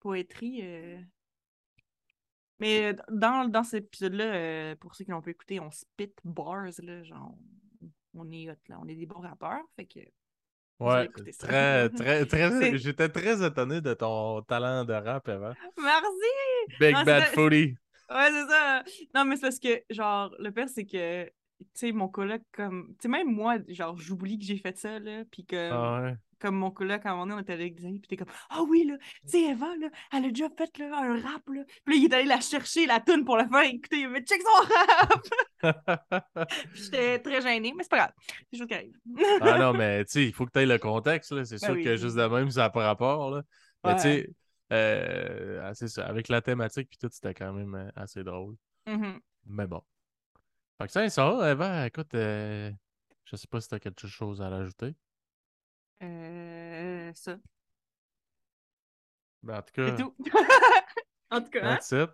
poétrie. 0.00 0.60
euh, 0.62 0.98
Mais 2.58 2.92
euh, 2.92 2.96
dans, 3.10 3.48
dans 3.48 3.64
cet 3.64 3.84
épisode-là, 3.84 4.76
pour 4.76 4.94
ceux 4.94 5.04
qui 5.04 5.10
l'ont 5.10 5.22
pas 5.22 5.30
écouté, 5.30 5.60
on 5.60 5.70
spit 5.70 6.12
bars, 6.24 6.64
là, 6.78 7.02
genre, 7.04 7.34
on 8.14 8.30
est 8.32 8.50
hot, 8.50 8.54
là. 8.68 8.78
On 8.80 8.88
est 8.88 8.94
des 8.94 9.06
bons 9.06 9.20
rappeurs, 9.20 9.60
fait 9.76 9.86
que... 9.86 10.00
Ouais, 10.78 11.08
très, 11.38 11.88
très, 11.88 12.26
très. 12.26 12.78
J'étais 12.78 13.08
très 13.08 13.46
étonné 13.46 13.80
de 13.80 13.94
ton 13.94 14.42
talent 14.42 14.84
de 14.84 14.92
rap 14.92 15.26
avant. 15.28 15.54
Merci! 15.78 16.76
Big 16.80 16.94
Non, 16.94 17.04
Bad 17.04 17.24
Foodie. 17.34 17.76
Ouais, 18.10 18.30
c'est 18.30 18.46
ça. 18.48 18.84
Non, 19.14 19.24
mais 19.24 19.36
c'est 19.36 19.42
parce 19.42 19.58
que, 19.58 19.82
genre, 19.90 20.34
le 20.38 20.50
pire, 20.50 20.68
c'est 20.68 20.84
que, 20.86 21.30
tu 21.60 21.66
sais, 21.74 21.92
mon 21.92 22.08
coloc, 22.08 22.42
comme, 22.52 22.88
tu 22.90 23.02
sais, 23.02 23.08
même 23.08 23.32
moi, 23.32 23.56
genre, 23.68 23.96
j'oublie 23.96 24.38
que 24.38 24.44
j'ai 24.44 24.58
fait 24.58 24.76
ça, 24.76 24.98
là, 24.98 25.24
puis 25.30 25.44
que, 25.46 25.70
Ah 25.72 26.02
ouais. 26.02 26.14
comme 26.38 26.56
mon 26.56 26.70
coloc, 26.70 27.04
à 27.06 27.10
un 27.10 27.12
moment 27.14 27.26
donné, 27.26 27.36
on 27.38 27.42
était 27.42 27.52
avec 27.54 27.74
des 27.76 27.86
amis, 27.86 27.98
puis 28.00 28.08
t'es 28.08 28.16
comme, 28.16 28.32
ah 28.50 28.62
oui, 28.68 28.84
là, 28.84 28.96
tu 28.98 29.30
sais, 29.30 29.42
Eva, 29.52 29.74
là, 29.80 29.88
elle 30.12 30.24
a 30.26 30.28
déjà 30.28 30.48
fait, 30.50 30.78
là, 30.78 30.98
un 31.02 31.20
rap, 31.20 31.42
là. 31.48 31.62
Puis 31.84 31.94
là, 31.94 32.00
il 32.00 32.04
est 32.04 32.14
allé 32.14 32.24
la 32.26 32.40
chercher, 32.40 32.86
la 32.86 33.00
toune, 33.00 33.24
pour 33.24 33.36
la 33.36 33.48
faire 33.48 33.62
écouter. 33.62 34.00
Il 34.00 34.08
m'a 34.10 34.20
dit, 34.20 34.26
check 34.26 34.42
son 34.42 34.74
rap! 34.74 35.22
Puis 36.72 36.82
j'étais 36.84 37.18
très 37.20 37.40
gênée, 37.40 37.72
mais 37.76 37.82
c'est 37.82 37.88
pas 37.90 37.96
grave. 37.98 38.12
C'est 38.28 38.44
des 38.52 38.58
choses 38.58 38.66
qui 38.68 38.74
arrivent. 38.74 38.98
ah 39.40 39.58
non, 39.58 39.72
mais 39.72 40.04
tu 40.04 40.12
sais, 40.12 40.24
il 40.24 40.32
faut 40.34 40.44
que 40.46 40.52
tu 40.52 40.58
aies 40.60 40.66
le 40.66 40.78
contexte. 40.78 41.32
là. 41.32 41.44
C'est 41.44 41.60
Ben 41.60 41.66
sûr 41.66 41.74
oui, 41.74 41.84
que 41.84 41.96
juste 41.96 42.16
de 42.16 42.24
même, 42.26 42.50
ça 42.50 42.60
n'a 42.62 42.70
pas 42.70 42.84
rapport. 42.86 43.30
Là. 43.30 43.42
Mais 43.84 43.94
tu 43.96 44.02
sais, 44.02 44.30
euh, 44.72 45.60
ah, 45.64 45.74
c'est 45.74 45.88
ça. 45.88 46.06
Avec 46.06 46.28
la 46.28 46.42
thématique 46.42 46.88
puis 46.90 46.98
tout, 46.98 47.08
c'était 47.10 47.34
quand 47.34 47.52
même 47.52 47.74
euh, 47.74 47.88
assez 47.96 48.22
drôle. 48.24 48.56
Mhm. 48.86 49.20
Mais 49.46 49.66
bon. 49.66 49.80
Fait 50.78 50.86
que 50.86 50.92
ça, 50.92 51.08
ça, 51.08 51.50
Eva, 51.50 51.86
écoute, 51.86 52.14
euh, 52.14 52.70
je 53.24 53.36
sais 53.36 53.46
pas 53.46 53.60
si 53.60 53.68
tu 53.68 53.74
as 53.74 53.80
quelque 53.80 54.06
chose 54.06 54.42
à 54.42 54.48
rajouter. 54.48 54.94
Euh, 56.02 57.10
ça. 57.14 57.38
Mais 59.42 59.54
en 59.54 59.62
tout 59.62 59.72
C'est 59.74 59.96
cas, 59.96 59.96
tout. 59.96 60.14
en 61.30 61.40
tout 61.40 61.50
cas, 61.50 61.60
hein? 61.64 61.76
that's 61.76 61.92
it. 61.92 62.10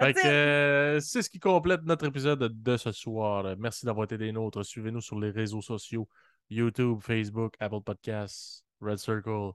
Fait 0.00 0.14
que 0.14 0.26
euh, 0.26 1.00
c'est 1.00 1.22
ce 1.22 1.28
qui 1.28 1.40
complète 1.40 1.82
notre 1.82 2.06
épisode 2.06 2.62
de 2.62 2.76
ce 2.76 2.92
soir. 2.92 3.56
Merci 3.58 3.84
d'avoir 3.84 4.04
été 4.04 4.16
des 4.16 4.30
nôtres. 4.30 4.64
Suivez-nous 4.64 5.00
sur 5.00 5.18
les 5.18 5.30
réseaux 5.30 5.60
sociaux 5.60 6.08
YouTube, 6.50 7.00
Facebook, 7.02 7.54
Apple 7.58 7.80
Podcasts, 7.84 8.64
Red 8.80 8.98
Circle, 8.98 9.50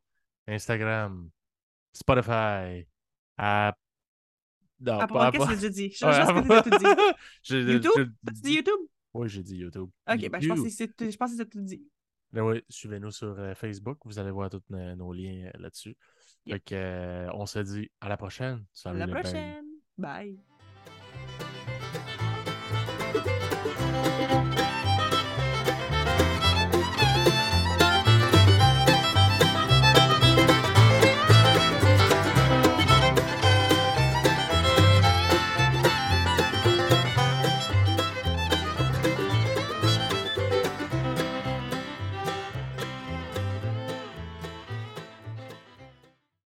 Instagram, 0.47 1.30
Spotify, 1.93 2.86
App. 3.38 3.78
Non, 4.84 4.99
Apple 4.99 5.13
pas 5.13 5.31
Podcast, 5.31 5.61
j'ai 5.61 5.69
dit. 5.69 5.91
Je 5.91 6.05
Ouais, 6.05 6.11
pense 6.25 6.43
que 6.43 6.47
t'as 6.47 6.61
tout 6.63 6.77
dit. 7.55 7.71
YouTube? 7.71 8.11
Tu 8.27 8.34
dis 8.41 8.53
YouTube? 8.57 8.79
Oui, 9.13 9.29
j'ai 9.29 9.43
dit 9.43 9.57
YouTube. 9.57 9.89
Ok, 10.09 10.29
ben 10.29 10.41
je 10.41 10.47
pense 10.47 10.61
que 10.61 10.69
c'est 10.69 11.11
je 11.11 11.17
pense 11.17 11.31
que 11.31 11.38
c'est 11.38 11.49
tout 11.49 11.61
dit. 11.61 11.84
Mais 12.31 12.41
oui, 12.41 12.63
suivez-nous 12.67 13.11
sur 13.11 13.38
euh, 13.39 13.53
Facebook. 13.53 13.99
Vous 14.05 14.17
allez 14.17 14.31
voir 14.31 14.49
tous 14.49 14.63
nos, 14.69 14.95
nos 14.95 15.13
liens 15.13 15.45
euh, 15.53 15.59
là-dessus. 15.59 15.95
Yep. 16.45 16.55
Fait 16.55 16.59
que, 16.61 16.75
euh, 16.75 17.29
on 17.34 17.45
se 17.45 17.59
dit 17.59 17.91
à 18.01 18.09
la 18.09 18.17
prochaine. 18.17 18.55
À 18.55 18.63
Salut 18.73 18.99
la 18.99 19.05
le 19.05 19.13
bang. 19.13 19.21
prochaine. 19.23 19.65
Bye. 19.97 20.39